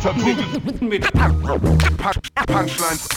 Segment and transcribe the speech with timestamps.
[0.00, 1.12] Verprügelt mit
[2.46, 3.08] Punchlines.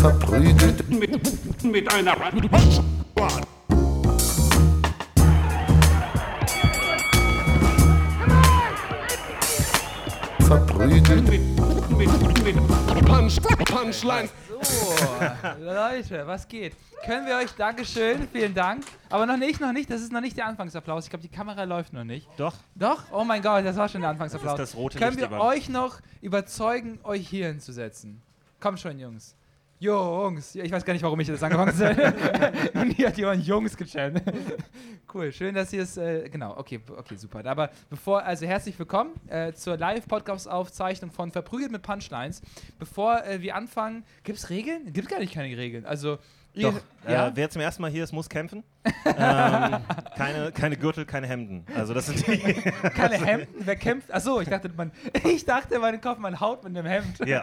[0.00, 3.55] Verprügelt mit, mit einer Punchline.
[10.46, 11.40] Verprügelt mit,
[11.90, 12.56] mit, mit
[13.04, 14.30] Punch, Punchlines.
[14.62, 14.94] So,
[15.60, 16.74] Leute, was geht?
[17.04, 18.84] Können wir euch Dankeschön, vielen Dank.
[19.10, 21.04] Aber noch nicht, noch nicht, das ist noch nicht der Anfangsapplaus.
[21.04, 22.28] Ich glaube, die Kamera läuft noch nicht.
[22.36, 22.54] Doch.
[22.76, 23.02] Doch?
[23.10, 24.56] Oh mein Gott, das war schon der Anfangsapplaus.
[24.56, 25.40] Das ist das rote Können Licht, wir Ivan.
[25.48, 28.22] euch noch überzeugen, euch hier hinzusetzen?
[28.60, 29.34] Komm schon, Jungs.
[29.78, 30.54] Jungs.
[30.54, 32.52] Ich weiß gar nicht, warum ich das angefangen habe.
[32.74, 34.22] Und hier hat jemand Jungs gechannt.
[35.14, 35.98] cool, schön, dass ihr es.
[35.98, 37.44] Äh, genau, okay, okay, super.
[37.44, 42.40] Aber bevor, also herzlich willkommen äh, zur Live-Podcast-Aufzeichnung von Verprügelt mit Punchlines.
[42.78, 44.92] Bevor äh, wir anfangen, gibt es Regeln?
[44.94, 45.84] Gibt gar nicht keine Regeln.
[45.84, 46.18] Also,
[46.62, 46.80] Doch.
[47.06, 47.28] ja?
[47.28, 48.64] Äh, wer zum ersten Mal hier ist, muss kämpfen.
[49.04, 49.12] ähm,
[50.16, 51.66] keine, keine Gürtel, keine Hemden.
[51.74, 52.38] Also das sind die.
[52.94, 53.48] keine Hemden?
[53.60, 54.10] Wer kämpft?
[54.12, 54.90] Achso, ich dachte, man,
[55.24, 57.18] ich dachte, man kauft man haut mit einem Hemd.
[57.26, 57.42] ja,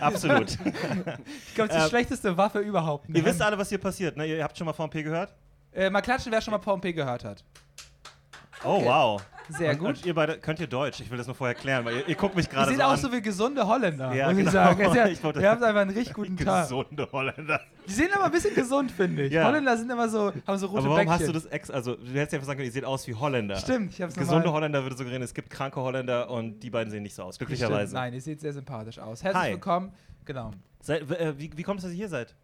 [0.00, 0.50] absolut.
[0.52, 3.08] Ich glaube, das ist die Ähm, schlechteste Waffe überhaupt.
[3.08, 3.42] Ihr wisst Hemd.
[3.42, 4.16] alle, was hier passiert.
[4.16, 4.26] Ne?
[4.26, 5.34] Ihr habt schon mal VMP gehört?
[5.72, 7.44] Äh, mal klatschen, wer schon mal VMP gehört hat.
[8.64, 9.22] Oh, wow.
[9.50, 9.88] Sehr gut.
[9.88, 11.00] Und ihr beide könnt ihr Deutsch.
[11.00, 12.92] Ich will das nur vorher klären, weil ihr, ihr guckt mich gerade sehen so auch
[12.92, 12.96] an.
[12.96, 14.48] so wie gesunde Holländer, Ja, muss genau.
[14.48, 14.94] ich sagen.
[14.94, 16.62] Ja, Ich wollte- wir haben einfach einen richtig guten Tag.
[16.62, 17.60] Gesunde Holländer.
[17.86, 19.34] Die sehen aber ein bisschen gesund, finde ich.
[19.34, 19.44] Ja.
[19.44, 21.26] Holländer sind immer so, haben so rote Aber warum hast Bäckchen.
[21.34, 21.70] du das ex...
[21.70, 23.56] Also, du hättest ja einfach sagen können, ihr seht aus wie Holländer.
[23.56, 26.70] Stimmt, ich hab's Gesunde normal- Holländer würde so reden, es gibt kranke Holländer und die
[26.70, 27.88] beiden sehen nicht so aus, glücklicherweise.
[27.88, 27.92] Stimmt.
[28.00, 29.22] Nein, ihr seht sehr sympathisch aus.
[29.22, 29.50] Herzlich Hi.
[29.52, 29.92] willkommen.
[30.24, 30.52] Genau.
[30.80, 32.34] Seid, w- äh, wie, wie kommt es, dass ihr hier seid?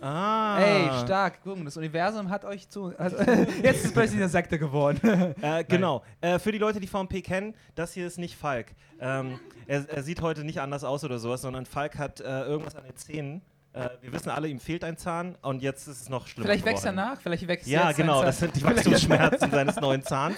[0.00, 0.58] Ah.
[0.60, 1.42] Ey, stark.
[1.42, 2.92] Gucken, das Universum hat euch zu.
[2.98, 3.16] Also,
[3.62, 5.34] jetzt ist es plötzlich eine Sekte geworden.
[5.42, 6.02] Äh, genau.
[6.20, 8.74] Äh, für die Leute, die VMP kennen, das hier ist nicht Falk.
[9.00, 12.74] Ähm, er, er sieht heute nicht anders aus oder sowas, sondern Falk hat äh, irgendwas
[12.74, 13.42] an den Zähnen.
[13.76, 16.46] Äh, wir wissen alle, ihm fehlt ein Zahn und jetzt ist es noch schlimmer.
[16.46, 20.02] Vielleicht wächst er nach, vielleicht wächst Ja, jetzt genau, das sind die Wachstumsschmerzen seines neuen
[20.02, 20.36] Zahns.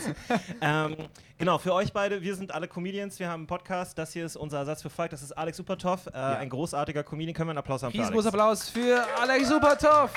[0.61, 0.97] Ähm,
[1.39, 3.97] genau, für euch beide, wir sind alle Comedians, wir haben einen Podcast.
[3.97, 7.33] Das hier ist unser Ersatz für Falk, das ist Alex Supertoff, äh, ein großartiger Comedian.
[7.33, 8.27] Können wir einen Applaus haben für Alex?
[8.27, 10.11] Applaus für Alex Supertoff.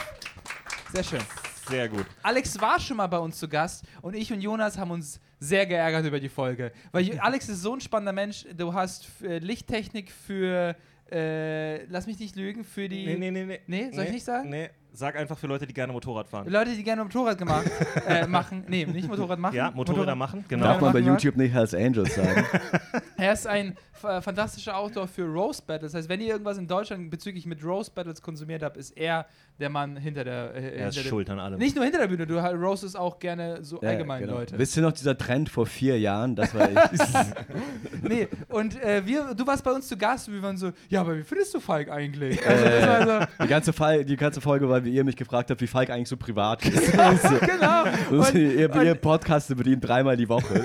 [0.92, 1.22] Sehr schön.
[1.70, 2.08] Sehr gut.
[2.24, 5.66] Alex war schon mal bei uns zu Gast und ich und Jonas haben uns sehr
[5.66, 6.72] geärgert über die Folge.
[6.92, 8.46] Weil Alex ist so ein spannender Mensch.
[8.58, 10.76] Du hast äh, Lichttechnik für,
[11.12, 13.60] äh, lass mich nicht lügen, für die Nee, nee, nee, nee.
[13.68, 14.50] Nee, soll ich nicht sagen?
[14.50, 16.48] Nee, sag einfach für Leute, die gerne Motorrad fahren.
[16.50, 17.70] Leute, die gerne Motorrad gemacht,
[18.08, 18.64] äh, machen.
[18.68, 19.56] Nee, nicht Motorrad machen.
[19.56, 20.66] Ja, Motorräder machen, genau.
[20.66, 21.00] Darf man bei.
[21.00, 22.46] YouTube nicht Hells Angels sagen?
[23.18, 25.92] Er ist ein f- fantastischer Autor für Roast Battles.
[25.92, 29.26] Das heißt, wenn ihr irgendwas in Deutschland bezüglich mit Roast Battles konsumiert habt, ist er
[29.60, 30.54] der Mann hinter der.
[30.56, 31.60] Äh, Er ist der schuld an allem.
[31.60, 34.36] Nicht nur hinter der Bühne, du halt roastest auch gerne so Ja, allgemein genau.
[34.38, 34.58] Leute.
[34.58, 36.36] Wisst ihr noch dieser Trend vor vier Jahren?
[36.36, 36.78] Das war ich.
[38.04, 41.02] Nee, und äh, wir, du warst bei uns zu Gast und wir waren so, ja,
[41.02, 42.40] aber wie findest du Falk eigentlich?
[42.46, 45.68] Äh, Also, so, die, ganze Fall, die ganze Folge, weil ihr mich gefragt habt, wie
[45.68, 46.92] Falk eigentlich so privat ist.
[46.92, 47.84] genau.
[48.10, 50.56] Und, Und, ihr, und- ihr podcastet mit ihm dreimal die Woche.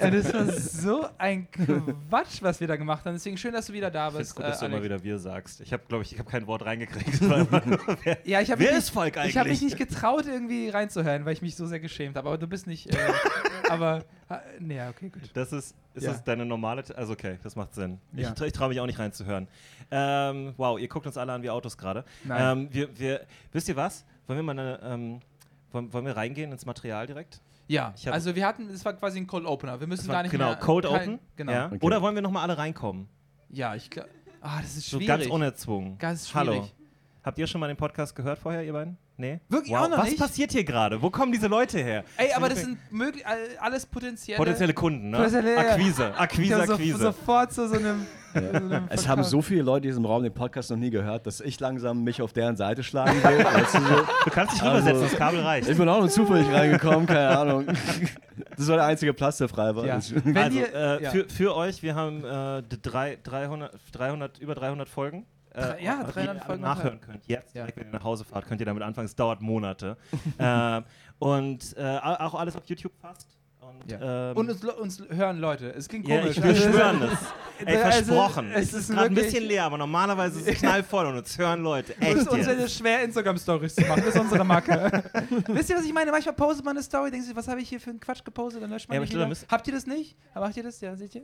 [0.00, 2.85] äh, das war so ein Quatsch, was wir da gemacht haben.
[3.04, 4.34] Deswegen schön, dass du wieder da Ich bist.
[4.36, 4.84] gut, dass du äh, immer Alex.
[4.84, 5.60] wieder wir sagst.
[5.60, 7.20] Ich habe, glaube ich, ich habe kein Wort reingekriegt.
[7.20, 7.46] Immer
[8.04, 9.30] wer Ja, ich wer mich ist Falk eigentlich?
[9.30, 12.28] Ich habe mich nicht getraut, irgendwie reinzuhören, weil ich mich so sehr geschämt habe.
[12.28, 12.94] Aber du bist nicht.
[12.94, 12.98] Äh,
[13.68, 14.04] aber.
[14.58, 15.22] Nee, okay, gut.
[15.34, 16.12] Das ist, ist Ja.
[16.12, 16.82] das deine normale.
[16.96, 17.98] Also, okay, das macht Sinn.
[18.12, 18.32] Ja.
[18.36, 19.48] Ich, ich traue mich auch nicht reinzuhören.
[19.90, 22.04] Ähm, wow, ihr guckt uns alle an wie Autos gerade.
[22.30, 24.04] Ähm, wir, wir, wisst ihr was?
[24.26, 24.80] Wollen wir mal eine.
[24.82, 25.20] Ähm,
[25.72, 27.40] wollen, wollen wir reingehen ins Material direkt?
[27.68, 29.80] Ja, also wir hatten, es war quasi ein Cold Opener.
[29.80, 31.18] Wir müssen gar nicht genau, mehr, Cold kein- Open.
[31.36, 31.52] Genau.
[31.52, 31.66] Ja?
[31.66, 31.78] Okay.
[31.80, 33.08] Oder wollen wir nochmal alle reinkommen?
[33.48, 34.08] Ja, ich glaube.
[34.40, 35.06] Ah, das ist So schwierig.
[35.08, 35.98] ganz unerzwungen.
[35.98, 36.52] Ganz Hallo.
[36.52, 36.74] schwierig.
[37.24, 38.96] Habt ihr schon mal den Podcast gehört vorher, ihr beiden?
[39.16, 39.40] Nee?
[39.48, 39.80] Wirklich wow.
[39.80, 40.18] auch noch Was nicht?
[40.20, 41.02] passiert hier gerade?
[41.02, 42.04] Wo kommen diese Leute her?
[42.18, 43.24] Ey, aber das sind möglich,
[43.58, 44.36] alles potenzielle.
[44.36, 45.16] Potenzielle Kunden, ne?
[45.16, 46.98] Potenzielle- Akquise, Ich Akquise, hab so, Akquise.
[46.98, 48.06] sofort zu so einem.
[48.88, 51.58] Es haben so viele Leute in diesem Raum den Podcast noch nie gehört, dass ich
[51.60, 53.44] langsam mich auf deren Seite schlagen will.
[53.44, 53.94] weißt du, so.
[54.24, 55.68] Du kannst dich Also- rübersetzen, das Kabel reicht.
[55.68, 57.66] Ich bin auch nur zufällig reingekommen, keine Ahnung.
[58.56, 59.84] Das war der einzige Platz, der frei war.
[59.86, 59.94] Ja.
[59.94, 61.10] Also, ihr- äh, ja.
[61.10, 65.26] für, für euch, wir haben äh, drei, 300, 300, über 300 Folgen.
[65.54, 67.26] Äh, ja, die 300 ihr alle Folgen nachhören könnt.
[67.26, 67.62] Jetzt, Ja.
[67.62, 69.06] direkt, wenn ihr nach Hause fahrt, könnt ihr damit anfangen.
[69.06, 69.96] Es dauert Monate.
[70.38, 70.82] äh,
[71.18, 73.35] und äh, auch alles auf YouTube fast.
[73.68, 74.30] Und, Ja.
[74.30, 75.70] ähm, Und uns, uns hören Leute.
[75.74, 76.36] Es klingt ja, komisch.
[76.36, 77.18] ich will Also, schwören das.
[77.66, 78.50] Ey, Also, versprochen.
[78.52, 81.36] es es ist ist gerade ein bisschen leer, aber normalerweise ist es knallvoll und uns
[81.38, 81.94] hören Leute.
[81.98, 82.58] Es Echt ist uns jetzt.
[82.60, 84.02] ist schwer, Instagram-Stories zu machen.
[84.04, 85.02] Das ist unsere Macke.
[85.48, 86.10] Wisst ihr, was ich meine?
[86.10, 88.62] Manchmal postet man eine Story, denkt sich, was habe ich hier für einen Quatsch gepostet?
[88.62, 89.26] Dann löscht man Ja, aber wieder.
[89.26, 90.16] müsst- Habt ihr das nicht?
[90.34, 90.80] Macht ihr das?
[90.80, 91.22] Ja, seht ihr?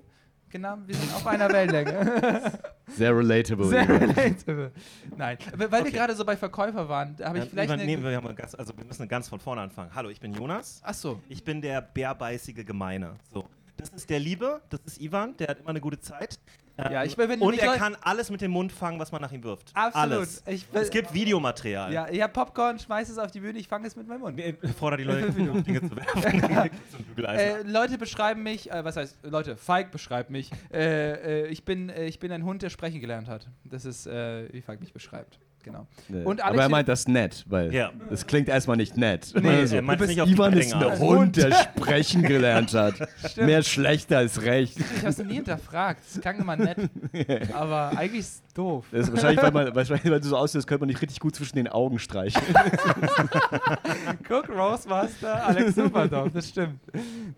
[0.53, 2.53] Genau, wir sind auf einer Wellenlänge.
[2.87, 3.67] Sehr relatable.
[3.69, 4.71] Sehr relatable.
[5.17, 5.91] Nein, weil wir Okay.
[5.93, 7.85] gerade so bei Verkäufer waren, da habe ich Ähm, vielleicht eine...
[7.87, 9.91] nee, wir, haben ganz, also wir müssen ganz von vorne anfangen.
[9.95, 10.83] Hallo, ich bin Jonas.
[10.85, 11.19] Ach so.
[11.31, 13.15] Ich bin der bärbeißige Gemeine.
[13.33, 13.49] So.
[13.79, 16.39] Das ist der Liebe, das ist Ivan, der hat immer eine gute Zeit.
[16.79, 19.45] Ja, ich wenn Und er kann alles mit dem Mund fangen, was man nach ihm
[19.45, 19.71] wirft.
[19.75, 20.13] Absolut.
[20.13, 20.43] Alles.
[20.47, 21.93] Ich, Es gibt Videomaterial.
[21.93, 24.39] ja, ich hab Popcorn, schmeiß es auf die Bühne, ich fange es mit meinem Mund.
[24.39, 26.71] Er fordert die Leute, Dinge zu werfen.
[27.23, 30.51] Äh, Leute beschreiben mich, äh, was heißt, Leute, Falk beschreibt mich.
[30.73, 33.49] Äh, äh, ich, bin, äh, ich bin ein Hund, der sprechen gelernt hat.
[33.65, 35.39] Das ist, äh, wie Falk mich beschreibt.
[35.65, 35.87] Genau.
[36.09, 36.25] Nee.
[36.25, 37.93] Und Alex- Aber er meint das nett, weil Ja.
[38.11, 39.33] das klingt erstmal nicht nett.
[39.41, 40.99] Nee, Also, er meint du es bist nicht auf Ivan ist ein.
[40.99, 42.95] Hund, der sprechen gelernt hat.
[43.37, 44.77] Mehr schlecht als recht.
[44.97, 46.03] Ich hab's nie hinterfragt.
[46.05, 46.79] Es klang immer nett.
[47.55, 48.87] Aber eigentlich ist es doof.
[48.91, 51.37] Das ist wahrscheinlich, weil, man, wahrscheinlich, weil du so aussiehst, könnte man nicht richtig gut
[51.37, 52.43] zwischen den Augen streichen.
[54.29, 56.81] Guck, Roastmaster, Alex Superdog, das stimmt.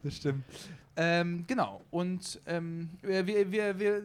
[0.03, 0.45] Das stimmt.
[0.97, 1.81] Ähm, genau.
[1.91, 4.03] Und ähm, wir, wir, wir, wir,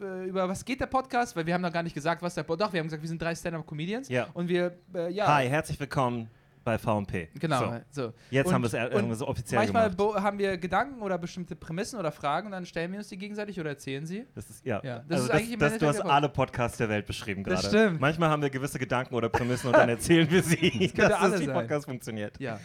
[0.00, 1.36] über was geht der Podcast?
[1.36, 2.68] Weil wir haben noch gar nicht gesagt, was der Podcast.
[2.68, 4.08] Doch, wir haben gesagt, wir sind drei Stand-Up-Comedians.
[4.08, 4.28] Ja.
[4.34, 5.26] Und wir, äh, ja.
[5.26, 6.28] Hi, herzlich willkommen
[6.64, 7.28] bei VMP.
[7.38, 7.60] Genau.
[7.90, 8.12] So, So.
[8.30, 9.96] jetzt Und- haben wir es äh, und so offiziell Manchmal gemacht.
[9.96, 13.16] bo- haben wir Gedanken oder bestimmte Prämissen oder Fragen und dann stellen wir uns die
[13.16, 14.26] gegenseitig oder erzählen sie.
[14.34, 14.80] Das ist, ja.
[14.84, 17.42] Ja, das also ist das, eigentlich im das, du hast alle Podcasts der Welt beschrieben
[17.44, 17.68] Das gerade.
[17.86, 18.00] stimmt.
[18.00, 21.40] Manchmal haben wir gewisse Gedanken oder Prämissen und dann erzählen wir sie, dass das alles
[21.40, 21.46] wie.
[21.46, 22.38] Podcast funktioniert.
[22.38, 22.60] Ja.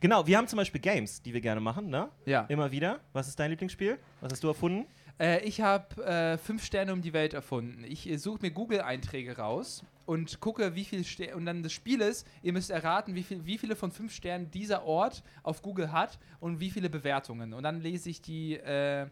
[0.00, 2.08] Genau, wir haben zum Beispiel Games, die wir gerne machen, ne?
[2.24, 2.46] Ja.
[2.48, 2.98] Immer wieder.
[3.12, 3.98] Was ist dein Lieblingsspiel?
[4.20, 4.86] Was hast du erfunden?
[5.18, 7.84] Äh, ich habe äh, fünf Sterne um die Welt erfunden.
[7.84, 11.36] Ich äh, suche mir Google-Einträge raus und gucke, wie viel Sterne.
[11.36, 14.50] Und dann das Spiel ist, ihr müsst erraten, wie, viel, wie viele von fünf Sternen
[14.50, 17.54] dieser Ort auf Google hat und wie viele Bewertungen.
[17.54, 19.06] Und dann lese ich die, äh,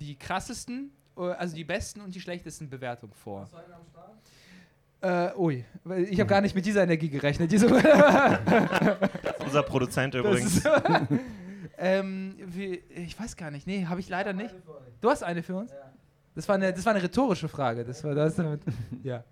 [0.00, 3.48] die krassesten, äh, also die besten und die schlechtesten Bewertungen vor.
[5.00, 5.64] Äh, ui,
[6.08, 7.50] ich habe gar nicht mit dieser Energie gerechnet.
[7.50, 7.66] Diese
[9.44, 10.62] Unser Produzent Das übrigens.
[11.78, 13.66] Ähm, wie, ich weiß gar nicht.
[13.66, 14.54] Nee, habe ich leider nicht.
[15.00, 15.72] Du hast eine für uns?
[16.34, 17.84] Das war eine, das war eine rhetorische Frage.
[17.84, 18.62] Das war das damit.
[19.02, 19.24] Ja.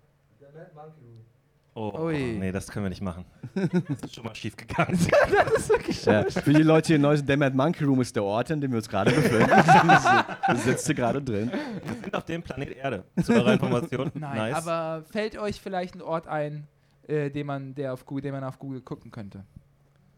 [1.73, 2.37] Oh, Ui.
[2.37, 3.23] nee, das können wir nicht machen.
[3.55, 4.99] Das ist schon mal schief gegangen.
[5.31, 8.13] Das ist wirklich Ja, für die Leute hier in Neues, der Mad Monkey Room ist
[8.13, 9.47] der Ort, in dem wir uns gerade befinden.
[9.47, 11.49] Da sitzt du gerade drin.
[11.49, 13.05] Wir sind auf dem Planet Erde.
[13.23, 14.11] Zu eurer Information.
[14.13, 14.55] Nein, nice.
[14.67, 16.67] aber fällt euch vielleicht ein Ort ein,
[17.07, 19.45] äh, den, man, der auf Google, den man auf Google gucken könnte?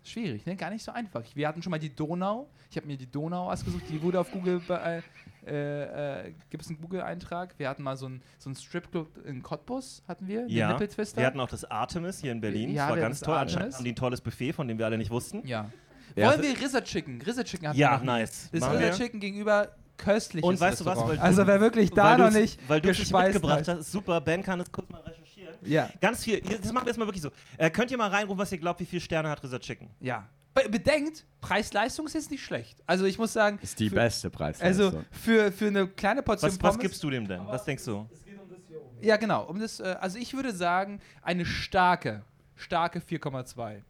[0.03, 0.55] Schwierig, ne?
[0.55, 1.23] Gar nicht so einfach.
[1.33, 2.49] Wir hatten schon mal die Donau.
[2.69, 3.83] Ich habe mir die Donau ausgesucht.
[3.89, 4.61] Die wurde auf Google.
[4.67, 5.01] Bei,
[5.47, 7.53] äh, äh, Gibt es einen Google-Eintrag?
[7.57, 10.45] Wir hatten mal so einen so Stripclub in Cottbus, hatten wir.
[10.47, 12.73] ja, wir hatten auch das Artemis hier in Berlin.
[12.73, 13.33] Ja, das war wir ganz hatten toll.
[13.35, 15.45] das Anscheinend haben die ein tolles Buffet, von dem wir alle nicht wussten.
[15.47, 15.69] ja.
[16.15, 17.21] Ja, Wollen wir Rizzer Chicken?
[17.23, 18.05] Rizzer Chicken hatten wir Ja, nie.
[18.05, 18.49] nice.
[18.51, 18.91] Das Machen wir.
[18.91, 21.09] Chicken gegenüber köstliches Und weißt du was, Restaurant.
[21.11, 23.91] weil du- also wer wirklich da weil noch nicht Weil du es mitgebracht hast, ist
[23.91, 24.19] super.
[24.21, 25.55] Ben kann es kurz mal recherchieren.
[25.63, 26.41] Ja, Ganz viel.
[26.41, 27.29] Das machen wir jetzt mal wirklich so.
[27.57, 29.89] Äh, könnt ihr mal reinrufen, was ihr glaubt, wie viele Sterne hat Rizza Chicken?
[29.99, 30.27] ja.
[30.55, 32.77] Be bedenkt, Preis-Leistung ist jetzt nicht schlecht.
[32.85, 34.61] Also ich muss sagen, Ist die für, beste Preis.
[34.61, 36.79] also für, für eine kleine Portion Was, was Pommes.
[36.79, 37.41] gibst du dem denn?
[37.47, 38.07] Was denkst du?
[39.01, 39.45] Ja, genau.
[39.45, 42.21] Um das, äh, also ich würde sagen, eine starke,
[42.55, 43.81] starke 4,2.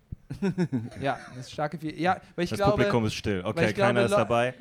[1.01, 1.99] ja, eine starke 4.
[1.99, 2.71] Ja, weil ich Das glaube.
[2.77, 3.41] Publikum ist still.
[3.43, 4.53] Okay, ich glaube, keiner ist dabei.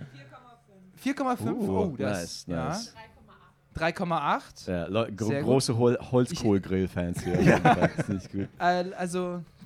[1.04, 1.68] 4,5.
[1.68, 2.20] Oh, das.
[2.20, 2.68] nice, ja.
[2.68, 2.94] nice.
[3.76, 4.70] 3,8.
[4.70, 7.58] Ja, gro große Hol Holzkohl-Grill-Fans hier.
[7.62, 8.30] Das ist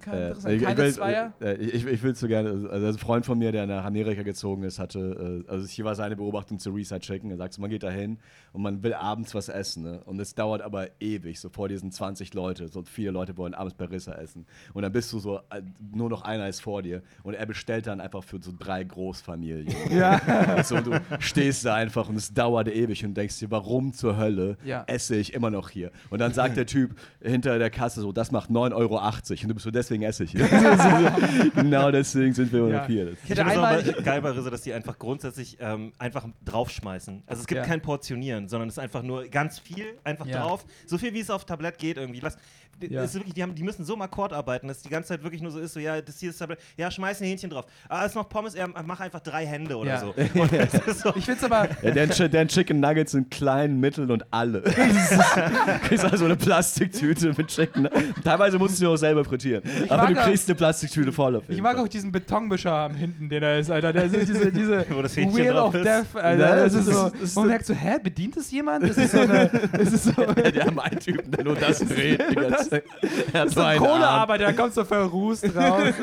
[0.06, 0.14] gut.
[0.14, 0.54] Äh, also, keine, Äh, interessant.
[0.56, 1.32] ich, keine will, Zweier.
[1.40, 4.62] äh, ich, ich will so gerne, also ein Freund von mir, der nach Amerika gezogen
[4.62, 7.30] ist, hatte, äh, also hier war seine Beobachtung zu Reset Chicken.
[7.30, 8.18] Er sagt so, man geht da hin
[8.52, 9.82] und man will abends was essen.
[9.82, 10.00] Ne?
[10.04, 13.74] Und es dauert aber ewig, so vor diesen 20 Leute, so viele Leute wollen abends
[13.74, 14.46] bei Rissa essen.
[14.72, 15.62] Und dann bist du so, äh,
[15.94, 17.02] nur noch einer ist vor dir.
[17.22, 19.74] Und er bestellt dann einfach für so drei Großfamilien.
[19.90, 20.62] Ja.
[20.64, 24.56] So, du stehst da einfach und es dauert ewig und denkst dir, warum zur Hölle
[24.64, 24.84] Ja.
[24.86, 25.90] esse ich immer noch hier?
[26.10, 28.98] Und dann sagt der Typ hinter der Kasse so, das macht 9,80 Euro.
[28.98, 30.32] Und du bist so, deswegen esse ich
[31.54, 32.80] genau deswegen sind wir Ja.
[32.80, 33.12] noch hier.
[33.24, 33.80] Ich hätte einmal.
[33.80, 37.22] aber geil bei Risse, dass die einfach grundsätzlich ähm, einfach draufschmeißen.
[37.26, 37.66] Also es gibt Ja.
[37.66, 40.40] kein Portionieren, sondern es ist einfach nur ganz viel einfach Ja.
[40.42, 40.64] drauf.
[40.86, 42.20] So viel wie es auf Tablett geht irgendwie.
[42.20, 42.36] Lass,
[42.80, 43.02] Ja.
[43.04, 45.40] ist wirklich, die, haben, die müssen so im Akkord arbeiten, dass die ganze Zeit wirklich
[45.40, 47.64] nur so ist, so ja, das hier ist Tablett, ja, schmeiß ein Hähnchen drauf.
[47.88, 50.00] Ah, ist noch Pommes, ja, mach einfach drei Hände oder Ja.
[50.00, 50.14] so.
[50.92, 51.14] So.
[51.16, 51.68] Ich finde es aber.
[51.82, 54.58] Ja, deren, deren Chicken Nuggets sind klein, mittel und alle.
[54.60, 57.88] Ist- Du kriegst also eine Plastiktüte mit Chicken.
[58.24, 59.62] Teilweise musst du auch selber frittieren.
[59.90, 62.94] Aber mag du auch- kriegst eine Plastiktüte voll auf Ich mag auch diesen Betonmischer am
[62.94, 63.92] hinten, den er ist, Alter.
[63.92, 65.84] Der ist diese, diese Wo das Hähnchen Wheel drauf of ist.
[65.84, 66.48] Death, Alter.
[66.48, 67.06] Ja, das, das ist so.
[67.06, 68.84] ist- das ist man merkt so, hä, bedient es jemand?
[68.88, 69.50] Das ist so eine.
[69.72, 70.12] Das ist so.
[70.52, 72.22] Die haben einen Typen, der nur das dreht.
[72.68, 72.84] Zeit.
[73.32, 73.78] Er hat so ein.
[73.78, 75.94] Kohlearbeiter, der kommt so verrußt raus.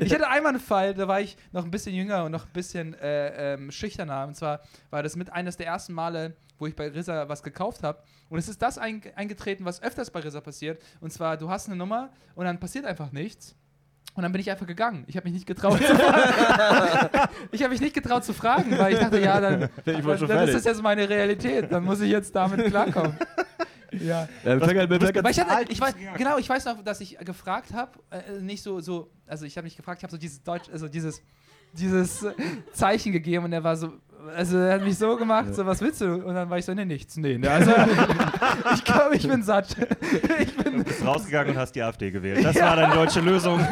[0.00, 2.52] ich hatte einmal einen Fall, da war ich noch ein bisschen jünger und noch ein
[2.52, 4.26] bisschen äh, ähm, schüchterner.
[4.26, 7.82] Und zwar war das mit eines der ersten Male, wo ich bei Rissa was gekauft
[7.82, 7.98] habe.
[8.28, 10.80] Und es ist das ein, eingetreten, was öfters bei Rissa passiert.
[11.00, 13.56] Und zwar, du hast eine Nummer und dann passiert einfach nichts.
[14.14, 15.04] Und dann bin ich einfach gegangen.
[15.06, 17.30] Ich habe mich nicht getraut zu fragen.
[17.52, 20.64] ich habe mich nicht getraut zu fragen, weil ich dachte, ja, dann, dann, ist das
[20.64, 21.70] jetzt meine Realität.
[21.72, 23.16] Dann muss ich jetzt damit klarkommen.
[23.92, 24.28] Ja.
[24.44, 27.98] Fällt grad- Weil ich hatte, ich weiß, genau, ich weiß noch, dass ich gefragt habe,
[28.10, 30.86] äh, nicht so, so, also ich habe nicht gefragt, ich habe so dieses Deutsch, also
[30.86, 31.20] dieses,
[31.72, 32.24] dieses
[32.72, 33.94] Zeichen gegeben und er war so,
[34.36, 36.14] Also er hat mich so gemacht, so was willst du?
[36.24, 37.16] Und dann war ich so, nee, nichts.
[37.16, 37.70] Nee, ne, also
[38.74, 39.74] ich glaube, ich bin satt.
[40.40, 42.44] Ich bin, bist rausgegangen und hast die AfD gewählt.
[42.44, 43.58] Das war deine deutsche Lösung.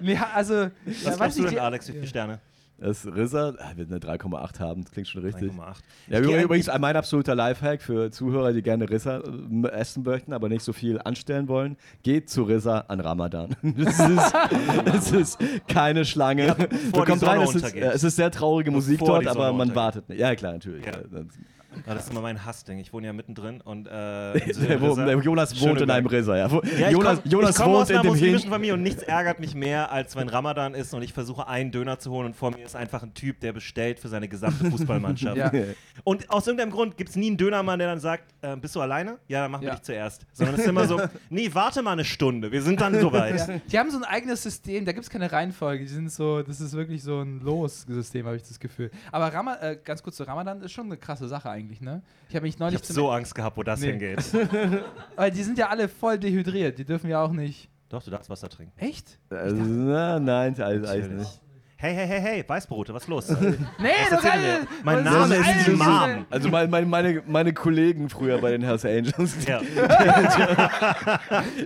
[0.00, 1.88] nee, also, ja, Was weiß glaubst du ich, denn, die- Alex?
[1.88, 2.38] Wie viele Sterne?
[2.78, 5.52] Das RZA ah, wird eine 3,8 haben, das klingt schon richtig.
[5.52, 5.76] 3,8.
[6.08, 10.32] Ja, Ich geh übrigens mein absoluter Lifehack für Zuhörer, die gerne Rissa äh, essen möchten,
[10.32, 11.76] aber nicht so viel anstellen wollen.
[12.02, 13.54] Geht zu Rissa an Ramadan.
[13.74, 14.34] Das ist,
[14.84, 15.38] das ist
[15.68, 16.46] keine Schlange.
[16.46, 19.52] Ja, Du kommst rein, es ist, äh, es ist sehr traurige Musik Bevor dort, aber
[19.52, 19.76] man untergeht.
[19.76, 20.18] wartet nicht.
[20.18, 20.84] Ja, klar, natürlich.
[20.84, 20.92] Ja.
[21.86, 22.78] Ja, das ist immer mein Hassding.
[22.78, 23.90] Ich wohne ja mittendrin und äh,
[24.64, 26.50] Der, wo, der Jonas wohnt in einem Rissa, ja.
[26.50, 28.50] Wo, Ja, ich Jonas, komm, Jonas wohnt aus in einer dem muslimischen.
[28.50, 31.98] Familie und nichts ärgert mich mehr, als wenn Ramadan ist und ich versuche einen Döner
[31.98, 35.34] zu holen und vor mir ist einfach ein Typ, der bestellt für seine gesamte Fußballmannschaft.
[35.36, 35.50] Ja.
[36.04, 38.80] Und aus irgendeinem Grund gibt es nie einen Dönermann, der dann sagt, äh, bist du
[38.80, 39.18] alleine?
[39.28, 39.74] Ja, dann machen wir Ja.
[39.74, 40.26] dich zuerst.
[40.32, 41.00] Sondern es ist immer so,
[41.30, 43.62] nee, warte mal eine Stunde, wir sind dann soweit.
[43.70, 45.84] Die haben so ein eigenes System, da gibt es keine Reihenfolge.
[45.84, 48.90] Die sind so, das ist wirklich so ein Los-System, habe ich das Gefühl.
[49.12, 52.02] Aber Rama, äh, ganz kurz zu Ramadan ist schon eine krasse Sache eigentlich, ne?
[52.28, 53.90] Ich habe mich Ich neulich habe zum- so Angst gehabt, wo das Nee.
[53.92, 54.24] hingeht.
[55.16, 57.68] Weil die sind ja alle voll dehydriert, die dürfen ja auch nicht.
[57.88, 58.72] Doch, du darfst Wasser trinken.
[58.78, 59.18] Echt?
[59.30, 61.40] Also, na, nein, alles, alles nicht.
[61.84, 63.28] Hey, hey, hey, hey, Weißbrote, was ist los?
[63.78, 66.24] Nee, das ich- Mein das Name ist ist Imam.
[66.30, 69.60] Also mein, mein, meine, meine Kollegen früher bei den Hells Angels, ja.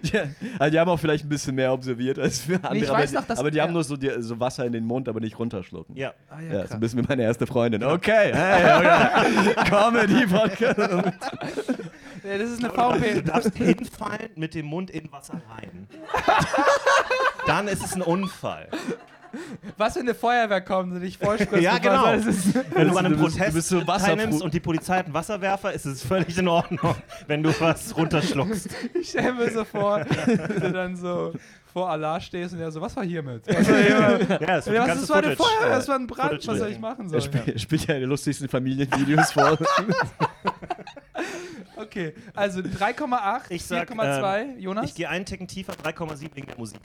[0.02, 0.22] ja,
[0.58, 3.10] also die haben auch vielleicht ein bisschen mehr observiert als wir andere, ich aber, weiß
[3.10, 3.74] die, noch, dass- aber die haben ja.
[3.74, 5.94] nur so, die, so Wasser in den Mund, aber nicht runterschlucken.
[5.96, 6.12] ja.
[6.28, 7.84] Ah, Ja, ja, so ein bisschen wie meine erste Freundin.
[7.84, 9.70] Okay, hey, okay.
[9.70, 10.78] Comedy-Podcast.
[12.24, 13.22] Ja, das ist eine Du VP.
[13.22, 15.86] darfst hinfallen mit dem Mund in Wasser rein.
[17.46, 18.66] Dann ist es ein Unfall.
[19.76, 21.62] Was, wenn eine Feuerwehr kommt und dich vollspritzt?
[21.62, 22.06] Ja, genau.
[22.16, 22.24] Das
[22.74, 25.14] Wenn du an einem Du bist- du Protest wasserfru- teilnimmst und die Polizei hat einen
[25.14, 26.94] Wasserwerfer, ist es völlig in Ordnung,
[27.26, 28.68] wenn du was runterschluckst.
[29.00, 31.32] ich stelle mir so vor, wie du dann so
[31.72, 33.42] vor Allah stehst und der so, was war hiermit?
[33.46, 34.28] Was war hiermit?
[34.30, 35.36] Ja, wird Ja, was ist für eine.
[35.36, 35.66] Feuerwehr?
[35.68, 36.30] äh, Was war ein Brand?
[36.30, 37.22] Footage Was soll ich machen Er sollen?
[37.22, 39.58] spielt, spielt ja die lustigsten Familienvideos vor.
[41.76, 44.86] Okay, also 3,8, Ich sag, 4,2, Jonas?
[44.86, 46.80] Ich gehe einen Ticken tiefer, 3,7 wegen der Musik.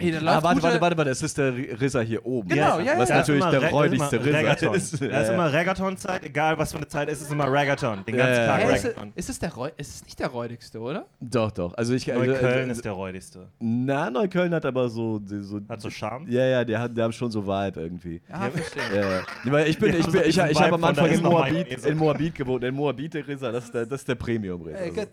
[0.00, 2.48] Ey, da Ah, läuft warte, gute- warte, warte, warte, das ist der Rissa hier oben.
[2.48, 3.16] Genau, ja, Was ja.
[3.16, 4.74] natürlich der Re- räudigste Reggaeton.
[4.74, 5.00] ist.
[5.02, 8.04] Da ist Ja, immer Reggaeton-Zeit, egal was für eine Zeit ist, ist immer Reggaeton.
[8.04, 8.66] Den ganzen Ja, Tag ja.
[8.68, 9.12] Reggaeton.
[9.16, 11.06] ist, es der Reu ist es nicht der räudigste, oder?
[11.20, 11.74] Doch, doch.
[11.76, 13.48] Also ich, also, Neukölln äh, ist der räudigste.
[13.58, 16.26] Na, Neukölln hat aber so, so Hat so Charme.
[16.30, 18.22] ja, ja, die, hat, die haben schon so Vibe irgendwie.
[18.28, 18.50] Ja, Ja.
[18.52, 18.82] verstehe.
[18.94, 19.66] Ja, ja.
[19.66, 22.34] Ich bin, ich, haben bin, ich, diesen ich habe am Anfang in Moabit, in Moabit
[22.36, 22.62] gewohnt.
[22.62, 24.78] In Moabit der Rissa, das ist der, das ist der Premium Rissa.
[24.78, 24.94] Äh, so.
[24.94, 25.08] gut.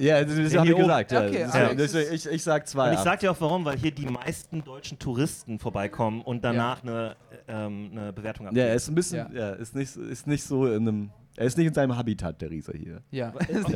[0.00, 1.10] Ja, das, das Ja, habe hier ich gesagt.
[1.12, 1.26] Ja.
[1.26, 2.88] Okay, Alex das- ich, ich sag zwei.
[2.90, 6.84] Und ich sag dir auch warum, weil hier die meisten deutschen Touristen vorbeikommen und danach
[6.84, 7.16] eine,
[7.48, 8.66] ähm, eine Bewertung ja, abgeben.
[8.68, 9.40] er ist ein bisschen, Ja.
[9.48, 12.48] ja, ist, nicht, ist nicht so in einem, er ist nicht in seinem Habitat, der
[12.48, 13.00] Rieser hier.
[13.10, 13.32] Ja.
[13.34, 13.70] okay, nicht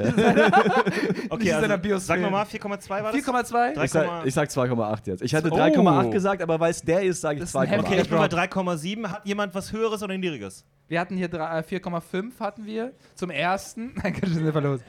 [1.52, 3.14] in seiner also, sag nochmal, 4,2 war das?
[3.20, 3.74] 4,2?
[3.74, 5.22] Drei- Ich sag, ich sag 2,8 jetzt.
[5.22, 5.56] Ich hatte Oh.
[5.56, 7.80] 3,8 gesagt, aber weil es der ist, sage ich Das ist ein 2,8.
[7.80, 8.38] Okay, ich bin bei Drop.
[8.38, 9.08] 3,7.
[9.08, 10.64] Hat jemand was Höheres oder Niedriges?
[10.86, 13.92] Wir hatten hier drei- äh, 4,5 hatten wir zum ersten.
[14.02, 14.80] Nein, kann schon einfach los.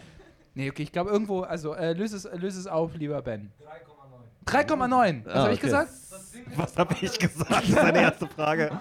[0.55, 3.51] Nee, okay, ich glaube irgendwo, also äh, löse, es, löse es auf, lieber Ben.
[4.45, 4.67] 3,9.
[4.67, 5.25] 3,9.
[5.25, 5.67] Was Ah, habe ich okay.
[5.67, 5.91] gesagt?
[6.55, 7.51] Was habe ich gesagt?
[7.51, 8.71] Das ist eine erste Frage.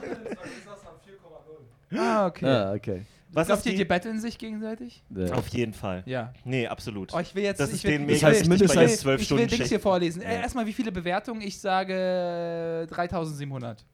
[1.97, 2.47] Ah, okay.
[2.47, 3.03] Ah, okay.
[3.35, 3.85] Was Glaubt ist ihr, die die?
[3.87, 5.03] betteln sich gegenseitig?
[5.09, 5.33] Ja.
[5.35, 6.03] Auf jeden Fall.
[6.05, 6.35] Ja.
[6.45, 7.15] Nee, absolut.
[7.15, 7.61] Oh, ich will jetzt.
[7.61, 9.69] Das ich ist will, denen ich mega ich will, der zwölf ich will Stunden Dings
[9.71, 10.21] hier vorlesen.
[10.21, 11.41] Äh, erstmal, wie viele Bewertungen?
[11.41, 13.87] Ich sage äh, 3700.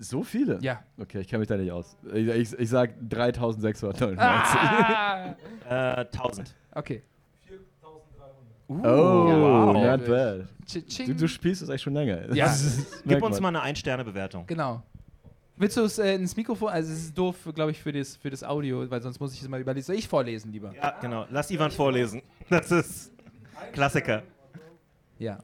[0.00, 0.58] So viele?
[0.62, 0.82] Ja.
[0.98, 1.96] Okay, ich kenne mich da nicht aus.
[2.12, 4.18] Ich, ich, ich sag 3699.
[4.18, 5.36] Ah!
[5.68, 6.52] Äh, 1000.
[6.72, 7.02] Okay.
[8.80, 9.72] Oh, wow.
[9.74, 10.48] not bad.
[11.06, 12.34] Du, du spielst es echt schon länger.
[12.34, 12.54] Ja.
[13.04, 14.46] Gib uns mal eine Ein-Sterne-Bewertung.
[14.46, 14.82] Genau.
[15.56, 16.70] Willst du es äh, ins Mikrofon?
[16.70, 19.42] Also, es ist doof, glaube ich, für das, für das Audio, weil sonst muss ich
[19.42, 19.86] es mal überlesen.
[19.86, 20.74] Soll ich vorlesen lieber?
[20.74, 21.26] Ja, genau.
[21.30, 22.22] Lass Ivan vorlesen.
[22.48, 23.12] Das ist
[23.72, 24.22] Klassiker.
[25.18, 25.38] Ja.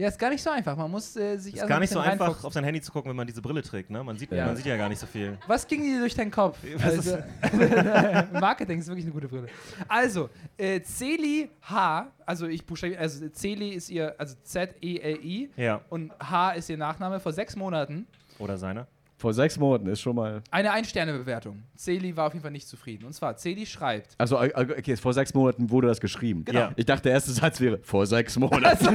[0.00, 0.76] Ja, ist gar nicht so einfach.
[0.78, 2.46] Man muss äh, sich Ist erst gar ein nicht so bisschen einfach, reinfuchsen.
[2.46, 3.90] auf sein Handy zu gucken, wenn man diese Brille trägt.
[3.90, 4.02] Ne?
[4.02, 4.46] Man, sieht, Ja.
[4.46, 5.36] man sieht ja gar nicht so viel.
[5.46, 6.56] Was ging dir durch deinen Kopf?
[6.76, 7.18] Was Also,
[8.40, 9.48] Marketing ist wirklich eine gute Brille.
[9.88, 15.80] Also, äh, Celi H, also ich buchstabiere, also Celi ist ihr, also Z-E-L-I Ja.
[15.90, 18.06] und H ist ihr Nachname, vor sechs Monaten
[18.38, 18.86] Oder seine.
[19.20, 20.40] Vor sechs Monaten ist schon mal.
[20.50, 21.62] eine Ein-Sterne-Bewertung.
[21.76, 23.04] Celi war auf jeden Fall nicht zufrieden.
[23.04, 26.42] Und zwar, Celi schreibt, Also, äh, okay, vor sechs Monaten wurde das geschrieben.
[26.46, 26.58] Genau.
[26.60, 26.72] Ja.
[26.74, 28.94] Ich dachte, der erste Satz wäre vor sechs Monaten.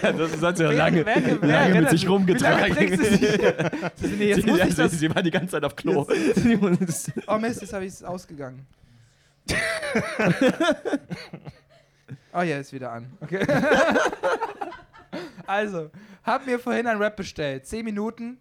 [0.00, 2.74] das ist Satz ja lange, wer- wer- wer lange mit erinnert sich rumgetragen.
[3.98, 4.06] Sie?
[4.16, 6.06] nee, jetzt Sie, muss ich sie, das, sie war die ganze Zeit auf Klo.
[7.26, 8.64] oh Mist, jetzt habe ich es ausgegangen.
[12.32, 13.06] oh ja, ist wieder an.
[13.20, 13.46] Okay.
[15.46, 15.90] also,
[16.28, 17.66] hab mir vorhin ein Rap bestellt.
[17.66, 18.38] Zehn Minuten.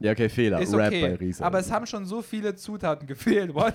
[0.00, 0.60] Ja, okay, Fehler.
[0.60, 1.00] Ist Rap okay.
[1.02, 1.44] bei Riesa.
[1.44, 3.54] Aber es haben schon so viele Zutaten gefehlt.
[3.54, 3.74] What?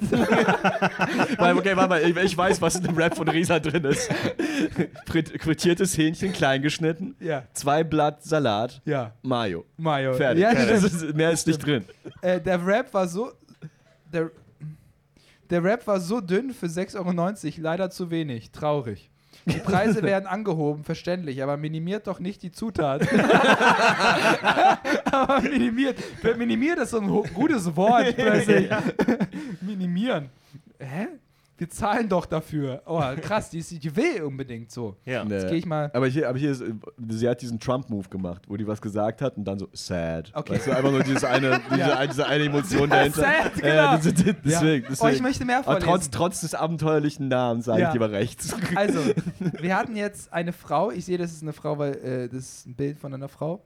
[1.38, 4.10] Weil, okay, warte mal, ich, weiß, was in dem Rap von Riesa drin ist.
[5.08, 9.14] Frit- Frittiertes Hähnchen, klein geschnitten, ja, zwei Blatt Salat, ja.
[9.24, 9.66] Mayo.
[9.78, 10.14] Mayo.
[10.14, 10.44] Fertig.
[10.44, 11.86] Ja, ist, mehr ist nicht drin.
[12.22, 13.32] äh, der Rap war so.
[14.14, 14.30] Der,
[15.50, 18.52] der Rap war so dünn für 6,90 Euro, leider zu wenig.
[18.52, 19.10] Traurig.
[19.50, 23.02] Die Preise werden angehoben, verständlich, aber minimiert doch nicht die Zutat.
[25.12, 25.98] aber minimiert.
[26.38, 28.70] Minimiert ist so ein gutes Wort plötzlich.
[29.62, 30.30] Minimieren.
[30.80, 31.08] Hä?
[31.60, 32.82] Wir zahlen doch dafür.
[32.86, 34.96] Oh, krass, die, ist, die will unbedingt so.
[35.06, 35.24] Ja.
[35.24, 35.36] Nee.
[35.36, 35.92] Jetzt gehe ich mal.
[35.94, 36.64] Aber hier, aber hier ist,
[37.10, 40.32] sie hat diesen Trump-Move gemacht, wo die was gesagt hat und dann so sad.
[40.34, 40.54] Okay.
[40.54, 42.08] Weißt du, einfach nur dieses eine, diese, Ja.
[42.08, 43.22] diese eine Emotion dahinter.
[43.22, 43.68] Sad, genau.
[43.68, 44.60] Ja, das, das, deswegen, Ja.
[44.90, 44.96] deswegen.
[45.02, 45.88] Oh, ich möchte mehr Aber vorlesen.
[45.90, 47.88] trotz, trotz des abenteuerlichen Namens sage Ja.
[47.90, 48.56] ich lieber rechts.
[48.76, 49.00] Also,
[49.60, 50.92] wir hatten jetzt eine Frau.
[50.92, 53.62] Ich sehe, das ist eine Frau, weil äh, das ist ein Bild von einer Frau.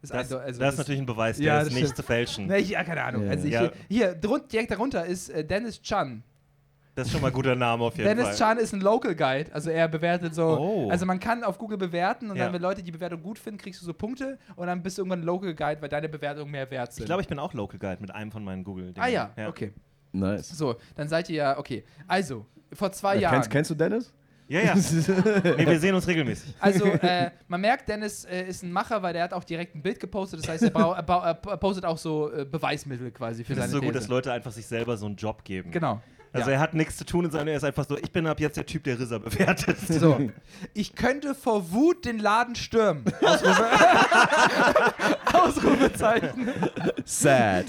[0.00, 1.96] Das, Das, also das ist natürlich ein Beweis, der Ja, ist das nicht stimmt.
[1.96, 2.52] zu fälschen.
[2.52, 3.24] Ich, ja, keine Ahnung.
[3.24, 3.30] Ja.
[3.32, 3.70] Also ich, Ja.
[3.88, 6.22] Hier, drun- direkt darunter ist äh, Dennis Chan.
[6.94, 8.36] Das ist schon mal ein guter Name auf jeden Dennis Fall.
[8.36, 9.52] Chan ist ein Local Guide.
[9.52, 10.44] Also er bewertet so.
[10.58, 10.90] Oh.
[10.90, 12.44] Also man kann auf Google bewerten und Ja.
[12.44, 15.02] dann, wenn Leute die Bewertung gut finden, kriegst du so Punkte und dann bist du
[15.02, 17.02] irgendwann ein Local Guide, weil deine Bewertungen mehr wert sind.
[17.02, 18.98] Ich glaube, ich bin auch Local Guide mit einem von meinen Google-Dingen.
[19.04, 19.72] ah ja, okay.
[20.12, 20.50] Nice.
[20.50, 21.82] So, dann seid ihr ja, okay.
[22.06, 23.34] Also, vor zwei Äh, Jahren.
[23.34, 24.12] kennst, kennst du Dennis?
[24.46, 24.74] Ja, ja.
[25.56, 26.54] nee, wir sehen uns regelmäßig.
[26.60, 29.82] Also, äh, man merkt, Dennis äh, ist ein Macher, weil der hat auch direkt ein
[29.82, 30.40] Bild gepostet.
[30.40, 31.08] Das heißt, er, er,
[31.48, 33.98] er postet auch so äh, Beweismittel quasi für finde seine es so gut, These.
[34.00, 35.70] dass Leute einfach sich selber so einen Job geben.
[35.72, 36.00] Genau.
[36.34, 36.56] Also ja.
[36.56, 38.66] er hat nichts zu tun, sondern er ist einfach so, ich bin ab jetzt der
[38.66, 39.76] Typ, der Rissa bewertet.
[39.94, 40.30] So.
[40.72, 43.04] Ich könnte vor Wut den Laden stürmen.
[43.22, 43.64] Ausrufe
[45.32, 46.48] Ausrufezeichen.
[47.04, 47.66] Sad.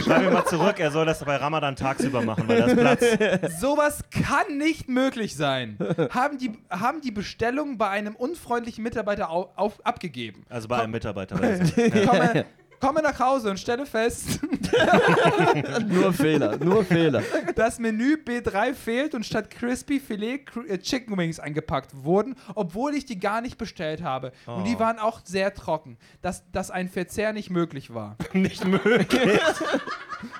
[0.00, 3.60] Schreib mir mal zurück, er soll das bei Ramadan tagsüber machen, weil das Platz.
[3.60, 5.76] Sowas kann nicht möglich sein.
[6.10, 10.44] Haben die, haben die Bestellung bei einem unfreundlichen Mitarbeiter au, auf, abgegeben.
[10.48, 11.40] Also bei einem Mitarbeiter.
[11.40, 12.06] weiß ich.
[12.06, 12.44] Komme,
[12.80, 14.40] komme nach Hause und stelle fest,
[15.88, 17.22] nur Fehler, nur Fehler.
[17.54, 23.04] das Menü B3 fehlt und statt Crispy Filet äh, Chicken Wings eingepackt wurden, obwohl ich
[23.04, 24.32] die gar nicht bestellt habe.
[24.46, 24.80] Und die Oh.
[24.80, 28.16] waren auch sehr trocken, dass, dass ein Verzehr nicht möglich war.
[28.32, 29.40] Nicht möglich.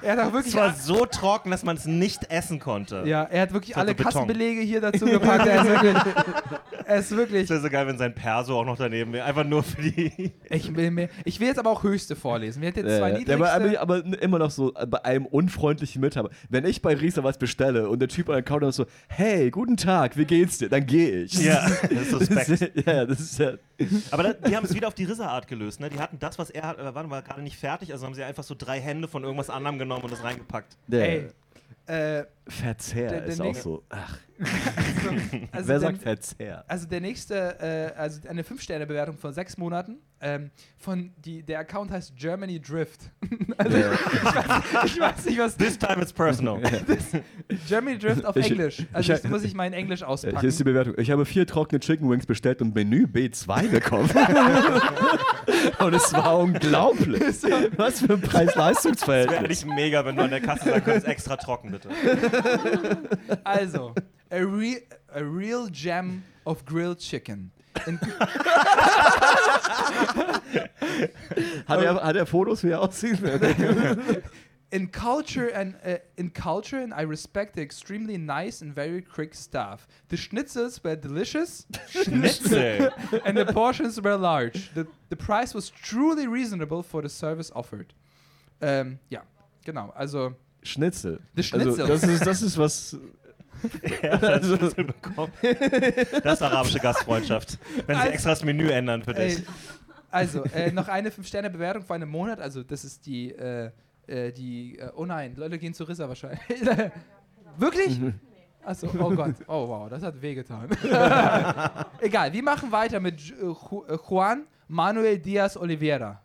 [0.03, 3.03] Er hat auch Es wirklich war so trocken, dass man es nicht essen konnte.
[3.07, 4.05] Ja, er hat wirklich alle Beton.
[4.13, 5.47] Kassenbelege hier dazu gepackt.
[5.47, 5.97] er ist wirklich.
[6.89, 9.25] Er ist wirklich Es wäre so geil, wenn sein Perso auch noch daneben wäre.
[9.27, 10.33] Einfach nur für die.
[10.49, 12.61] ich, will mehr, ich will jetzt aber auch höchste vorlesen.
[12.63, 13.35] Wir hatten jetzt zwei Äh, niedrigste.
[13.53, 16.35] aber, aber, aber immer noch so äh, bei einem unfreundlichen Mitarbeiter.
[16.49, 19.51] Wenn ich bei Riesa was bestelle und der Typ an der Counter ist so, hey,
[19.51, 20.69] guten Tag, wie geht's dir?
[20.69, 21.35] Dann gehe ich.
[21.35, 22.87] Ja, das ist suspekt.
[22.87, 23.53] ja, das ist ja.
[24.11, 25.81] Aber da, die haben es wieder auf die Rissa-Art gelöst.
[25.81, 25.89] Ne?
[25.91, 27.93] Die hatten das, was er hat, äh, war, war gerade nicht fertig.
[27.93, 30.77] Also haben sie einfach so drei Hände von irgendwas anderem genommen und das reingepackt.
[30.87, 31.27] Der Ey,
[31.87, 33.83] äh, Verzehr der- der ist auch so.
[33.91, 34.19] Ach,
[35.53, 36.65] also wer der, sagt Verzehr?
[36.69, 37.59] Also der nächste,
[37.95, 39.99] äh, also eine 5-Sterne-Bewertung von sechs Monaten.
[40.19, 43.01] Ähm, von die, der Account heißt Germany Drift.
[43.59, 43.93] also Ja.
[44.85, 45.57] ich weiß nicht, was.
[45.59, 46.59] This time it's personal.
[47.69, 48.87] Germany Drift auf Ich- Englisch.
[48.95, 50.41] Also ich- das muss ich mal in Englisch auspacken.
[50.41, 50.95] Hier ist die Bewertung.
[50.97, 54.09] Ich habe vier trockene Chicken Wings bestellt und Menü B2 bekommen.
[55.81, 57.23] und es war unglaublich.
[57.23, 59.39] Was für ein Das wäre Preis-Leistungs-Verhältnis.
[59.39, 61.91] eigentlich mega, wenn du an der Kasse sagen könntest, extra trocken bitte.
[63.45, 63.95] Also,
[64.31, 64.81] a, re
[65.13, 67.51] a real gem of grilled chicken.
[67.87, 67.99] In,
[71.67, 73.19] Hat er, hat er Fotos, wie er aussieht?
[74.73, 79.35] in culture and uh, in culture and I respect the extremely nice and very quick
[79.35, 79.87] staff.
[80.09, 82.91] The schnitzels were delicious Schnitzel.
[83.25, 84.73] and the portions were large.
[84.75, 87.95] The, the price was truly reasonable for the service offered.
[88.61, 89.21] Ähm, ja,
[89.65, 89.93] genau.
[89.97, 91.21] Also Schnitzel.
[91.35, 91.83] The Schnitzel.
[91.83, 92.97] Also, das, ist, das ist was.
[94.03, 95.33] Er hat das bekommen.
[96.23, 97.59] Das ist arabische Gastfreundschaft.
[97.87, 99.39] Wenn sie Also- extra das Menü ändern für dich.
[99.39, 99.45] Ey,
[100.11, 102.41] also, äh, noch eine 5-Sterne-Bewertung vor einem Monat.
[102.41, 103.71] Also, das ist die, äh,
[104.07, 106.41] äh, die, äh, oh nein, Leute gehen zu Rissa wahrscheinlich.
[107.59, 108.01] Wirklich?
[108.65, 109.35] Achso, oh Gott.
[109.47, 110.69] Oh wow, das hat wehgetan.
[112.01, 116.21] Egal, wir machen weiter mit äh, Ju- Juan Manuel Diaz Oliveira.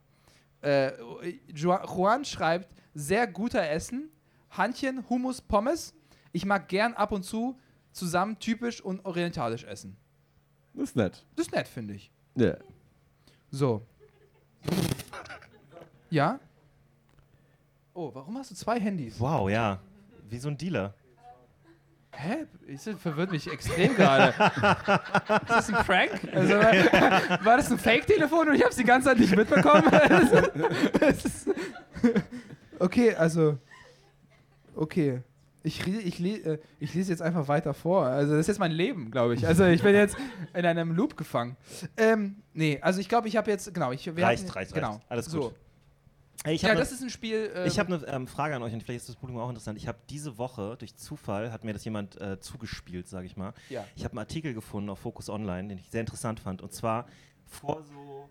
[0.63, 4.10] Ju- Juan schreibt, sehr guter Essen,
[4.52, 5.94] Handchen, Hummus, Pommes.
[6.32, 7.60] Ich mag gern ab und zu
[7.91, 9.98] zusammen typisch und orientalisch essen.
[10.74, 11.26] Das ist nett.
[11.36, 12.12] Das ist nett, finde ich.
[12.36, 12.56] Ja.
[13.50, 13.86] So.
[16.10, 16.39] Ja?
[17.94, 19.20] Oh, warum hast du zwei Handys?
[19.20, 19.80] Wow, ja.
[20.30, 20.94] Wie so ein Dealer.
[22.13, 22.46] Hä?
[22.67, 24.30] Das verwirrt mich extrem gerade.
[24.34, 26.12] ist das ein Prank?
[26.34, 26.54] Also,
[27.46, 29.84] war, das ein Fake-Telefon und ich habe es die ganze Zeit nicht mitbekommen?
[32.80, 33.60] Okay, also.
[34.76, 35.22] Okay.
[35.63, 38.06] Ich, ich, le- äh, ich lese jetzt einfach weiter vor.
[38.06, 39.45] Also, das ist jetzt mein Leben, glaube ich.
[39.45, 40.17] Also, ich bin jetzt
[40.56, 41.56] in einem Loop gefangen.
[41.97, 43.71] Ähm, nee, also ich glaube, ich habe jetzt.
[43.74, 45.06] Genau, ich, Reicht, hatten- reicht, genau, reicht.
[45.12, 45.41] Alles so.
[45.41, 45.56] gut.
[46.43, 47.52] Ey, ich ja, habe das ist ein Spiel.
[47.56, 49.78] äh, Ich habe eine ähm, Frage an euch und vielleicht ist das Publikum auch interessant.
[49.78, 53.54] Ich habe diese Woche durch Zufall hat mir das jemand äh, zugespielt, sage ich mal.
[53.69, 53.86] Ja.
[53.95, 56.63] Ich habe einen Artikel gefunden auf Focus Online, den ich sehr interessant fand.
[56.63, 57.06] Und zwar
[57.45, 58.28] vor so,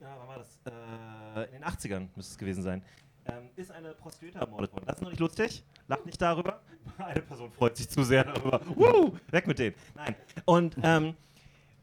[0.00, 0.58] ja, wann war das?
[0.66, 2.82] Äh, in den 80ern müsste es gewesen sein.
[3.26, 4.84] Ähm, ist eine Prostituierte ermordet worden.
[4.86, 5.64] Das ist noch nicht lustig.
[5.88, 6.60] Lacht nicht darüber.
[6.98, 8.60] Eine Person freut sich zu sehr darüber.
[8.74, 9.74] Woo, weg mit dem.
[9.94, 10.14] Nein.
[10.46, 11.14] Und, ähm,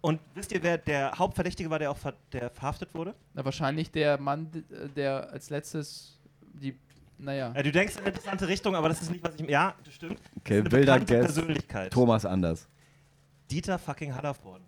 [0.01, 3.13] und wisst ihr, wer der Hauptverdächtige war, der auch ver der verhaftet wurde?
[3.33, 6.77] Na, wahrscheinlich der Mann, äh, der als letztes die.
[7.19, 7.51] Naja.
[7.55, 9.49] Ja, du denkst in eine interessante Richtung, aber das ist nicht, was ich.
[9.49, 10.19] Ja, das stimmt.
[10.37, 11.25] Okay, das wilder Guess.
[11.25, 11.91] Persönlichkeit.
[11.91, 12.67] Thomas Anders.
[13.49, 14.65] Dieter fucking Hallervorden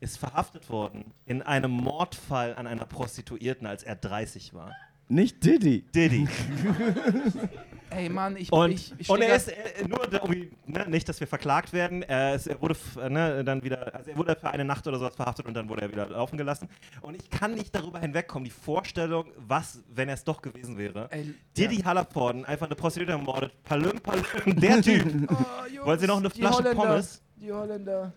[0.00, 4.72] ist verhaftet worden in einem Mordfall an einer Prostituierten, als er 30 war.
[5.08, 5.82] Nicht Diddy.
[5.94, 6.26] Diddy.
[7.90, 8.52] Ey, Mann, ich.
[8.52, 11.72] Und, ich, ich und er ist äh, nur, da- irgendwie, ne, nicht, dass wir verklagt
[11.72, 12.02] werden.
[12.02, 12.74] Er, ist, er wurde
[13.08, 15.82] ne, dann wieder, also er wurde für eine Nacht oder sowas verhaftet und dann wurde
[15.82, 16.68] er wieder laufen gelassen.
[17.00, 21.06] Und ich kann nicht darüber hinwegkommen, die Vorstellung, was, wenn er es doch gewesen wäre.
[21.10, 23.52] Ey, Diddy Hallervorden, einfach eine Prostituierte ermordet.
[23.62, 24.24] Palüm, palüm,
[24.60, 25.06] der Typ.
[25.30, 27.22] Oh, Jungs, Wollen Sie noch eine die Flasche Holländer, Pommes?
[27.36, 28.12] Die Holländer.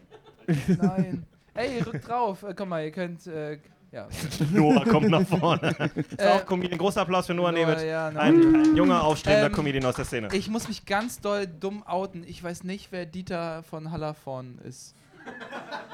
[0.82, 1.26] Nein.
[1.54, 2.42] Ey, rückt drauf.
[2.44, 3.28] Äh, komm mal, ihr könnt.
[3.28, 3.60] Äh,
[3.92, 4.08] ja.
[4.52, 5.70] Noah kommt nach vorne.
[5.96, 6.78] Ist Äh, auch Comedian.
[6.78, 7.86] Großer Applaus für Noah, Noah, Nemeth.
[7.86, 8.22] ja, Noah.
[8.22, 10.30] ein, ein junger, aufstrebender Ähm, Comedian aus der Szene.
[10.34, 12.24] Ich muss mich ganz doll dumm outen.
[12.28, 14.96] Ich weiß nicht, wer Dieter von Hallervorn ist.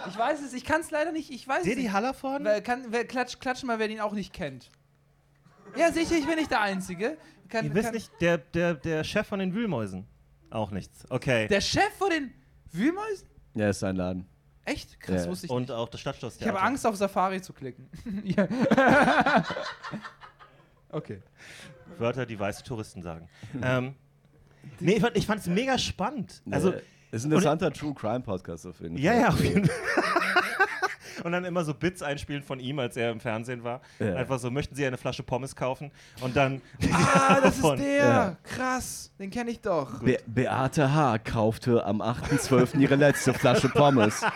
[0.08, 1.30] Ich weiß es, ich kann es leider nicht.
[1.32, 1.92] Ich weiß es Diddy nicht.
[1.94, 2.46] Hallervorden?
[2.46, 4.70] Wer, kann, wer, klatsch, klatsch mal, wer den auch nicht kennt.
[5.76, 7.18] Ja, sicher, ich bin nicht der Einzige.
[7.50, 10.06] Kann, Ihr wisst kann, nicht, der, der, der Chef von den Wühlmäusen.
[10.52, 11.04] Auch nichts.
[11.10, 11.48] Okay.
[11.50, 12.34] Der Chef von den
[12.72, 13.28] Wühlmäusen?
[13.56, 14.26] Ja, ist sein Laden.
[14.66, 15.00] Echt?
[15.00, 15.30] Krass, Ja.
[15.30, 15.72] wusste ich Und nicht.
[15.72, 16.52] auch das Ich Stadtschlosstheater.
[16.54, 17.88] habe Angst, auf Safari zu klicken.
[18.24, 18.48] ja.
[20.90, 21.22] okay.
[21.98, 23.30] Wörter, die weiße Touristen sagen.
[23.64, 23.96] ähm,
[24.80, 26.42] nee, ich fand, ich es mega spannend.
[26.50, 29.22] Also, Also, ist ein interessanter True Crime Podcast auf jeden ja, Fall.
[29.22, 30.22] ja, auf jeden Fall.
[31.26, 33.82] Und dann immer so Bits einspielen von ihm, als er im Fernsehen war.
[33.98, 34.14] Ja.
[34.14, 35.90] Einfach so, möchten Sie eine Flasche Pommes kaufen?
[36.22, 36.62] Und dann.
[36.92, 38.06] Ah, das ist der.
[38.06, 38.38] Ja.
[38.44, 40.04] Krass, den kenne ich doch.
[40.04, 41.18] Be Beate H.
[41.20, 42.78] kaufte am 8.12.
[42.78, 44.22] ihre letzte Flasche Pommes.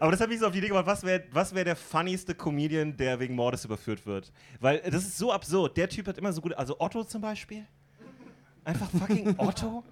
[0.00, 2.34] Aber das hat mich so auf die Idee gebracht, was wäre was wär der funnieste
[2.34, 4.32] Comedian, der wegen Mordes überführt wird?
[4.60, 5.76] Weil äh, das ist so absurd.
[5.76, 6.54] Der Typ hat immer so gut.
[6.54, 7.66] Also Otto zum Beispiel.
[8.64, 9.84] Einfach fucking Otto.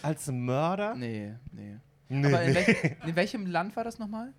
[0.00, 0.94] Als Mörder?
[0.94, 1.76] Nee, nee.
[2.20, 2.26] Nee.
[2.28, 2.68] Aber in, welch,
[3.06, 4.32] in welchem Land war das nochmal?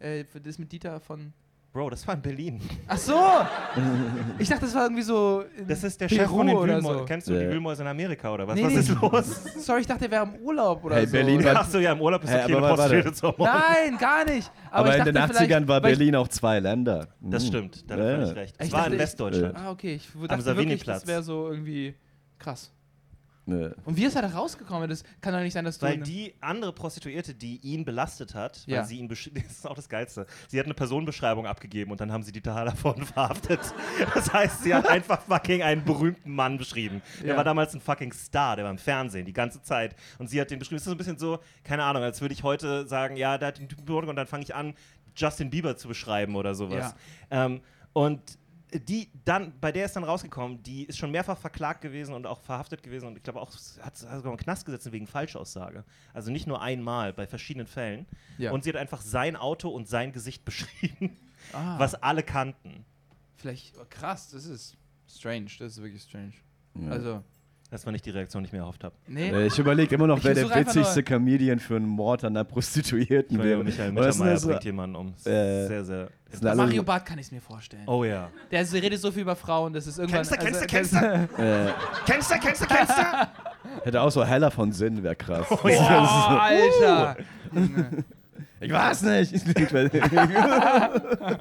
[0.00, 1.32] Äh, das mit Dieter von.
[1.72, 2.60] Bro, das war in Berlin.
[2.86, 3.14] Ach so!
[4.38, 5.44] Ich dachte, das war irgendwie so.
[5.58, 6.98] in Das ist der Peru Chef von den oder Wühlmäusen.
[7.00, 7.04] so.
[7.04, 8.54] Kennst du die Wühlmäuse in Amerika oder was?
[8.54, 8.78] Nee, was nee.
[8.78, 9.44] ist los?
[9.64, 11.12] Sorry, ich dachte, er wäre im Urlaub oder Hey, so.
[11.12, 12.96] Berlin war- Achso, ja, im Urlaub ist Hä, okay, aber eine warte.
[12.96, 13.44] Ermorden.
[13.44, 14.50] Nein, gar nicht.
[14.70, 17.08] Aber, Aber, ich in den dachte vielleicht- 80ern war ich- Berlin auch zwei Länder.
[17.20, 17.48] Das Hm.
[17.48, 18.16] stimmt, da Ja, ja.
[18.18, 18.56] völlig recht.
[18.60, 19.56] Ich Es war in dachte, ich- Westdeutschland.
[19.56, 19.94] Ah, okay.
[19.94, 21.94] Ich w- Am dachte wirklich, das wäre so irgendwie
[22.38, 22.70] krass.
[23.46, 23.76] Ne.
[23.84, 24.88] Und wie ist er da rausgekommen?
[24.88, 25.84] Das kann doch nicht sein, dass du.
[25.84, 28.78] Weil eine- die andere Prostituierte, die ihn belastet hat, Ja.
[28.78, 30.26] weil sie ihn besch- das ist auch das Geilste.
[30.48, 33.60] Sie hat eine Personenbeschreibung abgegeben und dann haben sie Dieter Hallervorden verhaftet.
[34.14, 37.02] Das heißt, sie hat einfach fucking einen berühmten Mann beschrieben.
[37.20, 37.36] Der Ja.
[37.36, 39.94] war damals ein fucking Star, der war im Fernsehen die ganze Zeit.
[40.18, 40.76] Und sie hat den beschrieben.
[40.76, 43.48] Es ist so ein bisschen so, keine Ahnung, als würde ich heute sagen, ja, da
[43.48, 44.74] hat den Typen und dann fange ich an,
[45.16, 46.94] Justin Bieber zu beschreiben oder sowas.
[47.30, 47.60] Ähm,
[47.92, 48.20] und
[48.74, 52.40] die dann, bei der ist dann rausgekommen, die ist schon mehrfach verklagt gewesen und auch
[52.40, 55.84] verhaftet gewesen und ich glaube auch, hat hat sogar einen Knast gesetzt wegen Falschaussage.
[56.12, 58.06] Also nicht nur einmal, bei verschiedenen Fällen.
[58.38, 58.50] Ja.
[58.50, 61.16] Und sie hat einfach sein Auto und sein Gesicht beschrieben,
[61.52, 62.84] ah, was alle kannten.
[63.36, 63.76] Vielleicht.
[63.78, 64.76] Oh, krass, das ist
[65.08, 65.50] strange.
[65.58, 66.32] Das ist wirklich strange.
[66.74, 66.90] Ja.
[66.90, 67.24] Also,
[67.74, 68.94] Das war nicht die Reaktion, die ich mir erhofft habe.
[69.08, 69.30] nee.
[69.30, 72.44] Äh, Ich überlege immer noch, Ich wer der witzigste Comedian für einen Mord an einer
[72.44, 73.64] Prostituierten wäre.
[73.64, 75.08] Michael Mittermeier ja so- bringt jemanden um.
[75.24, 76.08] Äh, sehr, sehr.
[76.54, 77.82] Mario Barth kann ich es mir vorstellen.
[77.88, 78.30] Oh ja.
[78.52, 80.22] Der redet so viel über Frauen, das ist irgendwann.
[80.22, 81.42] Kennst du, kennst du, also- kennst du?
[81.42, 81.72] Äh,
[82.06, 83.82] Kennst du, kennst du, kennst du?
[83.84, 85.44] hätte auch so heller von Sinn, wäre krass.
[85.50, 86.30] Oh, ja.
[86.30, 87.16] Oh, Alter!
[88.64, 89.32] Ich weiß nicht.
[89.58, 90.12] Ich weiß nicht.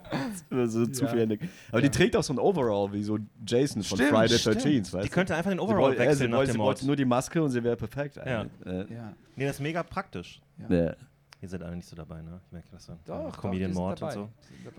[0.49, 1.11] das ist zu Ja.
[1.11, 1.39] viel.
[1.71, 4.55] Aber die trägt auch so ein Overall wie so Jason von Stimmt, Friday stimmt.
[4.63, 5.13] 13, weißt Die du?
[5.13, 6.67] könnte einfach den Overall ja, wechseln sie nach wollte, dem sie Mord.
[6.67, 8.19] wollte nur die Maske und sie wäre perfekt.
[8.19, 8.51] eigentlich.
[8.65, 9.13] Äh, ja.
[9.35, 10.41] Nee, das ist mega praktisch.
[10.69, 10.93] ja.
[11.41, 12.39] Ihr seid alle nicht so dabei, ne?
[12.45, 12.93] Ich merke das so.
[13.05, 14.29] Doch, Comedian Mord und so.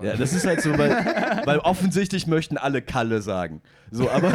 [0.00, 0.92] Ja, das ist halt so, weil,
[1.44, 3.60] weil offensichtlich möchten alle Kalle sagen.
[3.90, 4.32] So, aber,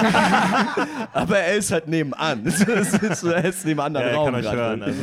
[1.12, 2.44] aber er ist halt nebenan.
[2.44, 4.26] Das ist so, er ist neben anderen Ja, ich Raum.
[4.28, 4.58] kann euch gerade.
[4.60, 4.84] hören.
[4.84, 5.02] Also.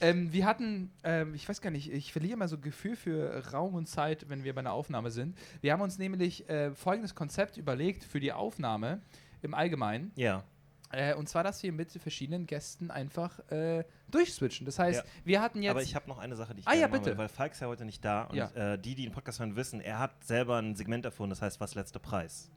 [0.00, 3.74] Ähm, wir hatten, ähm, ich weiß gar nicht, ich verliere mal so Gefühl für Raum
[3.74, 5.36] und Zeit, wenn wir bei einer Aufnahme sind.
[5.60, 9.02] Wir haben uns nämlich äh, folgendes Konzept überlegt für die Aufnahme
[9.42, 10.12] im Allgemeinen.
[10.16, 10.44] Ja.
[10.92, 14.66] Äh, und zwar, dass wir mit verschiedenen Gästen einfach äh, durchswitchen.
[14.66, 15.10] Das heißt, Ja.
[15.24, 15.70] wir hatten jetzt.
[15.70, 17.10] Aber ich habe noch eine Sache, die ich Ah, gerne ja, machen bitte.
[17.12, 18.50] will, weil Falk ist ja heute nicht da und Ja.
[18.54, 21.60] äh, die, die den Podcast hören, wissen, er hat selber ein Segment erfunden, das heißt,
[21.60, 22.50] was letzter Preis.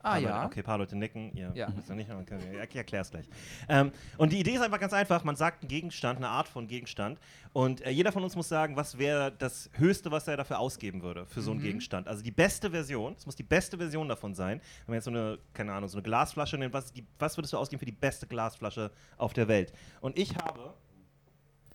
[0.00, 0.28] Ah, Paar ja.
[0.36, 1.36] Leute, okay, ein paar Leute nicken.
[1.36, 1.68] Ihr Ja.
[1.76, 3.28] wisst ja nicht, okay, ich erkläre es gleich.
[3.68, 5.24] Ähm, und die Idee ist einfach ganz einfach.
[5.24, 7.18] Man sagt einen Gegenstand, eine Art von Gegenstand.
[7.52, 11.02] Und äh, jeder von uns muss sagen, was wäre das Höchste, was er dafür ausgeben
[11.02, 11.64] würde für so einen Mhm.
[11.64, 12.06] Gegenstand.
[12.06, 14.60] Also die beste Version, es muss die beste Version davon sein.
[14.86, 17.52] Wenn man jetzt so eine, keine Ahnung, so eine Glasflasche nimmt, was, die, was würdest
[17.52, 19.72] du ausgeben für die beste Glasflasche auf der Welt?
[20.00, 20.74] Und ich habe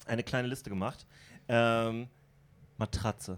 [0.06, 1.06] eine kleine Liste gemacht.
[1.50, 2.08] Ähm,
[2.78, 3.38] Matratze.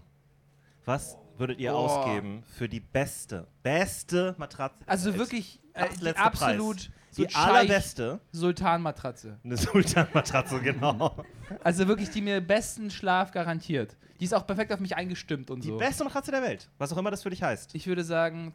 [0.84, 1.78] Was würdet ihr Boah.
[1.78, 4.80] ausgeben für die beste, beste Matratze?
[4.80, 6.90] der Also wirklich äh, die absolut Preis.
[7.10, 8.20] so die Scheich allerbeste.
[8.32, 9.38] Sultan-Matratze.
[9.44, 11.16] Eine Sultan-Matratze, genau.
[11.62, 13.96] Also wirklich die mir besten Schlaf garantiert.
[14.20, 15.76] Die ist auch perfekt auf mich eingestimmt und Die so.
[15.76, 16.68] beste Matratze der Welt.
[16.78, 17.74] Was auch immer das für dich heißt.
[17.74, 18.54] Ich würde sagen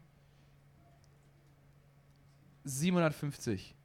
[2.64, 3.76] 750.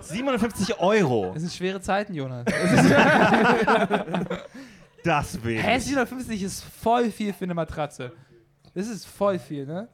[0.00, 1.30] 750 Euro.
[1.32, 2.44] Das sind schwere Zeiten, Jonas.
[5.04, 5.60] Deswegen.
[5.60, 8.12] Hä, 750 ist voll viel für eine Matratze.
[8.74, 9.88] Das ist voll viel, ne?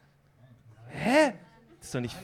[0.89, 1.33] Hä?
[1.79, 2.17] Das ist doch nicht.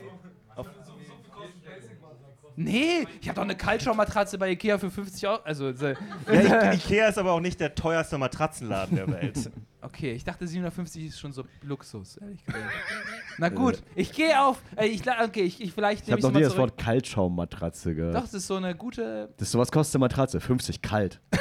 [2.56, 5.40] Nee, ich habe doch eine Kaltschaummatratze bei Ikea für 50 Euro.
[5.44, 5.94] Also, äh,
[6.32, 9.50] Ja, Ikea ist aber auch nicht der teuerste Matratzenladen der Welt.
[9.82, 12.64] okay, ich dachte 750 ist schon so Luxus, ehrlich gesagt.
[13.38, 14.58] Na gut, ich gehe auf.
[14.76, 16.56] Äh, ich, okay, ich, ich vielleicht Ich habe ich noch nie das.
[16.56, 18.14] Wort Kaltschaummatratze Doch, gehört.
[18.14, 19.28] das ist so eine gute.
[19.36, 20.40] Das so was kostet eine Matratze?
[20.40, 21.20] 50 kalt.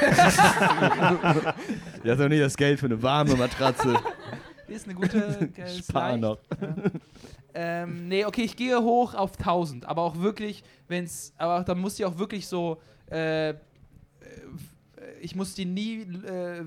[2.04, 3.96] ja, ist doch nie das Geld für eine warme Matratze.
[4.68, 5.50] Die ist eine gute.
[5.56, 6.38] äh, ist Spar noch.
[7.58, 11.94] Ähm, nee, okay, ich gehe hoch auf 1000, aber auch wirklich, wenn's, aber dann muss
[11.94, 13.54] die auch wirklich so, äh, äh,
[15.22, 16.62] ich muss die nie, äh,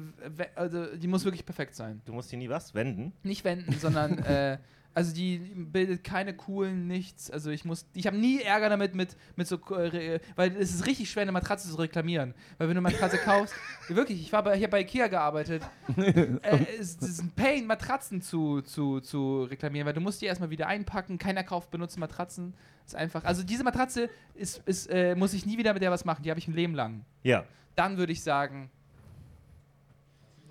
[0.56, 2.02] also die muss wirklich perfekt sein.
[2.06, 3.14] Du musst hier nie was wenden.
[3.22, 4.58] Nicht wenden, sondern, äh,
[5.00, 7.32] also die bildet keine coolen nichts.
[7.32, 10.86] Also ich muss, ich habe nie Ärger damit mit, mit so, äh, weil es ist
[10.86, 12.34] richtig schwer, eine Matratze zu reklamieren.
[12.58, 13.56] Weil wenn du eine Matratze kaufst,
[13.88, 15.64] wirklich, ich war bei, ich habe bei Ikea gearbeitet.
[15.98, 16.38] äh,
[16.78, 20.50] es, es ist ein Pain, Matratzen zu, zu, zu reklamieren, weil du musst die erstmal
[20.50, 21.18] wieder einpacken.
[21.18, 22.54] Keiner kauft, benutzt Matratzen.
[22.86, 26.04] Ist einfach, also diese Matratze ist, ist, äh, muss ich nie wieder mit der was
[26.04, 26.24] machen.
[26.24, 27.06] Die habe ich ein Leben lang.
[27.24, 27.46] Ja.
[27.78, 28.70] Dann würde ich sagen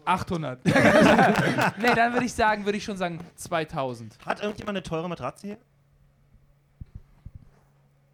[0.09, 0.65] 800.
[0.65, 0.73] nee,
[1.95, 4.19] dann würde ich sagen, würde ich schon sagen 2000.
[4.25, 5.59] Hat irgendjemand eine teure Matratze hier?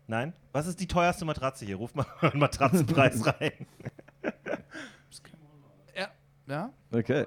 [0.06, 0.32] Nein?
[0.52, 1.76] Was ist die teuerste Matratze hier?
[1.76, 3.66] Ruf mal einen Matratzenpreis rein.
[5.96, 6.08] Ja.
[6.46, 6.72] Ja?
[6.92, 7.26] Okay.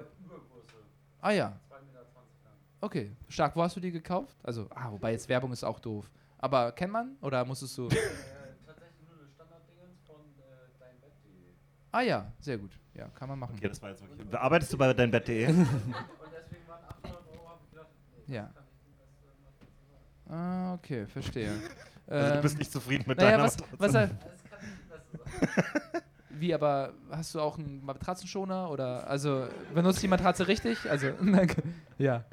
[1.20, 1.58] Ah ja.
[2.80, 3.16] Okay.
[3.28, 4.36] Stark, wo hast du die gekauft?
[4.42, 6.08] Also, ah, wobei jetzt Werbung ist auch doof.
[6.36, 7.16] Aber kennt man?
[7.20, 7.88] Oder musstest du.
[11.90, 12.70] Ah ja, sehr gut.
[12.98, 13.54] Ja, kann man machen.
[13.56, 14.34] Okay, das war jetzt wirklich.
[14.36, 15.54] Arbeitest du bei deinbett.de?
[18.26, 18.50] Ja.
[20.28, 21.50] Ah, okay, verstehe.
[22.10, 23.78] Also du Ähm, bist nicht zufrieden mit naja, deiner was, Matratze?
[23.78, 24.10] was er,
[26.30, 30.90] Wie, aber hast du auch einen Matratzenschoner oder also benutzt die Matratze richtig?
[30.90, 31.08] Also
[31.98, 32.24] ja.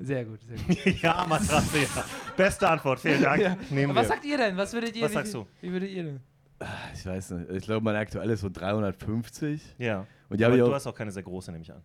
[0.00, 1.02] Sehr gut, sehr gut.
[1.02, 2.04] ja, Matratze, ja.
[2.36, 3.40] Beste Antwort, vielen Dank.
[3.40, 3.56] Ja.
[3.70, 4.04] Was wir.
[4.04, 4.56] sagt ihr denn?
[4.56, 5.04] Was würdet ihr?
[5.04, 5.46] Was wie, sagst du?
[5.60, 6.20] Wie würdet ihr denn?
[6.94, 7.50] Ich weiß nicht.
[7.50, 9.60] Ich glaube, mein aktuell ist so 350.
[9.78, 10.06] Ja.
[10.28, 10.72] Und die Aber du auch.
[10.72, 11.82] hast auch keine sehr große, nehme ich an.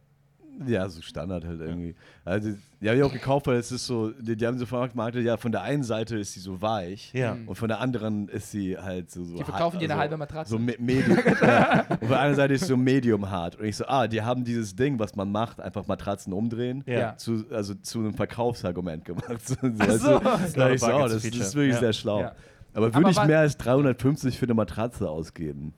[0.67, 1.95] Ja, so Standard halt irgendwie.
[2.23, 5.23] Also, die habe ich auch gekauft, weil es ist so, die, die haben so vermarktet,
[5.23, 7.33] ja, von der einen Seite ist sie so weich Ja.
[7.35, 7.47] Mhm.
[7.47, 9.23] und von der anderen ist sie halt so.
[9.23, 10.51] so Die verkaufen hart, dir eine also halbe Matratze.
[10.51, 11.17] So me medium.
[11.41, 11.85] ja.
[11.89, 13.55] Und von der anderen Seite ist so medium hart.
[13.55, 16.83] Und ich so, ah, die haben dieses Ding, was man macht, einfach Matratzen umdrehen.
[16.85, 17.15] Ja.
[17.17, 19.27] Zu, also zu einem Verkaufsargument gemacht.
[19.45, 20.19] So, so.
[20.19, 20.53] du?
[20.55, 21.79] Da ich so, oh, das, das ist wirklich Ja.
[21.79, 22.31] sehr schlau.
[22.73, 22.77] Ja.
[22.77, 25.73] Aber würde ich mehr als 350 für eine Matratze ausgeben?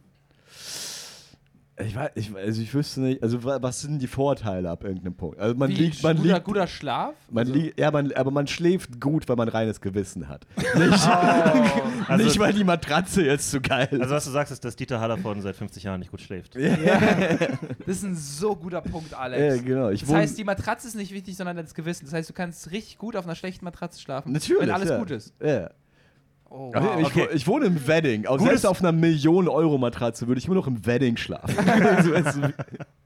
[1.84, 5.16] Ich weiß, ich, also ich wüsste nicht, also wa- was sind die Vorteile ab irgendeinem
[5.16, 5.40] Punkt?
[5.40, 7.16] Also man Wie, liegt, man guter, liegt, guter Schlaf?
[7.32, 10.46] man Also- liegt, ja, man, aber man schläft gut, weil man reines Gewissen hat.
[10.76, 11.10] Nicht,
[12.08, 14.02] Also- nicht weil die Matratze jetzt so geil ist.
[14.02, 16.56] Also was du sagst, ist, dass Dieter Hallervorden seit 50 Jahren nicht gut schläft.
[17.86, 19.56] Das ist ein so guter Punkt, Alex.
[19.58, 19.90] ja, genau.
[19.90, 22.06] Ich Das heißt, die Matratze ist nicht wichtig, sondern das Gewissen.
[22.06, 25.00] Das heißt, du kannst richtig gut auf einer schlechten Matratze schlafen, natürlich, wenn alles ja.
[25.00, 25.34] gut ist.
[25.44, 25.72] Ja.
[26.56, 27.00] Oh, Also wow.
[27.00, 27.28] ich, Okay.
[27.34, 28.28] ich wohne im Wedding.
[28.28, 31.56] Auch Gutes- selbst auf einer Million-Euro-Matratze würde ich immer noch im Wedding schlafen.
[32.14, 32.42] Also,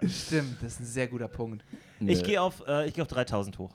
[0.05, 1.63] Stimmt, das ist ein sehr guter Punkt.
[2.01, 2.21] Ich nee.
[2.27, 3.71] gehe auf, äh, ich geh auf 3000 hoch.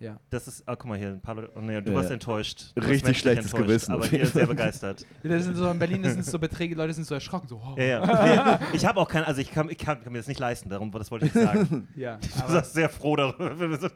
[0.00, 0.18] Ja.
[0.28, 1.96] Das ist, ah, guck mal hier, ein paar Leute, oh, nee, du Ja.
[1.96, 2.72] warst enttäuscht.
[2.74, 5.06] Du Richtig schlechtes enttäuscht, Gewissen Aber hier jeden sehr begeistert.
[5.22, 7.78] Das sind so, in Berlin sind es so Beträge, Leute sind so erschrocken, so, oh.
[7.80, 8.58] Ja, ja.
[8.60, 10.68] Nee, ich habe auch kein, also ich kann, ich kann, kann mir das nicht leisten,
[10.68, 11.88] darum, das wollte ich nicht sagen.
[11.96, 13.90] Ja, Du aber warst sehr froh darüber.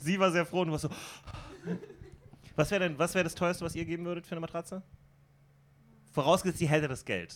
[0.00, 0.90] Sie war sehr froh und du warst so.
[2.58, 4.82] Was wäre denn, was wäre das teuerste, was ihr geben würdet für eine Matratze?
[6.10, 7.32] Vorausgesetzt, sie hätte das Geld.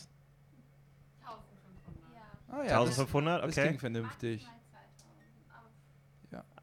[1.20, 2.12] 1500.
[2.12, 2.22] Ja.
[2.48, 3.66] ah, ja, das, 1500, das okay.
[3.66, 4.44] klingt vernünftig.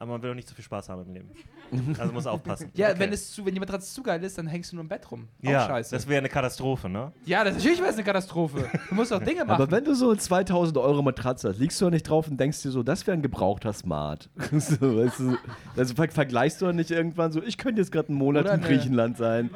[0.00, 0.02] 2000.
[0.02, 0.02] Ja.
[0.02, 1.30] Aber man will auch nicht zu viel Spaß haben im Leben.
[2.00, 2.70] Also muss aufpassen.
[2.74, 2.98] Ja, Okay.
[2.98, 5.08] wenn, es zu, wenn die Matratze zu geil ist, dann hängst du nur im Bett
[5.08, 5.28] rum.
[5.44, 5.94] Auch ja, scheiße.
[5.94, 7.12] das wäre eine Katastrophe, ne?
[7.24, 8.68] ja, das, natürlich wäre es eine Katastrophe.
[8.88, 9.62] Du musst doch Dinge machen.
[9.62, 12.40] Aber wenn du so eine 2000 Euro Matratze hast, liegst du da nicht drauf und
[12.40, 14.28] denkst dir so, das wäre ein gebrauchter Smart.
[14.58, 15.36] so, weißt du,
[15.76, 18.54] also ver vergleichst du dann nicht irgendwann so, ich könnte jetzt gerade einen Monat Oder
[18.54, 19.50] in eine- Griechenland sein.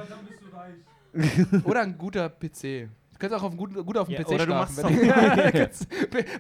[1.65, 2.89] Oder ein guter PC.
[3.15, 4.75] Du kannst auch auf, gut, gut auf dem Ja, PC oder du schlafen.
[4.83, 5.87] machst wenn du- Kannst-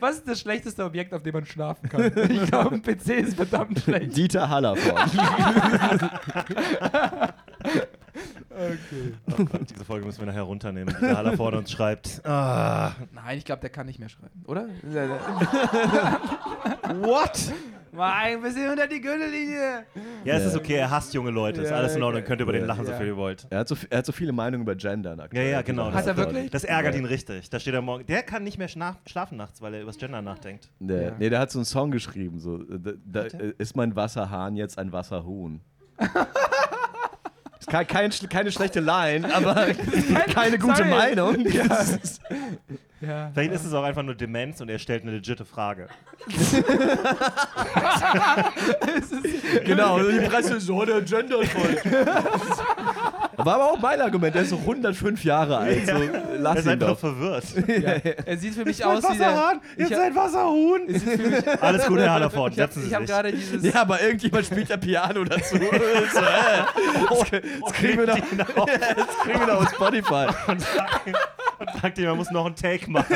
[0.00, 2.12] Was ist das schlechteste Objekt, auf dem man schlafen kann?
[2.30, 4.16] Ich glaube, ein PC ist verdammt schlecht.
[4.16, 5.10] Dieter Hallervorden.
[8.50, 9.14] Okay.
[9.38, 10.94] Oh Gott, diese Folge müssen wir nachher runternehmen.
[11.00, 12.20] Der Haller vor uns schreibt.
[12.24, 14.66] Ah, Nein, ich glaube, der kann nicht mehr schreiben, oder?
[17.02, 17.52] what?
[17.92, 19.84] Mal ein bisschen unter die Gürtellinie.
[20.24, 21.62] Ja, es ist okay, er hasst junge Leute.
[21.62, 22.28] Ist Ja, alles in Ordnung, okay.
[22.28, 22.98] könnt ihr über den Ja, lachen, so ja.
[22.98, 23.46] viel ihr wollt.
[23.50, 25.50] er, hat so, er hat so viele Meinungen über Gendern Ja, aktuell.
[25.52, 25.92] ja, genau.
[25.92, 26.50] Hat er Das, wirklich?
[26.50, 27.00] das ärgert Ja.
[27.00, 27.50] ihn richtig.
[27.50, 28.04] Da steht er morgen.
[28.06, 30.70] Der kann nicht mehr schna- schlafen nachts, weil er übers Gender nachdenkt.
[30.80, 31.12] Nee, Ja.
[31.18, 32.40] nee, der hat so einen Song geschrieben.
[32.40, 33.22] So, da, da
[33.58, 35.60] ist mein Wasserhahn jetzt ein Wasserhuhn.
[37.64, 39.54] ist kein, kein, keine schlechte Line, aber
[40.34, 40.90] keine gute Sorry.
[40.90, 41.46] Meinung.
[43.00, 43.30] Ja.
[43.34, 45.88] Vielleicht ist es auch einfach nur Demenz und er stellt eine legitime Frage.
[49.64, 51.76] genau, die Presse so, der gendert voll.
[53.44, 55.86] War aber auch mein Argument, der ist so 105 Jahre alt.
[55.86, 56.98] So, Er lass ist ihn einfach doch.
[56.98, 57.44] verwirrt.
[57.66, 57.92] Ja.
[58.26, 59.60] Er sieht für mich aus wie der.
[59.76, 60.80] jetzt Ich hab- ein Wasserhuhn.
[61.60, 62.52] Alles Gute, Herr Hallerford.
[62.54, 63.10] Ich habe Setzen Sie hab sich.
[63.10, 63.64] gerade dieses.
[63.64, 65.56] Ja, aber irgendjemand spielt ja Piano dazu.
[65.58, 65.80] so, äh,
[67.08, 67.30] das,
[67.60, 70.26] das kriegen wir doch, das kriegen wir doch auf Spotify.
[70.50, 71.06] und sagt,
[71.58, 73.14] und sagt ihm, man muss noch einen Take machen.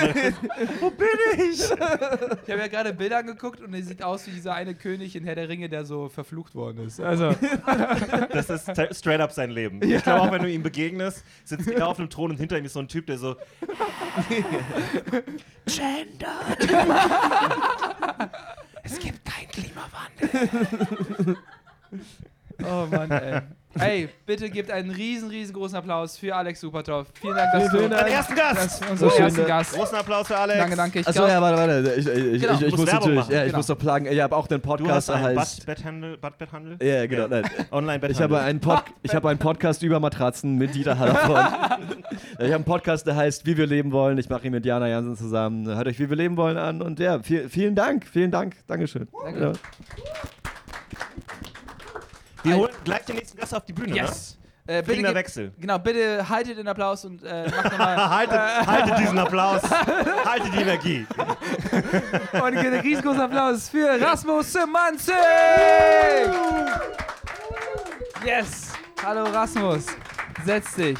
[0.81, 1.09] Wo bin
[1.51, 1.61] ich?
[1.63, 5.25] Ich habe ja gerade Bilder angeguckt und er sieht aus wie dieser eine König in
[5.25, 7.01] Herr der Ringe, der so verflucht worden ist.
[7.01, 7.35] Also,
[8.33, 9.81] Das ist straight up sein Leben.
[9.83, 12.65] Ich glaube, auch wenn du ihm begegnest, sitzt er auf einem Thron und hinter ihm
[12.65, 13.37] ist so ein Typ, der so.
[15.67, 16.41] Gender!
[18.83, 21.37] es gibt keinen Klimawandel.
[22.65, 23.41] oh Mann, ey.
[23.81, 27.09] Ey, bitte gebt einen riesen, riesengroßen Applaus für Alex Supertopf.
[27.21, 27.79] Vielen Dank, dass du.
[27.79, 28.83] Den ersten Gast!
[28.91, 29.47] unser So ersten?
[29.47, 29.73] Gast.
[29.75, 30.59] Großen Applaus für Alex.
[30.59, 30.99] Danke, danke.
[31.01, 31.95] Ich Achso, glaub- ja, warte, warte.
[31.99, 33.33] Ich, ich, Genau, ich, ich muss natürlich, machen.
[33.33, 33.57] ja, ich Genau.
[33.59, 34.07] muss doch plagen.
[34.07, 35.67] Ich habe auch den Podcast, heißt.
[35.67, 36.17] Bad-Betthandel?
[36.19, 36.77] Bad-Betthandel?
[36.87, 37.29] Ja, genau.
[37.29, 37.45] Nein.
[37.71, 38.11] Online-Betthandel.
[38.11, 41.47] Ich habe, einen Pod, ich habe einen Podcast über Matratzen mit Dieter Hallervorden.
[42.33, 44.19] ich habe einen Podcast, der heißt Wie wir leben wollen.
[44.19, 45.67] Ich mache ihn mit Jana Jansen zusammen.
[45.67, 46.83] Hört euch Wie wir leben wollen an.
[46.83, 48.07] Und ja, viel, vielen Dank.
[48.07, 48.57] Vielen Dank.
[48.67, 49.09] Dankeschön.
[49.25, 49.41] Danke.
[49.41, 49.53] Ja.
[52.43, 53.95] Wir holen gleich den nächsten Gast auf die Bühne.
[53.95, 54.35] Yes.
[54.35, 54.39] Äh,
[54.71, 54.83] Ne?
[54.83, 55.53] bitte Fliegender gebt- Wechsel.
[55.59, 58.11] Genau, bitte haltet den Applaus und äh, macht nochmal.
[58.11, 59.63] haltet, haltet diesen Applaus.
[60.27, 61.07] haltet die Energie.
[62.33, 65.15] und einen riesengroßen Applaus für Rasmus Semanzig!
[68.25, 68.73] Yes!
[69.05, 69.87] Hallo Rasmus,
[70.45, 70.99] setz dich.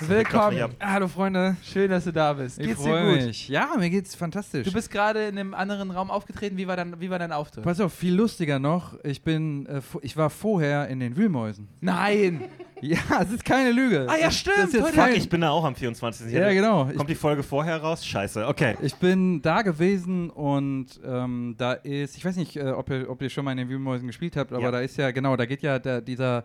[0.00, 0.58] Willkommen.
[0.80, 2.58] Hallo Freunde, Schön, dass du da bist.
[2.58, 3.26] ich Geht's dir gut?
[3.26, 3.48] mich.
[3.48, 4.66] Ja, mir geht's fantastisch.
[4.66, 6.56] Du bist gerade in einem anderen Raum aufgetreten.
[6.56, 7.64] Wie war dein, wie war dein Auftritt?
[7.64, 8.94] Pass auf, viel lustiger noch.
[9.04, 11.68] Ich bin, äh, ich war vorher in den Wühlmäusen.
[11.80, 12.42] Nein!
[12.84, 14.08] Ja, es ist keine Lüge.
[14.10, 16.26] Ah ja, stimmt, Das ist jetzt Fuck, ich bin da auch am 24.
[16.26, 16.88] Ich ja, genau.
[16.90, 18.04] Ich, Kommt die Folge vorher raus?
[18.04, 18.76] Scheiße, okay.
[18.82, 23.22] ich bin da gewesen und ähm, da ist, ich weiß nicht, äh, ob, ihr, ob
[23.22, 24.70] ihr schon mal in den Wühlmäusen gespielt habt, aber Ja.
[24.72, 26.42] da ist ja, genau, da geht ja der, dieser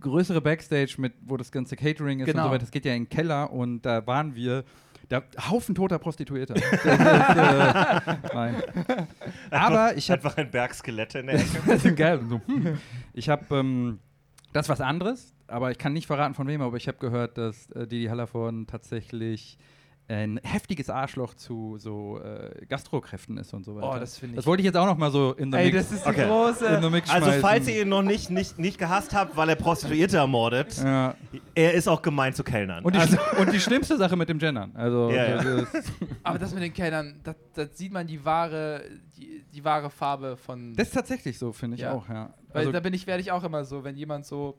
[0.00, 2.42] größere Backstage mit, wo das ganze Catering ist Genau.
[2.42, 4.64] und so weiter, das geht ja in den Keller und da waren wir.
[5.08, 6.54] Da, Haufen toter Prostituierter.
[6.84, 8.62] Das äh, nein.
[9.50, 11.46] Aber ich habe Einfach ein Berg Skelette in der Ecke.
[11.66, 12.20] das ist geil.
[12.28, 12.78] So, hm.
[13.14, 14.00] Ich habe ähm,
[14.52, 17.38] das ist was anderes, aber ich kann nicht verraten von wem, aber ich habe gehört,
[17.38, 19.58] dass äh, Didi Hallervorden tatsächlich
[20.10, 23.92] ein heftiges Arschloch zu so äh, Gastrokräften ist und so weiter.
[23.94, 24.36] Oh, das finde ich.
[24.36, 26.08] Das wollte ich jetzt auch noch mal so in the Ey, Mix, das ist die
[26.10, 26.22] Okay.
[26.22, 26.78] in große.
[26.82, 30.16] the mix Also, falls ihr ihn noch nicht, nicht, nicht gehasst habt, weil er Prostituierte
[30.16, 31.14] ermordet, ja.
[31.54, 32.84] er ist auch gemein zu Kellnern.
[32.84, 34.70] und, die, also, und die schlimmste Sache mit dem Gendern.
[34.74, 35.36] Also, Ja, ja.
[35.44, 35.92] das ist,
[36.22, 38.82] Aber das mit den Kellnern, das, das sieht man die wahre,
[39.16, 40.72] die, die wahre Farbe von.
[40.74, 41.92] das ist tatsächlich so, finde ich Ja.
[41.92, 42.32] auch, ja.
[42.52, 44.58] weil Also, da bin ich, werde ich auch immer so, wenn jemand so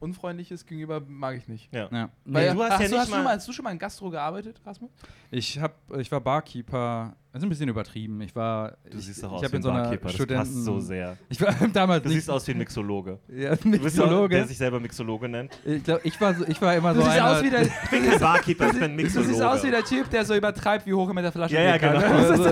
[0.00, 1.72] unfreundlich ist gegenüber, mag ich nicht.
[1.72, 1.88] ja.
[1.92, 2.08] ja.
[2.24, 3.78] Weil, du hast ja du, nicht hast, du mal- mal, hast du schon mal in
[3.78, 4.90] Gastro gearbeitet, Rasmus?
[5.30, 8.20] Ich, hab, ich war Barkeeper, das ist ein bisschen übertrieben.
[8.22, 8.76] Ich war.
[8.90, 11.16] Du ich, siehst doch aus hab wie in ein so Barkeeper, das passt so sehr.
[11.28, 12.16] Ich war damals Du nicht.
[12.18, 13.18] siehst aus wie ein Mixologe.
[13.28, 14.34] Ja, Mixologe.
[14.36, 15.58] der sich selber Mixologe nennt.
[15.64, 17.30] Ich, glaub, ich, war so, ich war immer Du so siehst einer.
[17.30, 19.28] aus wie der, Ich bin kein Barkeeper, ich bin ein du Mixologe.
[19.30, 21.62] siehst aus wie der Typ, der so übertreibt, wie hoch er mit der Flasche ja,
[21.62, 21.98] ja, genau.
[21.98, 22.44] Also,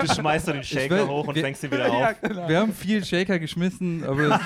[0.00, 2.20] Du schmeißt so den Shaker will- hoch und wir- fängst ihn wieder Ja, auf.
[2.22, 2.48] genau.
[2.48, 4.40] wir haben viel Shaker geschmissen, aber das,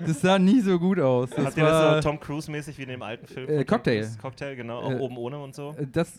[0.00, 1.30] das sah nie so gut aus.
[1.30, 3.48] Das Habt ihr das war, so Tom Cruise-mäßig wie in dem alten Film?
[3.48, 4.08] Äh, Cocktail.
[4.20, 4.80] Cocktail, genau.
[4.80, 5.74] Auch Äh, oben ohne und so.
[5.92, 6.12] das,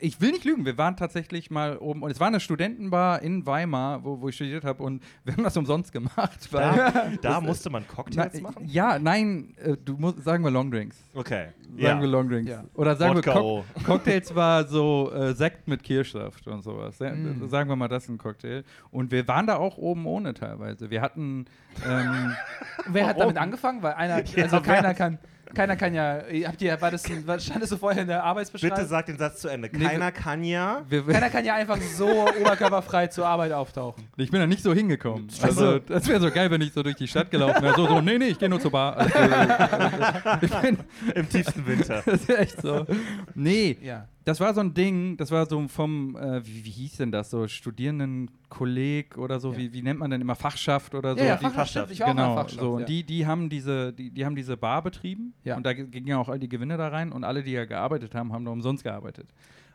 [0.00, 3.22] ich will nicht lügen, wir waren tatsächlich tatsächlich mal oben, und es war eine Studentenbar
[3.22, 6.48] in Weimar, wo, wo ich studiert habe, und wir haben das umsonst gemacht.
[6.52, 8.64] Weil Da, da musste man Na, Cocktails machen?
[8.66, 10.96] ja, nein, äh, du musst, sagen wir Longdrinks.
[11.14, 11.48] Okay.
[11.64, 12.00] Sagen Ja.
[12.00, 12.50] wir Longdrinks.
[12.50, 12.64] Ja.
[12.74, 13.64] Oder sagen Wodka wir O.
[13.74, 16.98] Cock Cocktails war so äh, Sekt mit Kirschsaft und sowas.
[17.00, 17.48] Ja, Mm.
[17.48, 18.62] Sagen wir mal, das ist ein Cocktail.
[18.90, 20.90] Und wir waren da auch oben ohne teilweise.
[20.90, 21.46] Wir hatten.
[21.88, 22.32] Ähm,
[22.86, 23.20] Wer hat Oh.
[23.20, 23.82] damit angefangen?
[23.82, 25.18] Weil einer, Ja, also wer keiner kann,
[25.54, 26.20] keiner kann ja.
[26.46, 28.76] Habt ihr, war das, war, stand das so vorher in der Arbeitsbeschreibung?
[28.76, 29.68] Bitte sag den Satz zu Ende.
[29.72, 30.82] Nee, Keiner kann ja.
[30.88, 34.08] wir, Keiner kann ja einfach so oberkörperfrei zur Arbeit auftauchen.
[34.16, 35.28] ich bin da nicht so hingekommen.
[35.42, 37.74] Also, das wäre so geil, wenn ich so durch die Stadt gelaufen wäre.
[37.74, 38.96] So, so, nee, nee, ich gehe nur zur Bar.
[38.96, 40.78] Also, ich bin,
[41.14, 42.02] Im tiefsten Winter.
[42.06, 42.86] das ist echt so.
[43.34, 44.06] Nee, Ja.
[44.28, 47.30] Das war so ein Ding, das war so vom, äh, wie, wie hieß denn das,
[47.30, 49.58] so Studierendenkolleg oder so, Ja.
[49.58, 51.20] wie, wie nennt man denn immer, Fachschaft oder so.
[51.20, 51.90] Ja, ja, Die- Fachschaft.
[51.92, 52.60] Ich war auch genau, mal Fachschaft.
[52.60, 52.86] so, und ja.
[52.86, 56.28] die, die haben diese, die, die haben diese Bar betrieben und da gingen ja auch
[56.28, 59.28] all die Gewinne da rein und alle, die ja gearbeitet haben, haben da umsonst gearbeitet.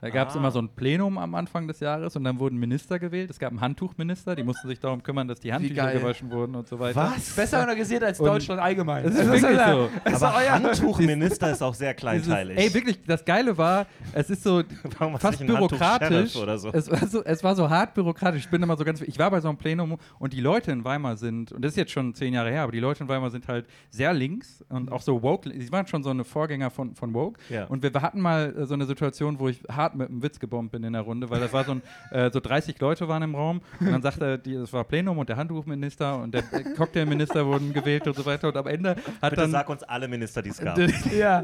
[0.03, 0.39] Da gab es Ah.
[0.39, 3.29] immer so ein Plenum am Anfang des Jahres und dann wurden Minister gewählt.
[3.29, 6.67] Es gab einen Handtuchminister, die mussten sich darum kümmern, dass die Handtücher gewaschen wurden und
[6.67, 7.13] so weiter.
[7.35, 9.05] Besser organisiert als Und- Deutschland allgemein.
[9.05, 9.89] Das ist wirklich so.
[10.03, 12.57] Das ist Aber euer Handtuchminister ist auch sehr Dieses, kleinteilig.
[12.57, 14.61] ey, wirklich, das Geile war, es ist so
[15.19, 16.35] fast bürokratisch.
[16.35, 16.69] Oder so?
[16.73, 18.41] Es, war so, es war so hart bürokratisch.
[18.43, 19.01] Ich bin immer so ganz.
[19.01, 21.77] Ich war bei so einem Plenum und die Leute in Weimar sind, und das ist
[21.77, 24.91] jetzt schon zehn Jahre her, aber die Leute in Weimar sind halt sehr links und
[24.91, 25.49] auch so woke.
[25.49, 27.39] Sie waren schon so eine Vorgänger von, von woke.
[27.49, 27.65] Ja.
[27.67, 30.83] Und wir, hatten mal so eine Situation, wo ich hart mit einem Witz gebombt bin
[30.83, 31.81] in der Runde, weil das war so ein,
[32.11, 35.29] äh, so 30 Leute waren im Raum und dann sagte die, es war Plenum und
[35.29, 38.91] der Handtuchminister und der äh, Cocktailminister wurden gewählt und so weiter und am Ende
[39.21, 40.77] hat Bitte dann sag uns alle Minister, die es gab.
[41.13, 41.43] Ja.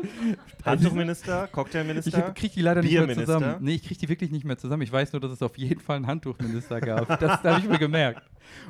[0.66, 2.22] Handtuchminister, Ich Cocktailminister.
[2.34, 3.56] kriege die leider nicht mehr zusammen.
[3.60, 4.82] Nee, ich kriege die wirklich nicht mehr zusammen.
[4.84, 7.08] Ich weiß nur, dass es auf jeden Fall einen Handtuchminister gab.
[7.08, 8.22] Das, das habe ich mir gemerkt.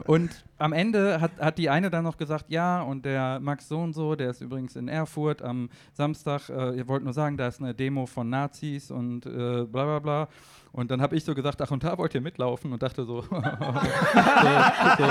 [0.06, 3.80] Und am Ende hat, hat die eine dann noch gesagt, ja, und der Max so
[3.80, 7.48] und so, der ist übrigens in Erfurt am Samstag, äh, ihr wollt nur sagen, da
[7.48, 10.28] ist eine Demo von Nazis und äh, bla bla bla.
[10.72, 12.72] Und dann habe ich so gesagt, ach, und da wollt ihr mitlaufen?
[12.72, 15.06] Und dachte so, so, so,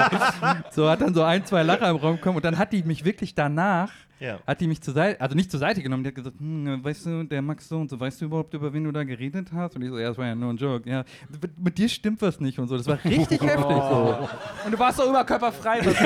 [0.71, 2.37] so hat dann so ein, zwei Lacher im Raum gekommen.
[2.37, 3.91] Und dann hat die mich wirklich danach
[4.21, 4.39] Ja.
[4.47, 7.07] hat die mich zur Seite, also nicht zur Seite genommen, die hat gesagt, hm, weißt
[7.07, 9.77] du, der Max so und so, weißt du überhaupt, über wen du da geredet hast?
[9.77, 10.89] Und ich so, ja, das war ja nur ein Joke.
[10.89, 11.05] Ja,
[11.41, 12.77] mit, mit dir stimmt was nicht und so.
[12.77, 14.29] Das war richtig heftig so.
[14.64, 15.81] Und du warst doch überkörperfrei.
[15.85, 16.01] Was Ich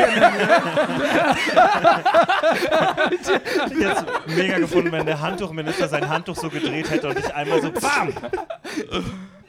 [3.80, 7.62] hätte es mega gefunden, wenn der Handtuchminister sein Handtuch so gedreht hätte und ich einmal
[7.62, 8.12] so BAM!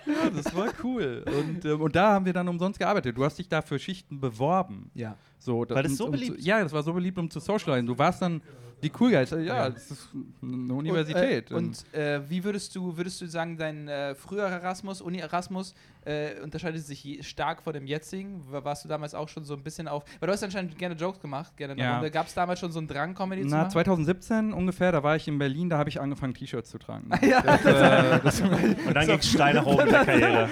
[0.05, 1.23] Ja, das war cool.
[1.27, 3.17] Und, ähm, und da haben wir dann umsonst gearbeitet.
[3.17, 4.91] Du hast dich da für Schichten beworben.
[4.93, 5.17] ja.
[5.37, 6.39] So, War das so um beliebt?
[6.39, 7.85] Zu, ja, das war so beliebt, um zu socialisen.
[7.85, 8.41] Du warst dann
[8.83, 9.31] die Cool Guys.
[9.31, 10.09] Ja, das ist
[10.41, 11.51] eine Universität.
[11.51, 15.19] Und, äh, und äh, wie würdest du, würdest du sagen, dein äh, früherer Erasmus, Uni
[15.19, 15.73] Erasmus,
[16.05, 18.43] äh, unterscheidet sich stark von dem jetzigen?
[18.51, 20.03] Wa- Warst du damals auch schon so ein bisschen auf.
[20.19, 22.01] Weil du hast anscheinend gerne Jokes gemacht, gerne Ja.
[22.03, 22.09] ja.
[22.09, 23.71] Gab es damals schon so einen Drang, Comedy zu Na, machen?
[23.71, 27.09] 2017 ungefähr, da war ich in Berlin, da habe ich angefangen, T-Shirts zu tragen.
[27.21, 30.49] Ja, das, äh, das, Und dann ging es steil nach oben mit der Karriere.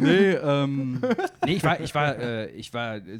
[0.00, 1.00] nee, ähm,
[1.46, 3.18] nee, ich war, ich war, äh, ich war äh,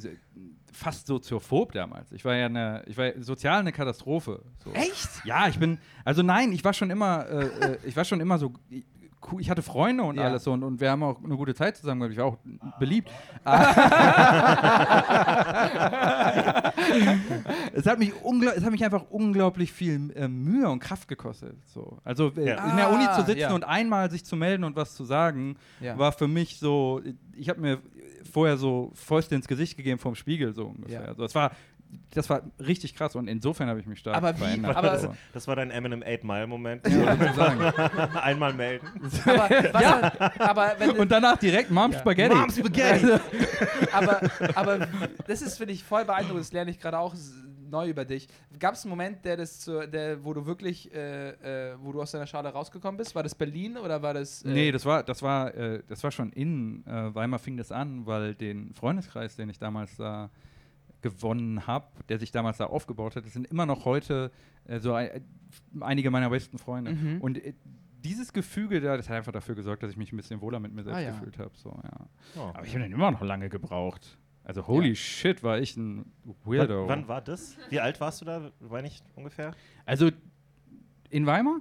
[0.73, 2.11] fast soziophob damals.
[2.13, 4.43] Ich war ja eine, ich war sozial eine Katastrophe.
[4.65, 4.73] So.
[4.73, 5.09] Echt?
[5.25, 8.39] Ja, ich bin, also nein, ich war schon immer, äh, äh, ich war schon immer
[8.39, 8.53] so.
[9.41, 10.27] Ich hatte Freunde und Ja.
[10.27, 12.13] alles so und, und wir haben auch eine gute Zeit zusammen gehabt.
[12.13, 12.39] Ich war auch
[12.79, 13.11] beliebt.
[17.73, 18.13] es, hat mich
[18.57, 21.57] es hat mich einfach unglaublich viel äh, Mühe und Kraft gekostet.
[21.67, 21.99] So.
[22.05, 22.71] Also äh, Ja.
[22.71, 23.55] in der Uni Ah, zu sitzen ja.
[23.55, 25.99] und einmal sich zu melden und was zu sagen, Ja.
[25.99, 27.01] war für mich so,
[27.37, 27.79] ich habe mir
[28.31, 31.01] vorher so Fäuste ins Gesicht gegeben vom Spiegel so ungefähr.
[31.03, 31.07] Ja.
[31.09, 31.53] Also das war,
[32.11, 34.77] das war richtig krass und insofern habe ich mich stark Aber wie- verändert.
[34.77, 36.87] aber- das, das war dein Eminem 8 Mile Moment.
[36.87, 37.07] Ja.
[38.23, 38.87] Einmal melden.
[39.25, 41.99] Aber, hat, aber Und danach direkt Mom Ja.
[42.01, 42.35] Spaghetti.
[42.35, 43.07] Mom Spaghetti.
[43.93, 44.21] aber,
[44.55, 44.89] aber
[45.27, 46.41] das ist, finde ich, voll beeindruckend.
[46.41, 47.15] Das lerne ich gerade auch
[47.71, 48.29] neu über dich.
[48.59, 52.01] Gab es einen Moment, der das zu, der, wo du wirklich, äh, äh, wo du
[52.03, 53.15] aus deiner Schale rausgekommen bist?
[53.15, 54.43] War das Berlin oder war das.
[54.45, 57.71] Äh, Nee, das war, das war, äh, das war schon in äh, Weimar fing das
[57.73, 60.31] an, weil den Freundeskreis, den ich damals da
[61.01, 64.31] gewonnen habe, der sich damals da aufgebaut hat, das sind immer noch heute
[64.67, 65.25] äh, so ein,
[65.81, 66.93] einige meiner besten Freunde.
[66.95, 67.21] Mhm.
[67.21, 67.55] Und äh,
[68.05, 70.73] dieses Gefüge da, das hat einfach dafür gesorgt, dass ich mich ein bisschen wohler mit
[70.73, 71.11] mir selbst Ah, ja.
[71.11, 71.51] gefühlt habe.
[71.55, 72.07] So, ja.
[72.37, 72.51] Oh.
[72.55, 74.19] Aber ich habe dann immer noch lange gebraucht.
[74.49, 74.95] Also holy Ja.
[74.95, 76.11] shit, war ich ein
[76.45, 76.89] Weirdo.
[76.89, 77.57] Wann, wann war das?
[77.69, 78.51] Wie alt warst du da?
[78.61, 79.53] War nicht ungefähr?
[79.85, 80.11] Also
[81.11, 81.61] in Weimar?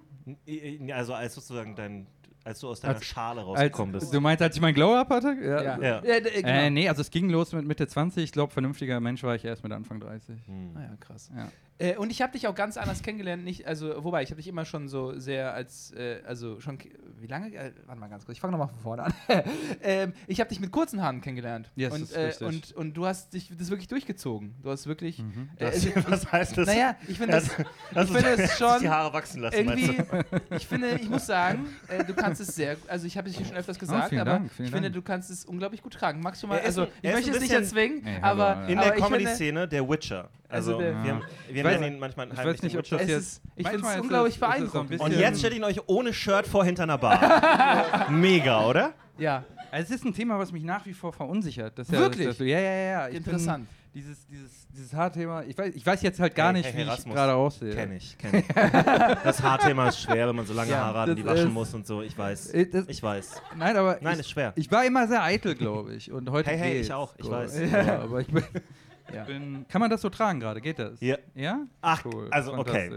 [0.93, 2.07] Also als sozusagen dein,
[2.45, 4.13] als du aus deiner Als- Schale Als, rausgekommen bist.
[4.13, 5.35] du meinst, als ich mein Glow-Up hatte?
[5.41, 5.61] Ja.
[5.63, 5.79] Ja.
[5.81, 6.47] Ja, d- äh, genau.
[6.47, 8.23] Äh, nee, also es ging los mit Mitte 20.
[8.23, 10.47] Ich glaube, vernünftiger Mensch war ich erst mit Anfang 30.
[10.47, 10.71] Hm.
[10.75, 11.29] Ah ja, krass.
[11.35, 11.49] Ja.
[11.80, 14.47] Äh, und ich habe dich auch ganz anders kennengelernt, nicht, also, wobei, ich habe dich
[14.47, 16.80] immer schon so sehr als, äh, also schon,
[17.19, 17.53] wie lange?
[17.53, 19.13] Äh, warte mal ganz kurz, ich fange nochmal von vorne an.
[19.84, 21.69] ähm, ich habe dich mit kurzen Haaren kennengelernt.
[21.75, 22.47] Yes, und, das ist äh, richtig.
[22.47, 24.55] und, und du hast dich das wirklich durchgezogen.
[24.63, 25.19] Du hast wirklich.
[25.19, 25.49] Mhm.
[25.57, 26.67] Äh, Das, also, was heißt das?
[26.67, 27.49] naja, ich finde das,
[27.93, 29.97] das ich finde es schon die Haare wachsen lassen, irgendwie,
[30.55, 33.45] ich finde, ich muss sagen, äh, du kannst es sehr, also ich habe es hier
[33.45, 34.93] schon öfters gesagt, vielen aber Dank, ich finde, Dank.
[34.93, 36.21] du kannst es unglaublich gut tragen.
[36.21, 39.67] Magst du mal, also ich möchte es nicht erzwingen, Nee, aber, In aber der Comedy-Szene
[39.67, 40.30] der Witcher.
[40.49, 41.21] Also, Also der- wir, Ja.
[41.51, 43.20] wir weiß- nennen ihn manchmal ich weiß nicht, den ob das es jetzt.
[43.20, 44.99] ist, ich finde es unglaublich beeindruckend.
[44.99, 48.07] Und jetzt stellt ihn euch ohne Shirt vor hinter einer Bar.
[48.11, 48.93] Mega, oder?
[49.18, 51.78] ja, Also es ist ein Thema, was mich nach wie vor verunsichert.
[51.80, 52.22] Das ist Wirklich?
[52.22, 53.07] Ja, das, das, ja, ja, ja.
[53.09, 53.68] Ich interessant.
[53.93, 55.41] Dieses, dieses, dieses Haarthema.
[55.41, 57.15] Ich weiß, ich weiß jetzt halt gar Hey, nicht, hey, wie ich Rasmus.
[57.15, 57.74] gerade aussehe.
[57.74, 58.45] Kenn ich, kenn ich.
[59.24, 61.74] Das Haarthema ist schwer, wenn man so lange Ja, Haare hat und die waschen muss
[61.74, 62.03] und so.
[62.03, 62.51] Ich weiß.
[62.53, 63.41] Äh, das- Ich weiß.
[63.57, 64.53] Nein, aber Nein, ich, ist schwer.
[64.55, 66.11] ich war immer sehr eitel, glaube ich.
[66.11, 66.88] Und heute Hey, hey, geht's.
[66.89, 67.32] ich auch, ich So.
[67.32, 67.59] weiß.
[67.72, 68.43] Ja, aber ich bin,
[69.14, 69.24] Ja.
[69.24, 69.66] bin.
[69.70, 70.60] Kann man das so tragen gerade?
[70.62, 70.99] Geht das?
[70.99, 71.18] Ja.
[71.34, 71.66] Ja?
[71.82, 72.28] Ach, Cool.
[72.32, 72.91] also, okay.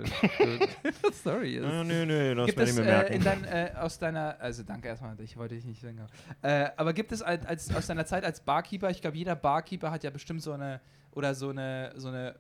[1.25, 1.59] Sorry.
[1.61, 3.43] Nö, nö, nö, das Gibt werde ich mir äh, in merken.
[3.43, 6.01] dein, äh, aus deiner, also danke erstmal, ich wollte dich nicht sagen,
[6.43, 9.91] äh, aber gibt es als, als, aus deiner Zeit als Barkeeper, ich glaube, jeder Barkeeper
[9.91, 10.81] hat ja bestimmt so eine,
[11.13, 12.35] oder so eine, so eine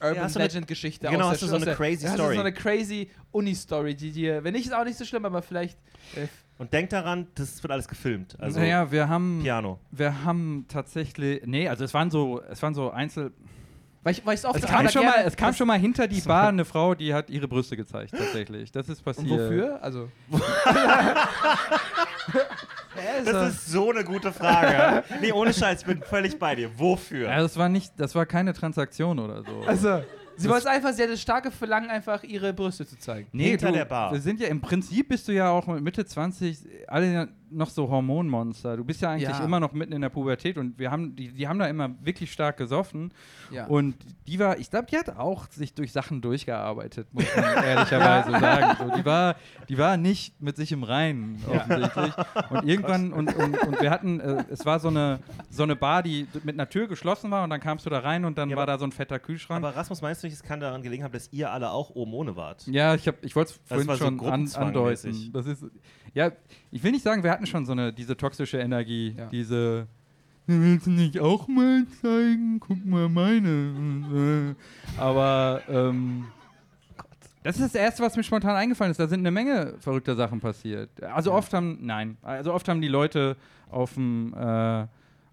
[0.00, 1.08] Urban eine- Legend Geschichte.
[1.08, 2.34] genau, aus hast der, du so eine crazy hast du Story.
[2.34, 5.78] so eine crazy Uni-Story, die dir, wenn nicht, ist auch nicht so schlimm, aber vielleicht,
[6.14, 6.26] äh,
[6.58, 8.36] Und denk daran, das wird alles gefilmt.
[8.40, 9.78] Also naja, wir haben, Piano.
[9.90, 13.32] wir haben tatsächlich, nee, also es waren so, es waren so Einzel,
[14.06, 16.48] weil ich, weil oft es kam, schon mal, es kam schon mal hinter die Bar
[16.50, 18.70] eine Frau, die hat ihre Brüste gezeigt, tatsächlich.
[18.70, 19.30] Das ist Und passiert.
[19.30, 19.82] wofür?
[19.82, 20.08] Also.
[23.24, 25.04] Das ist so eine gute Frage.
[25.20, 26.70] nee, ohne Scheiß, ich bin völlig bei dir.
[26.78, 27.28] Wofür?
[27.28, 29.62] Ja, das war nicht, das war keine Transaktion oder so.
[29.66, 30.02] Also,
[30.36, 33.28] sie wollte einfach, sie hatte das starke Verlangen, einfach ihre Brüste zu zeigen.
[33.32, 34.12] Nee, Hinter du, der Bar.
[34.12, 36.58] Wir sind ja im Prinzip bist du ja auch mit Mitte 20
[36.88, 38.76] alle noch so Hormonmonster.
[38.76, 39.44] Du bist ja eigentlich Ja.
[39.44, 42.32] immer noch mitten in der Pubertät und wir haben die, die haben da immer wirklich
[42.32, 43.12] stark gesoffen
[43.50, 43.66] Ja.
[43.66, 43.94] und
[44.26, 48.76] die war, ich glaube, die hat auch sich durch Sachen durchgearbeitet, muss man ehrlicherweise sagen.
[48.90, 49.36] So, die war,
[49.68, 52.12] die war nicht mit sich im Reinen offensichtlich.
[52.50, 55.20] Und irgendwann und, und, und wir hatten, äh, es war so eine
[55.50, 58.24] so eine Bar, die mit einer Tür geschlossen war und dann kamst du da rein
[58.24, 59.64] und dann war da so ein fetter Kühlschrank.
[59.64, 62.12] Aber Rasmus, meinst du nicht, es kann daran gelegen haben, dass ihr alle auch oben
[62.14, 62.66] ohne wart?
[62.66, 65.30] Ja, ich, hab, ich wollte es vorhin war so schon an, andeuten.
[65.32, 65.64] Das ist,
[66.14, 66.30] ja,
[66.70, 69.26] ich will nicht sagen, wir hatten schon so eine, diese toxische Energie, Ja.
[69.26, 69.86] diese
[70.48, 72.60] Willst du nicht auch mal zeigen?
[72.60, 74.54] Guck mal meine.
[74.98, 76.26] Aber ähm,
[77.42, 78.98] das ist das Erste, was mir spontan eingefallen ist.
[79.00, 80.88] Da sind eine Menge verrückter Sachen passiert.
[81.02, 83.36] Also oft haben, nein, also oft haben die Leute
[83.70, 84.86] auf dem, äh,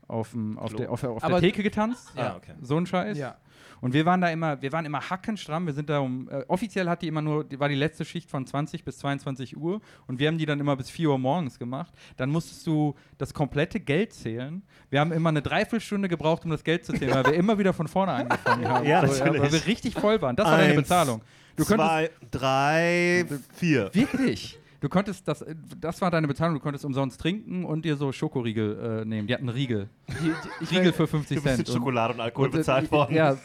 [0.07, 2.11] auf, dem, auf, der, auf, der, auf Aber- der Theke getanzt.
[2.15, 2.53] Ah, okay.
[2.61, 3.15] So ein Scheiß.
[3.17, 3.35] ja.
[3.83, 5.65] Und wir waren da immer, wir waren immer hackenstramm.
[5.65, 8.29] Wir sind da um, äh, offiziell hat die immer nur, die war die letzte Schicht
[8.29, 11.59] von 20 bis 22 Uhr und wir haben die dann immer bis 4 Uhr morgens
[11.59, 11.93] gemacht.
[12.15, 14.61] Dann musstest du das komplette Geld zählen.
[14.89, 17.73] Wir haben immer eine Dreiviertelstunde gebraucht, um das Geld zu zählen, weil wir immer wieder
[17.73, 18.85] von vorne angefangen haben.
[18.93, 19.41] Ja, so, natürlich.
[19.41, 20.37] weil wir richtig voll waren.
[20.37, 21.21] Das war deine Eins, Bezahlung.
[21.57, 23.89] Du Zwei, drei, vier.
[23.93, 24.59] wirklich.
[24.83, 26.55] Du konntest das, äh, das war deine Bezahlung.
[26.55, 29.29] Du konntest umsonst trinken und dir so Schokoriegel äh, nehmen.
[29.29, 29.87] Die hatten einen Riegel.
[30.09, 30.33] Die, die,
[30.65, 31.67] ich Riegel für 50 Du bist Cent.
[31.69, 33.15] mit Schokolade und Alkohol und, äh, bezahlt worden.
[33.15, 33.37] Ja,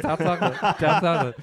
[0.00, 0.52] Tatsache.
[0.78, 1.34] Tatsache.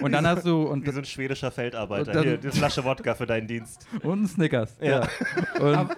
[0.00, 2.06] Und dann hast du und, Wie so ein schwedischer Feldarbeiter.
[2.08, 3.84] Und dann- Hier, die Flasche Wodka für deinen Dienst.
[4.04, 4.76] und ein Snickers.
[4.80, 5.08] Ja.
[5.58, 5.96] Und, Aber-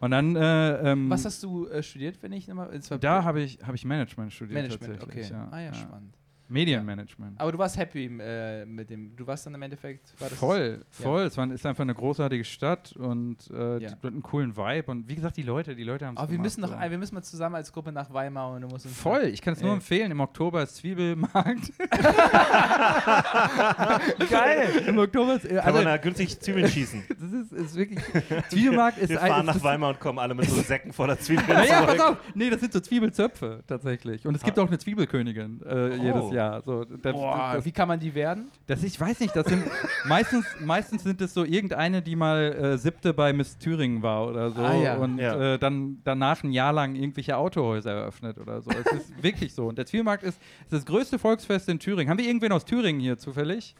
[0.00, 2.78] und dann äh, ähm, Was hast du äh, studiert, wenn ich nochmal?
[3.00, 5.22] Da habe ich, hab ich Management studiert Management, okay.
[5.30, 5.48] Ja.
[5.50, 5.72] Ah ja, Ja.
[5.74, 6.14] spannend.
[6.48, 7.40] Medienmanagement.
[7.40, 9.14] Aber du warst happy äh, mit dem.
[9.16, 10.14] Du warst dann im Endeffekt.
[10.20, 11.22] War das Voll, voll.
[11.22, 13.78] Es war, ist einfach eine großartige Stadt und äh, Ja.
[13.78, 14.90] die hat einen coolen Vibe.
[14.90, 16.90] Und wie gesagt, die Leute, die Leute haben es Aber wir müssen, noch, so.
[16.90, 18.96] wir müssen mal zusammen als Gruppe nach Weimar und du musst uns.
[18.98, 20.10] Voll, ich kann es nur empfehlen.
[20.10, 21.72] Im Oktober ist Zwiebelmarkt.
[24.30, 24.68] Geil!
[24.86, 25.44] Im Oktober ist.
[25.44, 27.02] äh, Kann Also, man da günstig Zwiebeln schießen.
[27.08, 28.00] das ist, ist wirklich.
[28.50, 31.18] Zwiebelmarkt ist Wir ein- fahren ist nach Weimar und kommen alle mit so Säcken voller
[31.18, 32.16] Zwiebeln Naja, pass auf.
[32.34, 34.26] Nee, das sind so Zwiebelzöpfe tatsächlich.
[34.26, 34.62] Und es gibt Ah.
[34.62, 36.37] auch eine Zwiebelkönigin äh, jedes Jahr.
[36.64, 38.50] So, da, Boah, das, wie kann man die werden?
[38.66, 39.64] das, ich weiß nicht, das sind
[40.06, 44.50] meistens, meistens sind es so irgendeine, die mal äh, siebte bei Miss Thüringen war oder
[44.50, 44.96] so Ah, ja.
[44.96, 45.54] und Ja.
[45.54, 48.70] Äh, dann danach ein Jahr lang irgendwelche Autohäuser eröffnet oder so.
[48.70, 49.66] Es ist wirklich so.
[49.68, 52.10] Und der Zwiebelmarkt ist, ist das größte Volksfest in Thüringen.
[52.10, 53.74] Haben wir irgendwen aus Thüringen hier zufällig?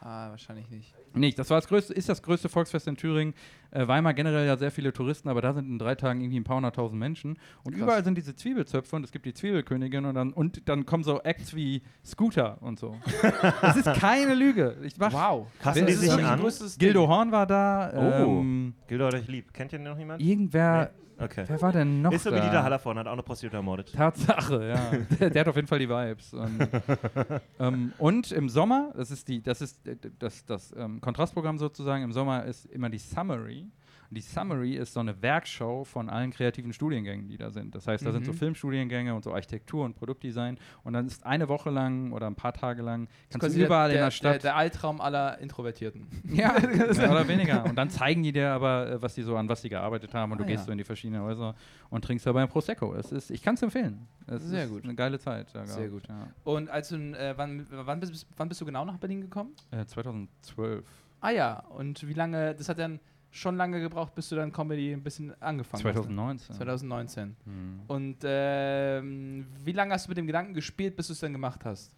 [0.00, 0.94] Ah, wahrscheinlich nicht.
[1.14, 1.38] Nicht.
[1.38, 3.34] Das war das größte, ist das größte Volksfest in Thüringen.
[3.70, 6.44] Äh, Weimar generell ja sehr viele Touristen, aber da sind in drei Tagen irgendwie ein
[6.44, 7.38] paar hunderttausend Menschen.
[7.64, 7.82] Und Krass.
[7.82, 11.20] überall sind diese Zwiebelzöpfe und es gibt die Zwiebelkönigin und dann, und dann kommen so
[11.22, 12.96] Acts wie Scooter und so.
[13.62, 14.76] das ist keine Lüge.
[14.82, 15.46] Ich mach, Wow.
[15.60, 16.40] Passen Wer die ist sich an?
[16.78, 17.08] Gildo.
[17.08, 17.92] Horn war da.
[17.94, 18.40] Oh.
[18.40, 19.52] Ähm, Gildo hat euch lieb.
[19.52, 20.20] Kennt ihr noch jemand?
[20.22, 20.90] irgendwer.
[21.18, 21.44] Okay.
[21.46, 22.44] Wer war denn noch Ist so wie da?
[22.44, 23.92] Dieter Hallervorn, hat auch eine Prostituierte ermordet.
[23.92, 24.90] Tatsache, ja.
[25.18, 26.34] der, der hat auf jeden Fall die Vibes.
[26.34, 26.68] Und,
[27.58, 32.04] ähm, und im Sommer, das ist die, das ist äh, das, das ähm, Kontrastprogramm sozusagen,
[32.04, 33.66] im Sommer ist immer die Summary.
[34.08, 37.74] Und die Summary ist so eine Werkschau von allen kreativen Studiengängen, die da sind.
[37.74, 38.36] Das heißt, da sind so Mhm.
[38.36, 40.58] Filmstudiengänge und so Architektur und Produktdesign.
[40.84, 43.96] Und dann ist eine Woche lang oder ein paar Tage lang, kannst du überall der,
[43.96, 44.44] in der der, Stadt.
[44.44, 46.06] Der, Altraum aller Introvertierten.
[46.32, 47.64] Ja, mehr oder weniger.
[47.64, 50.32] Und dann zeigen die dir aber, äh, was die so an was sie gearbeitet haben
[50.32, 50.66] und du Ah, gehst ja.
[50.66, 51.54] so in die verschiedenen Häuser
[51.90, 52.94] und trinkst dabei ein Prosecco.
[52.94, 54.06] Es ist, ich kann es empfehlen.
[54.26, 54.84] Es Sehr ist gut.
[54.84, 55.48] Eine geile Zeit.
[55.50, 56.08] Sehr gehabt, gut.
[56.08, 56.28] Ja.
[56.44, 59.54] Und als du, äh, wann, wann, bist, wann bist du genau nach Berlin gekommen?
[59.70, 60.84] Äh, 2012.
[61.20, 63.00] Ah ja, und wie lange, das hat dann
[63.36, 66.48] schon lange gebraucht, bis du dann Comedy ein bisschen angefangen 2019.
[66.48, 66.56] hast.
[66.58, 67.36] 2019.
[67.44, 67.80] Hm.
[67.86, 71.64] Und ähm, wie lange hast du mit dem Gedanken gespielt, bis du es dann gemacht
[71.64, 71.92] hast?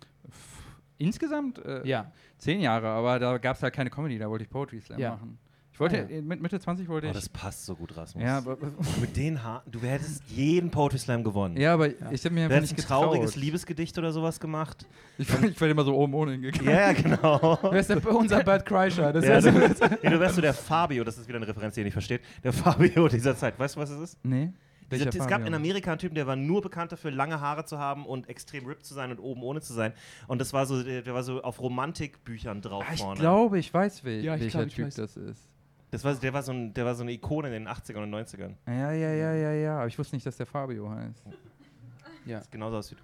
[0.99, 2.11] Insgesamt äh, Ja.
[2.39, 5.11] zehn Jahre, aber da gab es halt keine Comedy, da wollte ich Poetry Slam Ja.
[5.13, 5.39] machen.
[5.79, 6.19] Ich wollte, Ah, ja.
[6.19, 7.15] äh, mit Mitte 20 wollte Oh, ich.
[7.17, 8.25] das passt so gut, Rasmus.
[8.25, 8.57] ja, aber,
[9.01, 11.57] Mit den Haaren, du hättest jeden Poetry Slam gewonnen.
[11.57, 13.43] ja, aber ich habe mir Du einfach hättest nicht ein trauriges getraut.
[13.45, 14.87] Liebesgedicht oder sowas gemacht.
[15.19, 16.67] Ich, ich werde immer so oben ohne hingegangen.
[16.69, 17.59] Ja, ja, genau.
[17.71, 19.13] Wer ist der, unser Bert Kreischer?
[19.13, 19.49] Das Ja, du,
[20.03, 22.23] ja, du wärst so der Fabio, das ist wieder eine Referenz, die ihr nicht versteht.
[22.43, 23.57] Der Fabio dieser Zeit.
[23.57, 24.25] Weißt du, was es ist?
[24.25, 24.53] Nee.
[24.91, 27.79] Dieser, es gab in Amerika einen Typen, der war nur bekannt dafür, lange Haare zu
[27.79, 29.93] haben und extrem ripped zu sein und oben ohne zu sein.
[30.29, 33.21] Und das war so, der, der war so auf Romantikbüchern drauf Ah, ich vorne.
[33.21, 34.95] glaube, ich weiß, wel Ja, ich welcher glaub, ich Typ weiß.
[34.95, 35.48] das ist.
[35.91, 38.15] Das war, der, war so ein, der war so eine Ikone in den 80ern und
[38.15, 38.55] 90ern.
[38.67, 39.77] Ja, ja, ja, ja, ja.
[39.79, 41.25] Aber ich wusste nicht, dass der Fabio heißt.
[42.27, 42.41] ja.
[42.43, 43.03] Sieht genauso aus wie du.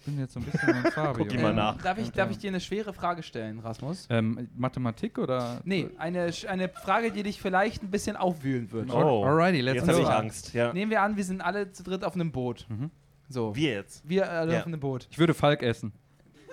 [0.00, 1.24] Ich bin jetzt so ein bisschen ein Fabio.
[1.24, 1.78] Guck die mal Ähm, nach.
[1.82, 4.06] Darf ich, darf ich dir eine schwere Frage stellen, Rasmus?
[4.10, 5.60] Ähm, Mathematik oder?
[5.64, 8.92] Nee, eine, eine Frage, die dich vielleicht ein bisschen aufwühlen wird.
[8.92, 9.24] Oh.
[9.24, 10.10] Alrighty, let's Jetzt habe ich go.
[10.12, 10.52] Angst.
[10.54, 10.72] Ja.
[10.72, 12.66] Nehmen wir an, wir sind alle zu dritt auf einem Boot.
[12.68, 12.90] Mhm.
[13.28, 13.56] So.
[13.56, 14.08] Wir jetzt.
[14.08, 14.60] Wir alle Ja.
[14.60, 15.08] auf einem Boot.
[15.10, 15.92] Ich würde Falk essen.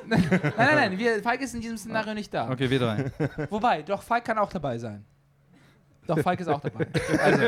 [0.07, 0.21] Nein,
[0.57, 2.49] nein, nein, wir, Falk ist in diesem Szenario nicht da.
[2.51, 3.11] Okay, wir drei.
[3.49, 5.05] Wobei, doch, Falk kann auch dabei sein.
[6.07, 6.87] Doch, Falk ist auch dabei.
[7.21, 7.43] Also,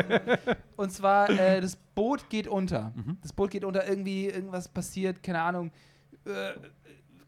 [0.77, 2.93] und zwar, äh, das Boot geht unter.
[2.95, 3.17] Mhm.
[3.21, 5.71] Das Boot geht unter, irgendwie, irgendwas passiert, keine Ahnung.
[6.25, 6.53] Äh,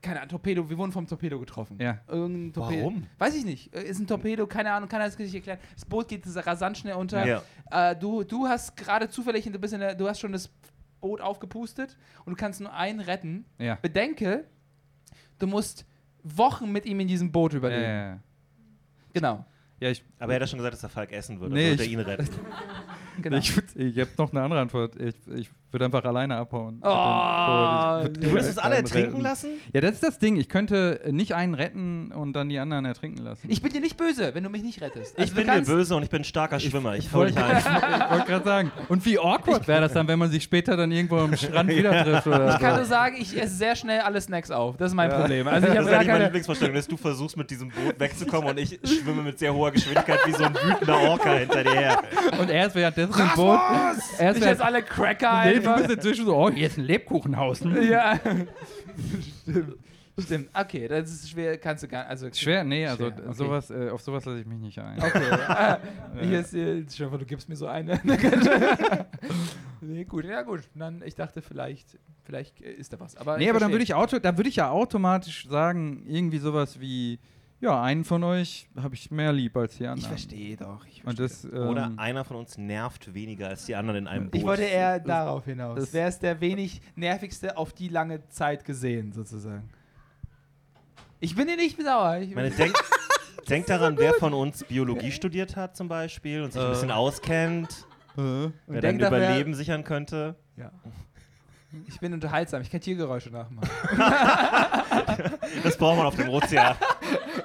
[0.01, 1.77] keine Ahnung, Torpedo, wir wurden vom Torpedo getroffen.
[1.81, 1.99] Ja.
[2.07, 2.81] Irgendein Torpedo.
[2.81, 3.07] Warum?
[3.17, 3.75] Weiß ich nicht.
[3.75, 5.59] Äh, Ist ein Torpedo, keine Ahnung, kann er das nicht erklären.
[5.73, 7.25] Das Boot geht rasant schnell unter.
[7.25, 7.43] Ja.
[7.71, 10.49] Äh, du, du hast gerade zufällig, du, bist in der, du hast schon das
[11.01, 13.45] Boot aufgepustet und du kannst nur einen retten.
[13.57, 13.75] Ja.
[13.81, 14.45] Bedenke,
[15.39, 15.85] du musst
[16.23, 17.83] Wochen mit ihm in diesem Boot überleben.
[17.83, 18.19] ja, ja.
[19.13, 19.45] Genau.
[19.79, 21.53] Ja, ich, Aber er hat ja schon gesagt, dass er Falk essen würde.
[21.53, 22.27] Nee, Nee, würde ich- ihn retten.
[23.21, 23.37] genau.
[23.37, 24.95] ich, ich habe noch eine andere Antwort.
[24.99, 26.79] Ich, ich würde einfach alleine abhauen.
[26.81, 29.21] Oh, Ich würd- Du würdest uns alle ertrinken retten.
[29.21, 29.49] lassen?
[29.73, 30.37] Ja, das ist das Ding.
[30.37, 33.47] Ich könnte nicht einen retten und dann die anderen ertrinken lassen.
[33.49, 35.13] ich bin dir nicht böse, wenn du mich nicht rettest.
[35.15, 36.95] Ich Also du bin dir böse und ich bin ein starker Schwimmer.
[36.95, 38.11] Ich hau wollte dich ein.
[38.11, 38.71] wollte gerade sagen.
[38.87, 42.03] Und wie awkward wäre das dann, wenn man sich später dann irgendwo am Strand wieder
[42.03, 42.27] trifft?
[42.27, 42.77] Oder Ich kann so?
[42.77, 44.77] nur sagen, ich esse sehr schnell alle Snacks auf.
[44.77, 45.19] Das ist mein Ja.
[45.19, 45.47] Problem.
[45.47, 46.23] Also ich Das habe ist nicht meine keine.
[46.25, 50.19] Lieblingsvorstellung, dass du versuchst, mit diesem Boot wegzukommen und ich schwimme mit sehr hoher Geschwindigkeit
[50.25, 52.03] wie so ein wütender Orca hinter dir her.
[52.39, 53.59] Und er ist währenddessen im Boot.
[54.17, 55.77] Er ist während, alle Cracker nee, du einfach.
[55.77, 57.89] bist inzwischen so, oh, hier ist ein Lebkuchenhausen.
[57.89, 58.19] Ja.
[59.41, 59.77] Stimmt.
[60.19, 60.49] Stimmt.
[60.51, 63.33] Okay, das ist schwer, kannst du gar also Schwer, nee, also Schwer, okay.
[63.33, 64.97] sowas, äh, auf sowas lasse ich mich nicht ein.
[64.97, 65.31] Okay.
[65.47, 65.77] ah,
[66.19, 68.01] hier ist, äh, vor, du gibst mir so eine.
[69.81, 70.61] nee, gut, ja gut.
[70.73, 73.15] Dann, ich dachte, vielleicht, vielleicht äh, ist da was.
[73.15, 76.79] Aber Nee, aber dann würde ich, auto, dann würde ich ja automatisch sagen, irgendwie sowas
[76.79, 77.19] wie,
[77.59, 79.99] ja, einen von euch habe ich mehr lieb als die anderen.
[79.99, 80.85] Ich verstehe doch.
[80.85, 81.49] Ich, Und verstehe.
[81.51, 84.39] das, ähm, Oder einer von uns nervt weniger als die anderen in einem Boot.
[84.41, 85.79] ich wollte eher darauf hinaus.
[85.79, 89.69] das- Wer ist der wenig nervigste auf die lange Zeit gesehen, sozusagen?
[91.19, 92.17] Ich bin dir nicht sauer.
[92.17, 92.75] Ich Ich meine, denk,
[93.49, 96.71] denk daran, wer von uns Biologie studiert hat zum Beispiel und sich ein Äh.
[96.71, 100.35] bisschen auskennt, wer dann denk daran, wer- Überleben sichern könnte.
[100.57, 100.71] ja.
[101.85, 102.61] Ich bin unterhaltsam.
[102.61, 103.69] Ich kann Tiergeräusche nachmachen.
[105.63, 106.75] Das braucht man auf dem Ozean.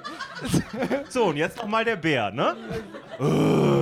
[1.09, 2.55] So, und jetzt nochmal der Bär, ne?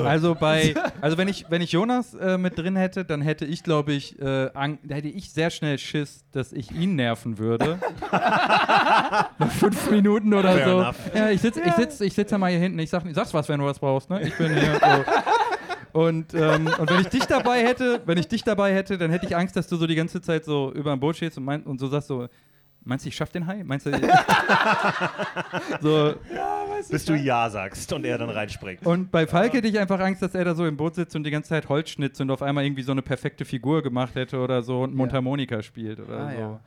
[0.06, 3.64] Also bei, also wenn ich, wenn ich Jonas äh, mit drin hätte, dann hätte ich,
[3.64, 7.80] glaube ich, äh, Ang- da hätte ich sehr schnell Schiss, dass ich ihn nerven würde.
[8.12, 10.80] Nach fünf Minuten oder Fair so.
[10.82, 10.96] enough.
[11.14, 12.80] Ja, ich sitze ich sitz, ich sitz ja mal hier hinten.
[12.80, 14.22] Ich sag, sag's was, wenn du was brauchst, ne?
[14.24, 14.80] Ich bin hier.
[15.94, 16.00] So.
[16.00, 19.26] Und, ähm, und wenn ich dich dabei hätte, wenn ich dich dabei hätte, dann hätte
[19.26, 21.64] ich Angst, dass du so die ganze Zeit so über dem Boot stehst und, mein,
[21.64, 22.28] und so sagst so,
[22.84, 23.64] meinst du, ich schaff den Hai?
[23.64, 23.92] Meinst du,
[25.82, 26.14] so,
[26.90, 28.86] Bis du Ja sagst und er dann reinspringt.
[28.86, 31.24] Und bei Falk hätte ich einfach Angst, dass er da so im Boot sitzt und
[31.24, 34.40] die ganze Zeit Holz schnitzt und auf einmal irgendwie so eine perfekte Figur gemacht hätte
[34.40, 36.40] oder so und Mundharmonika spielt oder Ah, so.
[36.40, 36.60] ja.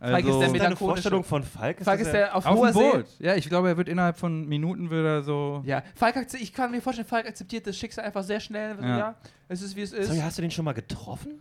[0.00, 2.46] Also, Falk ist der Deine melancholische- Vorstellung von Falk ist Falk ist ja- der auf,
[2.46, 2.90] auf hoher dem See.
[2.92, 3.06] Boot.
[3.18, 5.60] Ja, ich glaube, er wird innerhalb von Minuten wieder so.
[5.66, 8.76] Ja, Falk ich kann mir vorstellen, Falk akzeptiert das Schicksal einfach sehr schnell.
[8.76, 8.98] So, Ja.
[8.98, 9.14] ja.
[9.48, 10.06] es ist wie es ist.
[10.06, 11.40] Sorry, hast du den schon mal getroffen?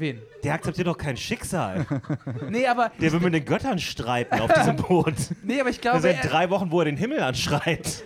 [0.00, 0.20] Wen?
[0.42, 1.86] Der akzeptiert doch kein Schicksal.
[2.48, 5.14] Nee, aber, Der will mit den Göttern streiten auf diesem Boot.
[5.42, 8.02] nee, aber ich Das glaube, sind er, drei Wochen, wo er den Himmel anschreit.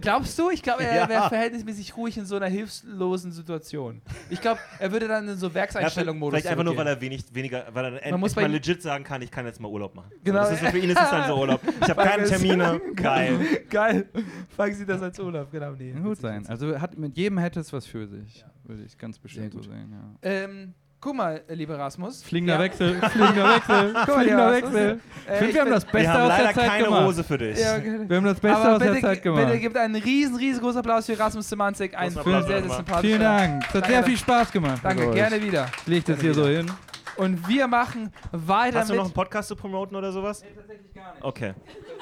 [0.00, 0.50] glaubst du?
[0.50, 1.08] Ich glaube, er Ja.
[1.08, 4.02] wäre verhältnismäßig ruhig in so einer hilflosen Situation.
[4.30, 7.24] Ich glaube, er würde dann in so Ja, Werkseinstellung-Modus vielleicht einfach nur, weil er wenig,
[7.32, 10.10] weniger, weil er Man endlich mal legit sagen kann, ich kann jetzt mal Urlaub machen.
[10.24, 10.40] Genau.
[10.40, 11.60] Das ist so, für ihn ist es dann so Urlaub.
[11.82, 12.80] Ich habe keine Termine.
[12.96, 13.38] Geil.
[13.70, 14.08] Geil.
[14.56, 15.70] Fangen Sie das als Urlaub, genau.
[15.72, 16.44] Nee, gut sein.
[16.48, 18.44] Also hat, mit jedem hätte es was für sich.
[18.64, 20.28] Würde ich ganz bestimmt so sehen, ja.
[20.28, 22.22] Ähm, guck mal, äh, lieber Rasmus.
[22.22, 22.60] Fliegender Ja.
[22.60, 24.52] Wechsel, fliegender Wechsel, fliegender.
[24.52, 25.00] Wechsel.
[25.26, 26.84] Ich Äh, finde, ich wir haben das Wir Beste haben aus leider der Zeit keine
[26.84, 27.06] gemacht.
[27.06, 27.58] Hose für dich.
[27.58, 28.00] Ja, okay.
[28.08, 29.46] Wir haben das Beste Aber aus der bitte, Zeit gemacht.
[29.46, 31.96] bitte gibt einen riesen, riesengroßen Applaus für Rasmus Semantik.
[31.96, 32.76] Ein Großen sehr, sehr, Applaus.
[32.76, 33.00] sympathischer.
[33.08, 33.62] Vielen Dank.
[33.62, 33.88] Es hat Danke.
[33.88, 34.80] sehr viel Spaß gemacht.
[34.82, 35.66] Danke, gerne wieder.
[35.82, 36.70] Ich leg das hier so hin.
[37.16, 40.40] Und wir machen weiter Hast du noch einen Podcast zu promoten oder sowas?
[40.40, 41.24] tatsächlich gar nicht.
[41.24, 41.54] Okay.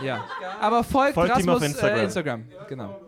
[0.02, 0.24] Ja.
[0.60, 1.98] Aber folgt, Folgt ihm Rasmus auf Instagram.
[1.98, 2.44] Äh, Instagram.
[2.68, 3.00] Genau.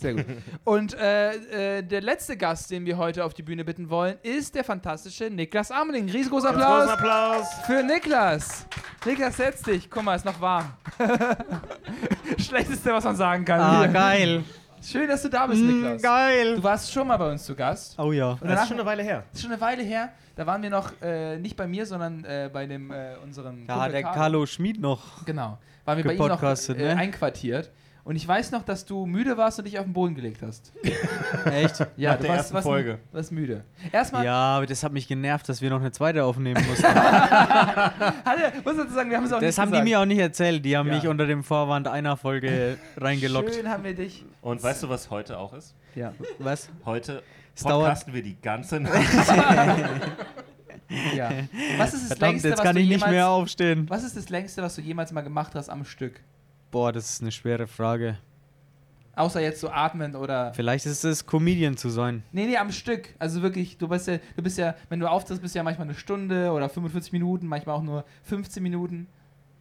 [0.00, 0.24] Sehr gut.
[0.64, 4.54] Und äh, äh, der letzte Gast, den wir heute auf die Bühne bitten wollen, ist
[4.54, 6.08] der fantastische Niklas Ameling.
[6.08, 7.46] Riesengroßer Großen Applaus Applaus.
[7.66, 8.66] für Niklas.
[9.04, 9.90] Niklas, setz dich.
[9.90, 10.72] Guck mal, ist noch warm.
[12.38, 13.60] Schlechteste, was man sagen kann.
[13.60, 13.88] Ah, Hier.
[13.88, 14.44] geil.
[14.80, 16.02] Schön, dass du da bist, Mm, Niklas.
[16.02, 16.54] geil.
[16.56, 17.98] Du warst schon mal bei uns zu Gast.
[17.98, 18.30] Oh ja.
[18.40, 19.24] Und Das ist schon eine Weile her.
[19.30, 20.12] das ist schon eine Weile her.
[20.36, 23.74] Da waren wir noch äh, nicht bei mir, sondern äh, bei dem äh, unserem Da
[23.74, 25.24] Kumpel hat der Carlo Schmid noch.
[25.24, 25.58] Genau.
[25.84, 26.96] Waren wir bei ihm noch äh, ne?
[26.96, 27.72] einquartiert.
[28.08, 30.72] Und ich weiß noch, dass du müde warst und dich auf den Boden gelegt hast.
[31.44, 31.86] Echt?
[31.98, 32.98] Ja, Nach du der warst, ersten warst, Folge.
[33.12, 33.64] warst müde.
[33.92, 36.86] Erstmal, Ja, aber das hat mich genervt, dass wir noch eine zweite aufnehmen mussten.
[36.86, 37.92] hat
[38.24, 39.84] er, muss dazu sagen, wir haben es auch das nicht haben die gesagt.
[39.84, 40.64] mir auch nicht erzählt.
[40.64, 40.94] Die haben Ja.
[40.94, 43.54] mich unter dem Vorwand einer Folge reingeloggt.
[43.54, 44.24] Schön haben wir dich.
[44.40, 45.74] Und weißt du, was heute auch ist?
[45.94, 46.14] Ja.
[46.38, 46.70] Was?
[46.86, 47.22] Heute
[47.54, 48.94] Es dauert- podcasten wir die ganze Nacht.
[51.14, 51.30] ja.
[51.76, 53.84] Was ist das Verdammt, längste, jetzt was kann du ich nicht jemals, mehr aufstehen.
[53.90, 56.20] Was ist das längste, was du jemals mal gemacht hast am Stück?
[56.70, 58.18] Boah, das ist eine schwere Frage.
[59.16, 60.54] Außer jetzt so atmen oder.
[60.54, 62.22] Vielleicht ist es Comedian zu sein.
[62.30, 63.14] Nee, nee, am Stück.
[63.18, 65.88] Also wirklich, du bist ja, du bist ja, wenn du auftrittst, bist du ja manchmal
[65.88, 69.08] eine Stunde oder 45 Minuten, manchmal auch nur 15 Minuten.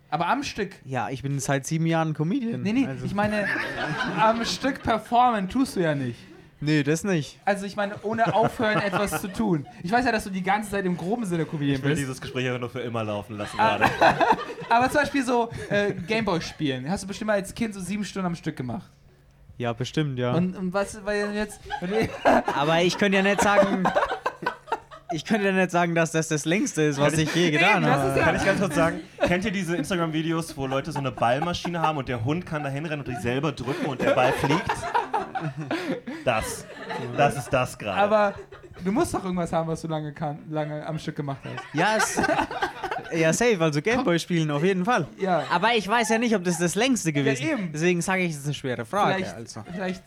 [0.10, 0.76] Aber am Stück.
[0.86, 2.62] Ja, ich bin seit sieben Jahren Comedian.
[2.62, 3.46] Nee, nee, Also, ich meine,
[4.20, 6.20] am Stück performen tust du ja nicht.
[6.60, 7.40] Nee, das nicht.
[7.46, 9.66] Also ich meine, ohne aufhören etwas zu tun.
[9.84, 12.02] Ich weiß ja, dass du die ganze Zeit im groben Sinne Comedian Ich will bist.
[12.02, 13.78] dieses Gespräch einfach nur für immer laufen lassen Ah.
[13.78, 13.92] gerade.
[14.70, 16.90] Aber zum Beispiel so äh, Gameboy spielen.
[16.90, 18.90] Hast du bestimmt mal als Kind so sieben Stunden am Stück gemacht.
[19.58, 20.34] Ja, bestimmt, ja.
[20.34, 21.60] Und, und was war denn jetzt?
[22.56, 23.84] Aber ich könnte ja nicht sagen.
[25.14, 27.92] Ich könnte ja nicht sagen, dass das das längste ist, was ich je getan Eben,
[27.92, 28.10] habe.
[28.10, 31.12] ist ja- Kann ich ganz kurz sagen, kennt ihr diese Instagram-Videos, wo Leute so eine
[31.14, 34.34] Ballmaschine haben und der Hund kann da hinrennen und die selber drücken und der Ball
[34.34, 34.70] fliegt?
[36.28, 36.66] Das.
[37.16, 37.98] Das ist das gerade.
[38.02, 38.34] Aber
[38.84, 41.64] du musst doch irgendwas haben, was du lange, kann, lange am Stück gemacht hast.
[41.74, 42.22] Ja, es,
[43.18, 45.08] ja, safe, also Gameboy spielen auf jeden Fall.
[45.18, 45.46] Ja.
[45.50, 47.50] Aber ich weiß ja nicht, ob das das längste gewesen ist.
[47.50, 47.72] eben.
[47.72, 49.16] Deswegen sage ich, es ist eine schwere Frage.
[49.16, 49.64] Vielleicht, Also.
[49.72, 50.04] vielleicht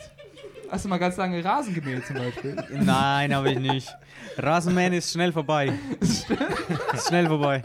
[0.71, 2.57] hast du mal ganz lange Rasen gemäht zum Beispiel.
[2.71, 3.89] Nein, habe ich nicht.
[4.37, 5.73] Rasenmähen ist schnell vorbei.
[6.01, 7.63] ist schnell vorbei.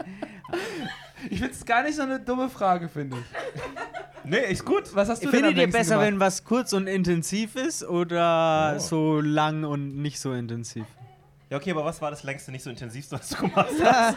[1.30, 3.24] Ich finde es gar nicht so eine dumme Frage, finde ich.
[4.24, 4.94] nee, ist gut.
[4.94, 6.06] Was hast du denn Findet ihr längsten besser, gemacht?
[6.06, 10.84] wenn was kurz und intensiv ist oder so lang und nicht so intensiv?
[11.48, 14.16] Ja, okay, aber was war das längste, nicht so intensivste, was du gemacht hast?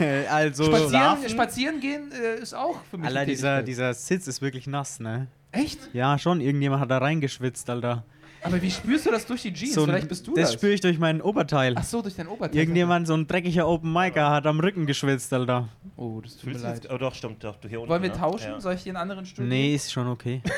[0.30, 4.66] also, Spazieren, spazieren gehen äh, ist auch für mich Alter, dieser, dieser Sitz ist wirklich
[4.66, 5.26] nass, ne?
[5.52, 5.78] Echt?
[5.92, 6.40] Ja, schon.
[6.40, 8.04] Irgendjemand hat da reingeschwitzt, Alter.
[8.46, 9.74] Aber wie spürst du das durch die Jeans?
[9.74, 10.54] So ein- Vielleicht bist du das das.
[10.54, 11.74] spüre ich durch mein Oberteil.
[11.76, 12.56] Ach so, durch dein Oberteil.
[12.56, 15.68] Irgendjemand, so ein dreckiger Open Micer, hat am Rücken geschwitzt, Alter.
[15.96, 16.74] Oh, das tut mir Fühlst leid.
[16.84, 17.90] jetzt, oh doch, stimmt, doch, du hier unten.
[17.90, 18.16] Wollen wir ne?
[18.16, 18.52] tauschen?
[18.52, 18.60] Ja.
[18.60, 20.42] Soll ich dir einen anderen Stuhl Nee, ist schon okay.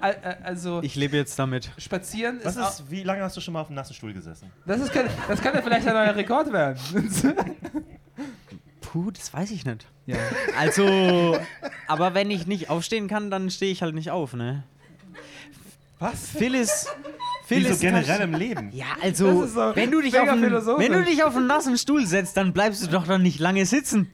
[0.00, 0.14] Äh,
[0.44, 1.72] Also, Ich lebe jetzt damit.
[1.76, 4.12] spazieren Was ist, auch, ist, wie lange hast du schon mal auf einem nassen Stuhl
[4.12, 4.48] gesessen?
[4.64, 6.78] das, ist, das kann ja vielleicht ein neuer Rekord werden.
[8.80, 9.86] Puh, das weiß ich nicht.
[10.06, 10.16] ja.
[10.56, 11.36] Also,
[11.88, 14.62] aber wenn ich nicht aufstehen kann, dann stehe ich halt nicht auf, ne?
[15.98, 16.28] Was?
[16.36, 16.86] Phil ist.
[17.48, 18.70] Wie Phil so ist generell im Leben.
[18.72, 22.36] Ja, also, wenn, du dich auf einen, wenn du dich auf einen nassen Stuhl setzt,
[22.36, 24.10] dann bleibst du doch dann nicht lange sitzen.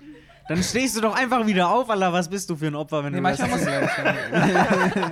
[0.49, 2.13] Dann stehst du doch einfach wieder auf, Alter.
[2.13, 3.67] Was bist du für ein Opfer, wenn Nee, du manchmal, das muss,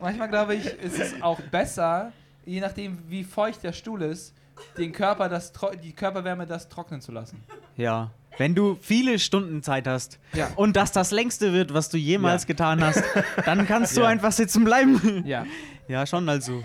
[0.00, 2.12] manchmal glaube ich, ist es auch besser,
[2.44, 4.34] je nachdem wie feucht der Stuhl ist,
[4.76, 7.42] den Körper das, die Körperwärme das trocknen zu lassen.
[7.76, 8.10] Ja.
[8.38, 10.48] Wenn du viele Stunden Zeit hast Ja.
[10.56, 12.46] und das das längste wird, was du jemals Ja.
[12.48, 13.02] getan hast,
[13.44, 14.08] dann kannst du Ja.
[14.08, 15.24] einfach sitzen bleiben.
[15.26, 15.44] Ja.
[15.90, 16.62] Ja, schon also.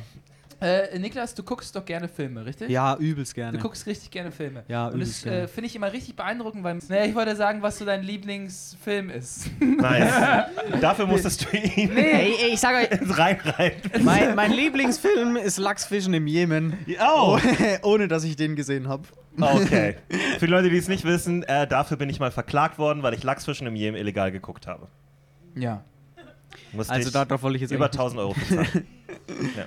[0.62, 2.70] Äh, Niklas, du guckst doch gerne Filme, richtig?
[2.70, 3.58] Ja, übelst gerne.
[3.58, 4.64] Du guckst richtig gerne Filme.
[4.68, 7.64] Ja, Und das übelst äh, finde ich immer richtig beeindruckend, weil naja, ich wollte sagen,
[7.64, 9.50] was so dein Lieblingsfilm ist.
[9.60, 10.14] Nice.
[10.82, 14.04] Dafür musstest du ihn Ey, ey, ich sag euch, reinreiten.
[14.06, 16.78] mein, mein Lieblingsfilm ist Lachsfischen im Jemen.
[17.04, 17.40] Oh,
[17.82, 19.04] Ohne dass ich den gesehen habe.
[19.40, 19.96] okay.
[20.40, 23.16] Für die Leute, die es nicht wissen, äh, dafür bin ich mal verklagt worden, weil
[23.16, 24.88] ich Lachsfischen im Jemen illegal geguckt habe.
[25.56, 25.84] Ja.
[26.76, 28.88] Musste Also darauf wollte ich jetzt über eigentlich 1000 Euro bezahlen.
[29.58, 29.66] ja.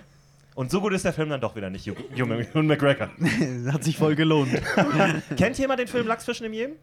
[0.58, 3.10] Und so gut ist der Film dann doch wieder nicht, Hugh McGregor.
[3.72, 4.50] Hat sich voll gelohnt.
[5.36, 6.74] Kennt jemand den Film Lachsfischen im Jemen?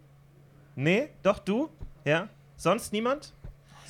[0.75, 1.09] Nee?
[1.23, 1.69] Doch, du?
[2.05, 2.29] Ja?
[2.55, 3.33] Sonst niemand?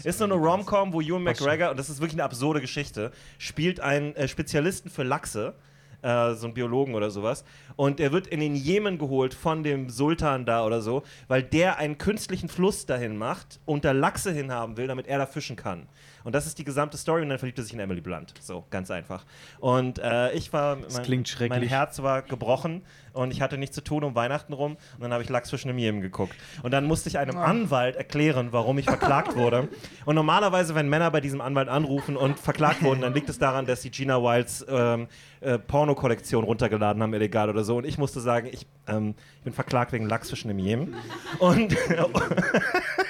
[0.03, 3.79] Ist so eine Rom-Com, wo Ewan McGregor, und das ist wirklich eine absurde Geschichte, spielt
[3.79, 5.53] einen äh, Spezialisten für Lachse,
[6.01, 7.43] äh, so einen Biologen oder sowas.
[7.75, 11.77] Und er wird in den Jemen geholt von dem Sultan da oder so, weil der
[11.77, 15.87] einen künstlichen Fluss dahin macht und da Lachse hinhaben will, damit er da fischen kann.
[16.25, 18.33] Und das ist die gesamte Story und dann verliebt er sich in Emily Blunt.
[18.41, 19.23] So, ganz einfach.
[19.59, 21.69] Und äh, ich war, mein, klingt mein schrecklich.
[21.69, 22.81] Herz war gebrochen
[23.13, 25.77] und ich hatte nichts zu tun um Weihnachten rum und dann habe ich Lachsfischen im
[25.77, 26.35] Jemen geguckt.
[26.63, 29.69] Und dann musste ich einem Anwalt erklären, warum ich verklagt wurde.
[30.05, 33.65] Und normalerweise, wenn Männer bei diesem Anwalt anrufen und verklagt wurden, dann liegt es daran,
[33.67, 35.07] dass sie Gina Wilds ähm,
[35.41, 37.77] äh, Porno-Kollektion runtergeladen haben, illegal oder so.
[37.77, 40.95] Und ich musste sagen, ich, ähm, ich bin verklagt wegen Lachsfischen im Jemen.
[41.37, 41.77] Und,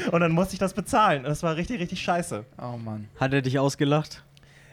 [0.12, 1.24] und dann musste ich das bezahlen.
[1.24, 2.44] Und das war richtig, richtig scheiße.
[2.60, 3.08] Oh Mann.
[3.18, 4.24] Hat er dich ausgelacht?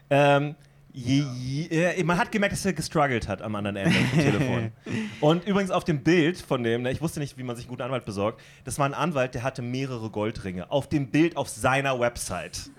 [0.10, 0.56] Ähm,
[0.94, 4.72] je, je, äh, man hat gemerkt, dass er gestruggelt hat am anderen Ende vom Telefon.
[5.22, 7.70] Und übrigens auf dem Bild von dem, ne, ich wusste nicht, wie man sich einen
[7.72, 10.72] guten Anwalt besorgt, das war ein Anwalt, der hatte mehrere Goldringe.
[10.72, 12.70] Auf dem Bild auf seiner Website.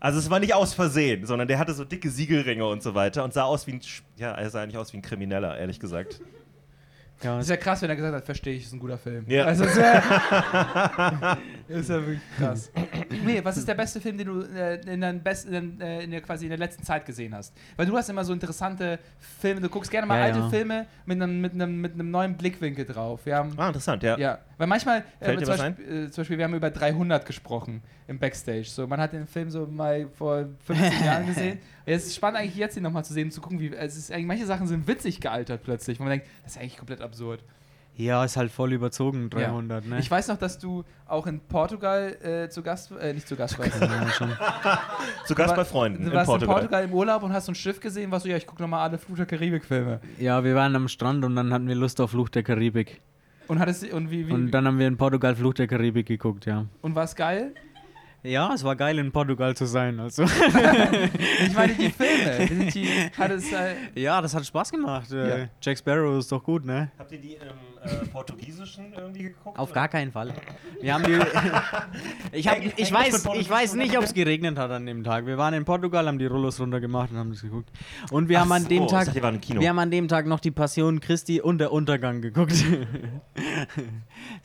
[0.00, 3.22] Also es war nicht aus Versehen, sondern der hatte so dicke Siegelringe und so weiter
[3.22, 3.80] und sah aus wie ein,
[4.16, 6.20] ja, er sah eigentlich aus wie ein Krimineller, ehrlich gesagt.
[7.22, 9.24] Ja, Das ist ja krass, wenn er gesagt hat, verstehe ich, ist ein guter Film.
[9.28, 9.44] Ja.
[9.44, 12.70] Also, das ist ja, ist ja wirklich krass.
[13.24, 16.10] Nee, was ist der beste Film, den du äh, in, der best, in, äh, in
[16.10, 17.54] der quasi in der letzten Zeit gesehen hast?
[17.76, 18.98] Weil du hast immer so interessante
[19.40, 20.48] Filme, du guckst gerne mal Ja, alte ja.
[20.48, 23.20] Filme mit einem, mit, einem, mit einem neuen Blickwinkel drauf.
[23.26, 24.16] Ah, interessant, ja.
[24.16, 27.82] ja, weil manchmal, äh, zum, was Beispiel, äh, zum Beispiel, wir haben über 300 gesprochen
[28.06, 28.64] im Backstage.
[28.66, 31.58] So, man hat den Film so mal vor 15 Jahren gesehen.
[31.86, 34.12] Es ist spannend eigentlich jetzt ihn nochmal zu sehen und zu gucken, wie es ist
[34.12, 37.42] eigentlich manche Sachen sind witzig gealtert plötzlich, wo man denkt, das ist eigentlich komplett absurd.
[37.96, 39.98] ja, ist halt voll überzogen, 300, ne?
[39.98, 43.58] Ich weiß noch, dass du auch in Portugal äh, zu Gast, äh, nicht zu Gast
[43.58, 43.80] warst.
[43.80, 44.30] ja, schon.
[45.26, 46.54] Zu Gast bei war- Freunden Du in warst Portugal.
[46.54, 48.62] in Portugal im Urlaub und hast so ein Schiff gesehen, was so, ja, ich gucke
[48.62, 50.00] nochmal alle Flut der Karibik-Filme.
[50.18, 53.00] ja, wir waren am Strand und dann hatten wir Lust auf Fluch der Karibik.
[53.50, 56.46] Und hattest und wie, wie Und dann haben wir in Portugal Fluch der Karibik geguckt,
[56.46, 56.66] ja.
[56.82, 57.52] und war es geil?
[58.22, 60.24] Ja, es war geil in Portugal zu sein, also.
[61.46, 62.70] Ich meine die Filme.
[62.70, 65.10] Die, hat es, äh, ja, das hat Spaß gemacht.
[65.12, 65.46] Äh, Ja.
[65.62, 66.90] Jack Sparrow ist doch gut, ne?
[66.98, 67.40] Habt ihr die im
[67.82, 69.58] äh, Portugiesischen irgendwie geguckt?
[69.58, 70.34] Auf gar keinen Fall.
[70.82, 71.18] Wir haben die.
[72.32, 75.24] ich, hab, ich, weiß, ich weiß nicht, ob es geregnet hat an dem Tag.
[75.26, 77.70] Wir waren in Portugal, haben die Rollos runtergemacht und haben das geguckt.
[78.10, 79.06] Und wir Ach haben an so, dem Tag.
[79.14, 79.60] dachte, Kino.
[79.62, 82.52] Wir haben an dem Tag noch die Passion Christi und der Untergang geguckt.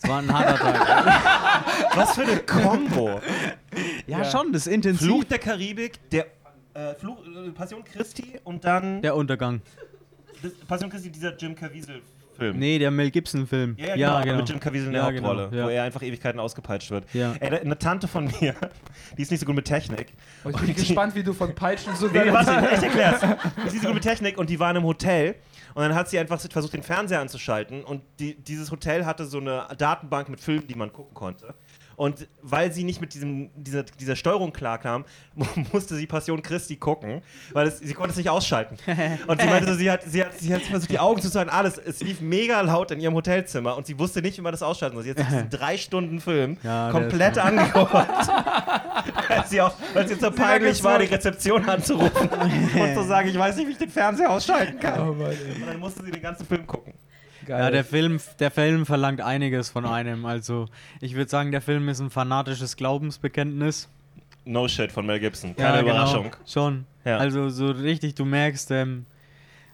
[0.02, 1.66] Es war ein harter Tag.
[1.96, 3.20] Was für eine Kombo.
[4.08, 4.26] Ja, Ja.
[4.26, 5.08] schon, das ist intensiv.
[5.08, 6.28] Fluch der Karibik, der
[6.74, 9.62] äh, Fluch, äh, Passion Christi und dann Der Untergang.
[10.42, 12.58] das, Passion Christi, dieser Jim Caviezel-Film.
[12.60, 13.76] Nee, der Mel Gibson-Film.
[13.78, 15.66] Ja, ja, genau, mit Jim Caviezel in der Ja, Hauptrolle, genau, ja.
[15.66, 17.06] wo er einfach Ewigkeiten ausgepeitscht wird.
[17.14, 17.34] Ja.
[17.40, 18.56] Ey, eine Tante von mir,
[19.18, 20.08] die ist nicht so gut mit Technik.
[20.44, 23.22] oh, ich bin gespannt, wie du von Peitschen so Nee, warte, ich erklär's.
[23.22, 25.36] Die ist nicht so gut mit Technik und die waren im Hotel
[25.76, 29.40] und dann hat sie einfach versucht, den Fernseher anzuschalten und die, dieses Hotel hatte so
[29.40, 31.54] eine Datenbank mit Filmen, die man gucken konnte.
[31.96, 36.76] Und weil sie nicht mit diesem, dieser, dieser Steuerung klarkam, mu- musste sie Passion Christi
[36.76, 37.22] gucken,
[37.54, 38.78] weil es, sie konnte es nicht ausschalten.
[39.28, 41.50] Und sie meinte, so, sie, hat, sie, hat, sie hat versucht, die Augen zu zeigen,
[41.50, 41.78] alles.
[41.78, 44.96] Es lief mega laut in ihrem Hotelzimmer und sie wusste nicht, wie man das ausschalten
[44.96, 45.04] soll.
[45.04, 47.94] Sie hat sich diesen drei Stunden Film Ja, komplett angeguckt.
[47.94, 53.38] weil sie auch, weil sie so peinlich war, die Rezeption anzurufen und zu sagen, ich
[53.38, 55.00] weiß nicht, wie ich den Fernseher ausschalten kann.
[55.00, 55.12] Oh.
[55.12, 56.94] Und dann musste sie den ganzen Film gucken.
[57.46, 57.60] Geil.
[57.60, 60.26] Ja, der Film, der Film verlangt einiges von einem.
[60.26, 60.68] Also,
[61.02, 63.88] ich würde sagen, der Film ist ein fanatisches Glaubensbekenntnis.
[64.46, 65.56] No shit von Mel Gibson.
[65.56, 66.36] Keine ja, genau, Überraschung.
[66.46, 66.86] Schon.
[67.04, 67.18] Ja.
[67.18, 69.06] Also, so richtig, du merkst, ähm,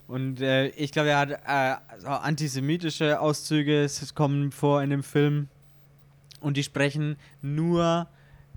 [0.08, 5.48] und äh, ich glaube, er hat äh, antisemitische Auszüge, es kommen vor in dem Film.
[6.42, 8.08] Und die sprechen nur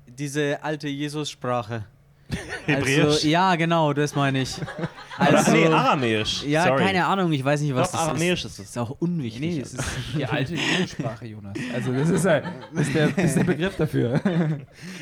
[0.06, 1.84] diese alte Jesus-Sprache.
[2.66, 2.98] Hebräisch?
[3.04, 4.56] Also, ja, genau, das meine ich.
[5.18, 6.42] Oder, Also, nee, Aramäisch.
[6.44, 6.82] ja, Sorry.
[6.82, 8.52] keine Ahnung, ich weiß nicht, was Doch, das Aramäisch ist.
[8.52, 8.68] ist es.
[8.70, 9.40] ist auch unwichtig.
[9.40, 9.84] Nee, es ist
[10.16, 11.56] die alte Jugendsprache, Jonas.
[11.72, 12.42] Also das ist, ein,
[12.74, 14.20] das ist, der, das ist der Begriff dafür.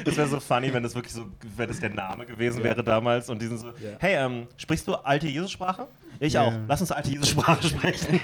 [0.04, 1.24] Das wäre so funny, wenn das wirklich so,
[1.56, 4.94] wenn das der Name gewesen wäre damals und die sind so, hey, ähm, sprichst du
[4.94, 5.86] alte Jesus-Sprache?
[6.20, 6.42] Ich Ja.
[6.42, 6.52] auch.
[6.68, 8.20] Lass uns alte Jesus-Sprache sprechen.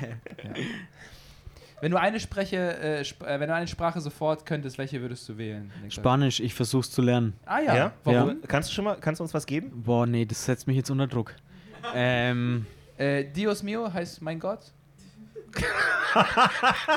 [1.80, 5.28] Wenn du eine Spreche, äh, sp äh, wenn du eine Sprache sofort könntest, welche würdest
[5.28, 5.70] du wählen?
[5.76, 5.94] Niklas?
[5.94, 7.34] Spanisch, ich versuch's zu lernen.
[7.46, 7.76] Ah ja.
[7.76, 7.92] Ja?
[8.04, 8.38] Warum?
[8.48, 9.70] Kannst du schon mal, kannst du uns was geben?
[9.84, 11.34] Boah, nee, das setzt mich jetzt unter Druck.
[11.94, 12.66] ähm,
[12.96, 14.72] Äh, Dios mio heißt mein Gott.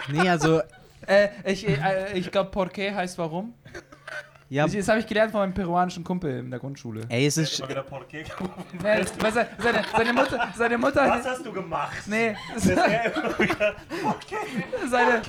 [0.09, 0.61] nee, also,
[1.07, 3.53] Äh, ich äh, ich glaube, Porqué heißt warum.
[4.51, 7.03] Ja, Das, das habe ich gelernt von meinem peruanischen Kumpel in der Grundschule.
[7.07, 12.03] ey, es ist, Nee, was, seine, seine Mutter, seine Mutter, Was hast du gemacht?
[12.05, 13.75] nee, wieder
[14.89, 15.21] seine,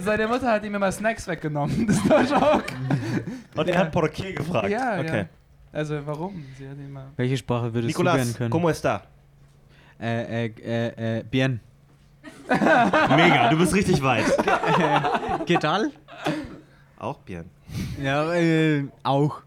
[0.00, 1.86] seine Mutter hat ihm immer Snacks weggenommen.
[1.86, 2.64] Das war Schock.
[3.54, 4.70] Und er hat Porqué gefragt.
[4.70, 5.18] Ja, okay.
[5.18, 5.26] ja.
[5.72, 6.42] Also warum?
[6.58, 7.08] Sie hat immer.
[7.16, 8.50] welche Sprache würdest du Nicolas, gern können?
[8.50, 9.02] ¿cómo está?
[10.00, 11.60] Äh, äh, äh, äh, bien.
[12.48, 14.24] Mega, du bist richtig weit.
[15.46, 15.90] ¿Qué tal?
[16.98, 17.44] Auch Bien.
[18.00, 19.42] Ja, äh, auch.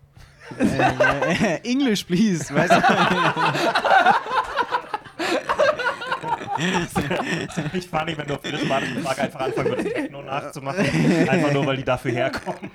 [0.59, 2.53] äh, English, please.
[2.53, 2.81] Weißt du?
[7.73, 10.85] Ich fahre nicht, wenn du auf jede spanische Frage einfach anfangen würdest, Techno nachzumachen.
[11.29, 12.71] Einfach nur, weil die dafür herkommen.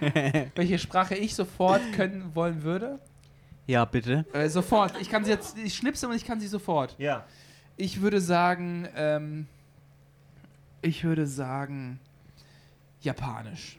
[0.55, 2.99] Welche Sprache ich sofort können wollen würde?
[3.67, 4.27] Ja, bitte.
[4.33, 4.95] Äh, sofort.
[5.01, 6.95] Ich kann sie jetzt, ich schnipse und ich kann sie sofort.
[6.99, 7.25] Ja.
[7.77, 9.47] Ich würde sagen, ähm,
[10.83, 12.01] ich würde sagen,
[13.01, 13.79] Japanisch.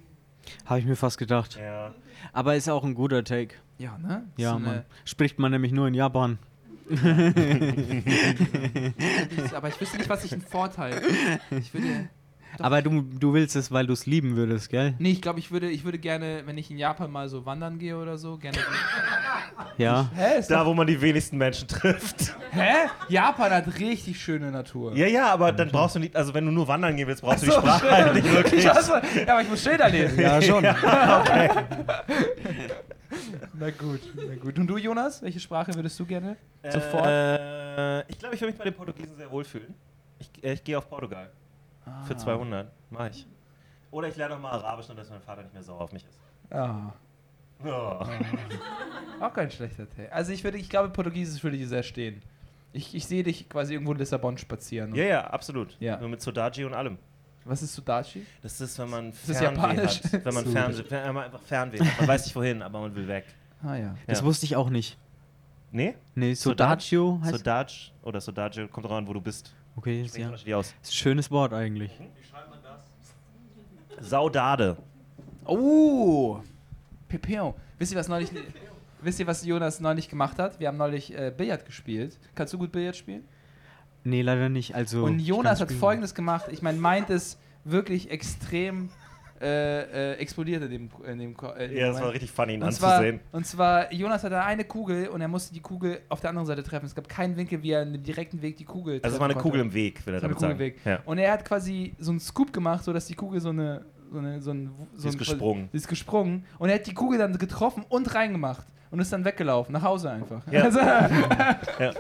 [0.65, 1.57] Habe ich mir fast gedacht.
[1.61, 1.93] Ja.
[2.33, 3.55] Aber ist auch ein guter Take.
[3.77, 4.25] Ja, ne?
[4.37, 4.83] Ja, So Mann.
[5.05, 6.37] Spricht man nämlich nur in Japan.
[9.53, 11.01] Aber ich wüsste nicht, was ich einen Vorteil.
[11.51, 12.09] Ich würde.
[12.57, 12.65] Doch.
[12.65, 14.93] Aber du, du willst es, weil du es lieben würdest, gell?
[14.99, 17.79] Nee, ich glaube, ich würde, ich würde gerne, wenn ich in Japan mal so wandern
[17.79, 18.57] gehe oder so, gerne.
[19.77, 20.09] Ja.
[20.15, 20.39] Hä?
[20.39, 22.35] Ist Da, wo man die wenigsten Menschen trifft.
[22.51, 22.87] hä?
[23.09, 24.95] Japan hat richtig schöne Natur.
[24.95, 27.43] Ja, ja, aber dann brauchst du nicht, also wenn du nur wandern gehen willst, brauchst
[27.43, 28.65] du die so, Sprache halt nicht wirklich.
[28.65, 29.01] Ich weiß, ja,
[29.33, 30.19] aber ich muss Schilder lesen.
[30.19, 30.63] Ja, schon.
[30.63, 31.57] Na
[33.71, 34.57] gut, na gut.
[34.57, 35.21] Und du, Jonas?
[35.21, 36.37] Welche Sprache würdest du gerne?
[36.69, 37.05] Sofort?
[37.05, 39.73] Äh, ich glaube, ich würde mich bei den Portugiesen sehr wohlfühlen.
[40.19, 41.29] Ich, äh, ich gehe auf Portugal.
[41.85, 42.03] Ah.
[42.03, 42.71] Für 200.
[42.89, 43.25] Mach ich.
[43.91, 46.05] Oder ich lerne noch mal Arabisch, nur dass mein Vater nicht mehr sauer auf mich
[46.05, 46.19] ist.
[46.49, 46.93] Ah,
[47.63, 47.99] Ja.
[49.19, 50.11] auch kein schlechter Take.
[50.11, 52.21] Also ich würde, ich glaube, Portugiesisch würde dir sehr stehen.
[52.73, 54.95] Ich, ich sehe dich quasi irgendwo in Lissabon spazieren.
[54.95, 55.75] ja, ja, absolut.
[55.79, 55.97] Ja.
[55.99, 56.97] Nur mit Sodaji und allem.
[57.43, 58.25] Was ist Sudachi?
[58.43, 60.03] Das ist, wenn man das Fernweh Japanisch?
[60.03, 60.25] hat.
[60.25, 60.45] Wenn man.
[60.45, 61.99] Fernweh, wenn man einfach Fernweh hat.
[61.99, 63.25] Man weiß nicht wohin, aber man will weg.
[63.63, 63.95] Ah ja.
[64.07, 64.25] Das Ja.
[64.25, 64.97] wusste ich auch nicht.
[65.71, 65.95] Nee?
[66.15, 66.95] Nee, Sodachi?
[66.95, 69.53] Sodaccio heißt Sodaj oder Sodaji, kommt drauf an, wo du bist.
[69.75, 70.29] Okay, ist, ja.
[70.29, 70.73] aus.
[70.81, 71.91] ist ein schönes Wort eigentlich.
[73.99, 74.77] Saudade.
[75.45, 76.39] Oh!
[77.07, 77.55] Pepeo.
[77.77, 78.29] Wisst ihr, was neulich.
[79.01, 80.59] Wisst ihr, was Jonas neulich gemacht hat?
[80.59, 82.19] Wir haben neulich äh, Billard gespielt.
[82.35, 83.23] Kannst du gut Billard spielen?
[84.03, 84.75] Nee, leider nicht.
[84.75, 86.45] Also, Und Jonas hat folgendes gemacht.
[86.51, 88.89] Ich meine, meint ist wirklich extrem
[89.41, 92.53] äh, äh, explodiert in dem, in dem, äh, in dem Ja, das war richtig funny,
[92.53, 93.19] ihn und zwar, anzusehen.
[93.31, 96.63] und zwar, Jonas hatte eine Kugel und er musste die Kugel auf der anderen Seite
[96.63, 96.85] treffen.
[96.85, 99.25] Es gab keinen Winkel, wie er in den direkten Weg die Kugel Also es war
[99.25, 99.77] eine treffen Kugel konnte.
[99.77, 100.73] im Weg, will er damit sagen.
[100.85, 100.99] Ja.
[101.05, 103.83] Und er hat quasi so einen Scoop gemacht, sodass die Kugel so eine.
[104.11, 105.69] So eine so ein, so Sie ist ein- gesprungen.
[105.71, 106.45] Sie ist gesprungen.
[106.59, 108.67] Und er hat die Kugel dann getroffen und reingemacht.
[108.91, 110.45] Und ist dann weggelaufen, nach Hause einfach.
[110.51, 110.63] Ja.
[110.63, 110.79] Also,
[111.79, 111.91] Ja.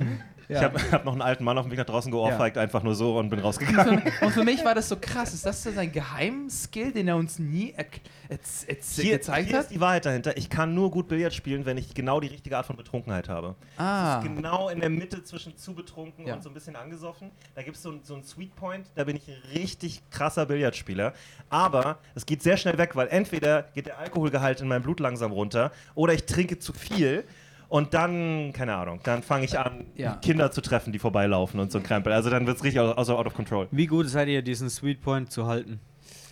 [0.51, 0.57] Ja.
[0.57, 2.93] Ich habe hab noch einen alten Mann auf dem Weg nach draußen geohrfeigt, einfach nur
[2.95, 4.01] so und bin rausgegangen.
[4.21, 5.33] Und für mich war das so krass.
[5.33, 7.85] Ist das so sein Geheimskill, den er uns nie er
[8.29, 9.63] erz- erz- Hier, gezeigt hier hat?
[9.65, 10.37] ist die Wahrheit dahinter.
[10.37, 13.55] Ich kann nur gut Billard spielen, wenn ich genau die richtige Art von Betrunkenheit habe.
[13.77, 14.19] Ah.
[14.21, 16.35] Genau in der Mitte zwischen zu betrunken Ja.
[16.35, 17.31] und so ein bisschen angesoffen.
[17.55, 21.13] Da gibt es so, so einen Sweet Point, da bin ich ein richtig krasser Billardspieler.
[21.49, 25.31] Aber es geht sehr schnell weg, weil entweder geht der Alkoholgehalt in meinem Blut langsam
[25.31, 27.23] runter oder ich trinke zu viel.
[27.71, 30.15] Und dann, keine Ahnung, dann fange ich an, Ja.
[30.21, 32.11] Kinder zu treffen, die vorbeilaufen und so ein Krempel.
[32.11, 33.69] Also dann wird es richtig au- außer out of control.
[33.71, 35.79] Wie gut seid ihr, diesen Sweet Point zu halten?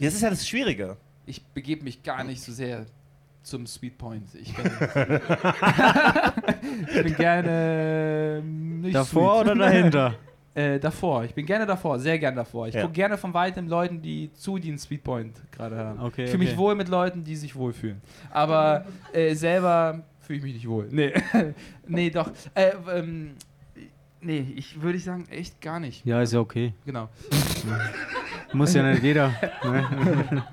[0.01, 0.97] Das ist ja das Schwierige.
[1.25, 2.85] Ich begebe mich gar nicht so sehr
[3.41, 4.23] zum Sweet Point.
[4.35, 4.65] Ich bin,
[6.93, 9.51] ich bin gerne nicht Davor sweet.
[9.51, 10.15] oder dahinter?
[10.55, 11.23] Äh, davor.
[11.23, 12.67] Ich bin gerne davor, sehr gerne davor.
[12.67, 12.81] Ich Ja.
[12.81, 16.01] gucke gerne von weitem Leuten, die zu, die einen Sweet Point gerade haben.
[16.01, 16.57] Okay, ich fühle mich okay.
[16.57, 18.01] wohl mit Leuten, die sich wohlfühlen.
[18.31, 18.83] Aber
[19.13, 20.87] äh, selber fühle ich mich nicht wohl.
[20.91, 21.11] Nee.
[21.87, 22.29] nee, doch.
[22.53, 23.31] Äh, ähm,
[24.21, 26.05] nee, ich würde ich sagen, echt gar nicht.
[26.05, 26.71] Ja, ist ja okay.
[26.85, 27.09] Genau.
[28.53, 29.29] Muss ja nicht jeder.
[29.63, 30.45] ne?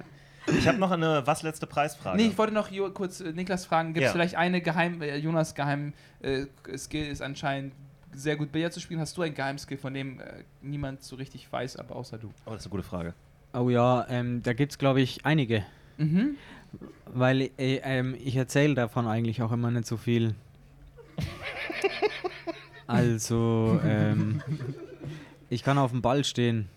[0.47, 2.17] Ich habe noch eine was letzte Preisfrage.
[2.17, 4.13] Nee, ich wollte noch kurz äh, Niklas fragen, gibt es Ja.
[4.13, 7.75] vielleicht eine Geheim, äh, Jonas Geheim äh, Skill ist anscheinend
[8.15, 9.01] sehr gut Billard zu spielen.
[9.01, 10.25] Hast du ein Geheimskill, von dem äh,
[10.63, 12.29] niemand so richtig weiß, aber außer du?
[12.47, 13.13] oh, das ist eine gute Frage.
[13.53, 15.67] Oh ja, ähm, da gibt es, glaube ich, einige.
[15.99, 16.37] Mhm.
[17.07, 20.35] Weil äh, ähm, ich erzähle davon eigentlich auch immer nicht so viel.
[22.87, 24.43] Also, ähm,
[25.51, 26.69] ich kann auf dem Ball stehen.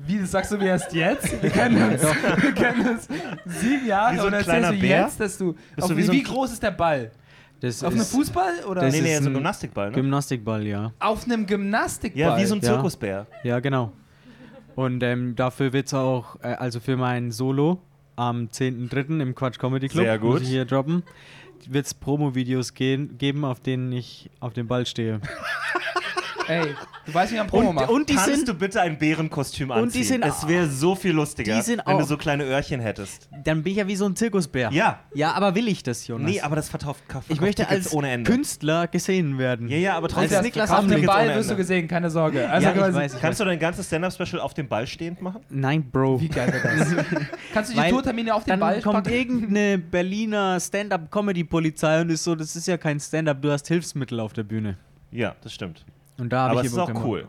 [0.00, 1.40] Wie, das sagst du mir erst jetzt?
[1.40, 3.06] Wir kennen uns, wir kennen uns
[3.46, 5.02] sieben Jahre Wie so und erzählst du Bär?
[5.02, 5.54] jetzt, dass du...
[5.80, 7.12] Auf, du wie wie, so wie groß ist der Ball?
[7.60, 9.94] Das Auf einem Fußball oder Das nee, nee, ist so ein Gymnastikball, ne?
[9.94, 10.92] Gymnastikball, ja.
[10.98, 12.20] auf einem Gymnastikball?
[12.20, 12.72] ja, wie so ein Ja.
[12.72, 13.26] Zirkusbär.
[13.44, 13.92] Ja, genau.
[14.74, 17.78] Und ähm, dafür wird es auch, äh, also für mein Solo
[18.16, 19.20] am 10.3.
[19.20, 20.32] im Quatsch Comedy Club, Sehr gut.
[20.34, 21.02] muss ich hier droppen,
[21.68, 25.20] wird es Promo-Videos geben, auf denen ich auf dem Ball stehe.
[26.48, 26.74] Ey,
[27.06, 27.88] du weißt, wie man Promo Und- macht.
[27.90, 29.82] und die Kannst sind- du bitte ein Bärenkostüm anziehen?
[29.84, 32.44] Und die sind es wäre so viel lustiger, die sind wenn du auch- so kleine
[32.44, 33.28] Öhrchen hättest.
[33.44, 34.70] Dann bin ich ja wie so ein Zirkusbär.
[34.72, 35.00] Ja.
[35.14, 36.30] Ja, aber will ich das, Jonas?
[36.30, 38.30] Nee, aber das verkauft, verkauft ich möchte Tickets als ohne Ende.
[38.30, 39.68] Künstler gesehen werden.
[39.68, 40.42] Ja, ja, aber trotzdem.
[40.42, 42.48] Niklas, Niklas auf dem dem Ball wirst du gesehen, keine Sorge.
[42.50, 45.40] Also Ja, ich weiß, ich Kannst du dein ganzes Stand-Up-Special auf dem Ball stehend machen?
[45.50, 46.20] Nein, Bro.
[46.20, 46.88] Wie geil wäre das?
[47.54, 49.10] Kannst du die Weil Tourtermine auf den Dann Ball kommt packen?
[49.14, 54.32] irgendeine Berliner Stand-Up-Comedy-Polizei und ist so, das ist ja kein Stand-Up, du hast Hilfsmittel auf
[54.32, 54.76] der Bühne.
[55.10, 55.84] Ja, das stimmt.
[56.22, 57.26] Und da Aber ich es ist auch cool.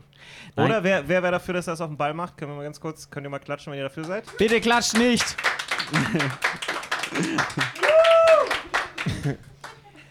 [0.55, 0.67] Nein.
[0.67, 2.37] Oder wer, wer wäre dafür, dass er das auf dem Ball macht?
[2.37, 4.25] Können wir mal ganz kurz, könnt ihr mal klatschen, wenn ihr dafür seid?
[4.37, 5.35] Bitte klatscht nicht!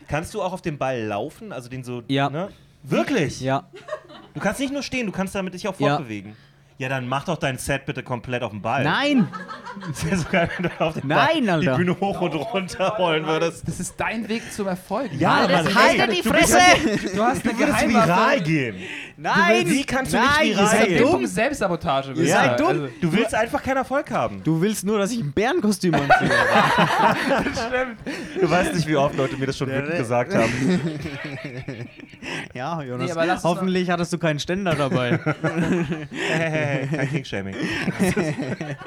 [0.08, 1.52] Kannst du auch auf dem Ball laufen?
[1.52, 2.02] Also den so.
[2.08, 2.28] Ja.
[2.28, 2.48] Ne?
[2.82, 3.40] Wirklich?
[3.40, 3.68] Ja.
[4.34, 6.32] Du kannst nicht nur stehen, du kannst damit dich auch fortbewegen.
[6.32, 6.36] Ja,
[6.88, 8.84] dann mach doch dein Set bitte komplett auf dem Ball.
[8.84, 9.28] Nein!
[9.88, 11.72] Das wäre so geil, wenn du auf dem Nein, Ball Alter.
[11.72, 13.66] die Bühne hoch und runter rollen würdest.
[13.68, 15.10] Das ist dein Weg zum Erfolg.
[15.12, 16.58] Ja, Mann, Mann, Haltet hey, die Fresse!
[17.14, 18.76] Du hast eine Du viral gehen.
[19.16, 19.68] Nein!
[19.68, 21.02] Wie kannst du Nein, nicht ihr viral seid gehen?
[21.02, 21.10] dumm.
[21.12, 22.08] Punkt Selbstsabotage.
[22.08, 22.68] würde Ihr seid dumm.
[22.68, 24.42] Also, Du willst einfach keinen Erfolg haben.
[24.42, 26.30] Du willst nur, dass ich ein Bärenkostüm anziehe.
[28.40, 30.52] Du weißt nicht, wie oft Leute mir das schon wütend gesagt haben.
[32.54, 33.06] ja, Jonas.
[33.06, 35.18] Nee, aber lass uns hoffentlich hattest du keinen Ständer dabei.
[36.12, 37.54] Hey, hey, hey, kein King-Shaming.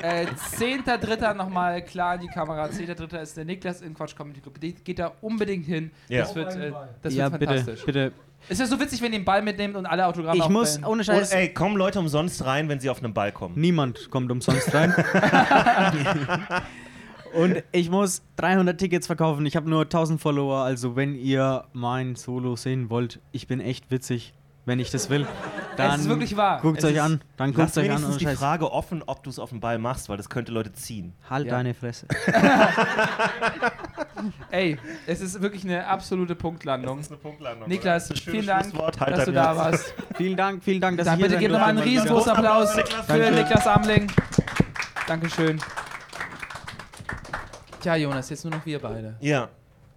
[0.02, 0.26] Äh,
[0.58, 1.34] 10.3.
[1.34, 2.66] nochmal klar in die Kamera.
[2.66, 3.22] 10.3.
[3.22, 4.60] ist der Niklas im Quatsch Comedy Club.
[4.60, 5.92] Geht, geht da unbedingt hin.
[6.08, 6.22] Ja.
[6.22, 6.72] Das wird, äh,
[7.02, 7.86] das ja, wird bitte, fantastisch.
[7.86, 8.12] bitte.
[8.48, 11.00] Es ist so witzig, wenn ihr den Ball mitnehmt und alle Autogramme Ich muss, ohne
[11.00, 13.60] Und, Scheiß, ey, kommen Leute umsonst rein, wenn sie auf einem Ball kommen.
[13.60, 14.94] niemand kommt umsonst rein.
[17.36, 19.46] Und ich muss 300 Tickets verkaufen.
[19.46, 20.60] Ich habe nur 1000 Follower.
[20.64, 24.34] Also, wenn ihr mein Solo sehen wollt, ich bin echt witzig.
[24.68, 25.28] Wenn ich das will,
[25.78, 26.60] dann ist wirklich wahr.
[26.60, 27.22] guckt Es euch ist- an.
[27.38, 27.84] Dann guckt euch an.
[27.84, 28.40] wenigstens ohne die Scheiß.
[28.40, 31.14] Frage offen, ob du es auf dem Ball machst, weil das könnte Leute ziehen.
[31.30, 31.52] Halt Ja.
[31.52, 32.08] deine Fresse.
[34.50, 36.98] Ey, es ist wirklich eine absolute Punktlandung.
[36.98, 37.70] eine Punktlandung.
[37.70, 38.74] Niklas, vielen Dank.
[39.00, 39.94] Halt dass du da warst.
[40.16, 42.70] vielen Dank, vielen Dank, dass Dann ihr bitte hier gebt sein nochmal einen riesengroßen Applaus
[42.76, 43.32] Applaus für.
[43.32, 44.12] Niklas Amling.
[45.08, 45.60] Dankeschön.
[47.86, 49.16] Tja, Jonas, jetzt nur noch wir beide.
[49.20, 49.48] Ja.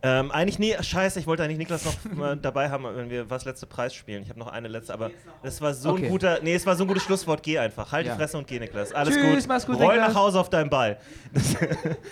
[0.00, 3.44] Ähm, eigentlich, nee, scheiße, ich wollte eigentlich Niklas noch mal dabei haben, wenn wir was
[3.44, 4.22] letzte Preis spielen.
[4.22, 5.10] Ich habe noch eine letzte, aber
[5.42, 6.04] das war so Okay.
[6.04, 7.42] ein guter, nee, es war so ein gutes Schlusswort.
[7.42, 8.12] Geh einfach, halt Ja.
[8.14, 8.92] die Fresse und geh, Niklas.
[8.92, 9.48] Alles Tschüss, gut.
[9.48, 10.08] mach's gut, Roll Niklas.
[10.08, 10.98] nach Hause auf deinen Ball.
[11.34, 11.56] Das,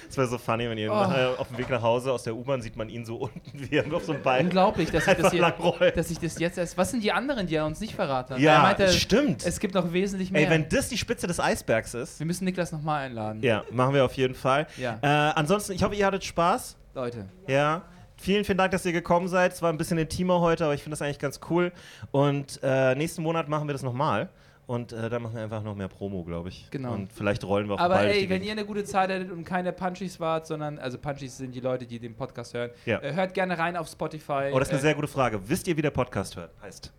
[0.09, 0.95] das wäre so funny, wenn ihr Oh.
[1.41, 3.84] auf dem Weg nach Hause aus der U-Bahn sieht man ihn so unten, wie er
[3.95, 5.55] auf so einem Ball Unglaublich, dass ich, das hier,
[5.95, 6.76] dass ich das jetzt erst.
[6.76, 8.41] Was sind die anderen, die er uns nicht verraten hat?
[8.41, 9.47] Ja, meinte, stimmt.
[9.47, 10.43] es gibt noch wesentlich mehr.
[10.43, 13.43] Ey, wenn das die Spitze des Eisbergs ist, wir müssen Niklas nochmal einladen.
[13.43, 14.66] ja, machen wir auf jeden Fall.
[14.76, 14.99] Ja.
[15.03, 16.76] Äh, ansonsten, ich hoffe, ihr hattet Spaß.
[16.97, 17.26] Leute.
[17.47, 17.82] Ja.
[18.18, 19.53] Vielen, vielen Dank, dass ihr gekommen seid.
[19.53, 21.70] Es war ein bisschen intimer heute, aber ich finde das eigentlich ganz cool.
[22.11, 24.30] Und äh, nächsten Monat machen wir das nochmal.
[24.66, 26.68] Und äh, dann machen wir einfach noch mehr Promo, glaube ich.
[26.70, 26.94] Genau.
[26.94, 29.72] Und vielleicht rollen wir auch Aber ey, wenn ihr eine gute Zeit hattet und keine
[29.72, 32.99] Punchies wart, sondern, also Punchies sind die Leute, die den Podcast hören, Ja.
[33.01, 34.51] äh, hört gerne rein auf Spotify.
[34.53, 35.38] Oh, das ist eine äh, sehr gute Frage.
[35.49, 36.51] Wisst ihr, wie der Podcast hört?
[36.62, 36.90] heißt?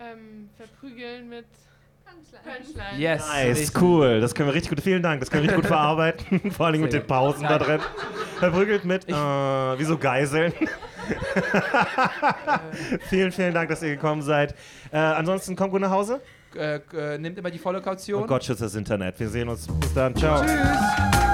[0.00, 1.46] Ähm, verprügeln mit
[2.32, 2.98] Punchline.
[2.98, 3.26] Yes.
[3.28, 3.82] Nice, richtig.
[3.82, 4.20] cool.
[4.20, 4.80] Das können wir richtig gut.
[4.80, 5.20] Vielen Dank.
[5.20, 6.50] Das können wir richtig gut verarbeiten.
[6.50, 7.80] Vor allem mit den Pausen da drin.
[8.38, 10.52] Verprügelt mit, äh, wie so Geiseln.
[13.08, 14.54] vielen, vielen Dank, dass ihr gekommen seid.
[14.90, 16.20] Äh, ansonsten kommt gut nach Hause.
[16.56, 18.22] Äh, äh, nimmt immer die volle Kaution.
[18.22, 19.18] Oh Gott schützt das Internet.
[19.18, 19.66] Wir sehen uns.
[19.66, 20.14] Bis dann.
[20.14, 20.42] Ciao.
[20.42, 21.33] Tschüss.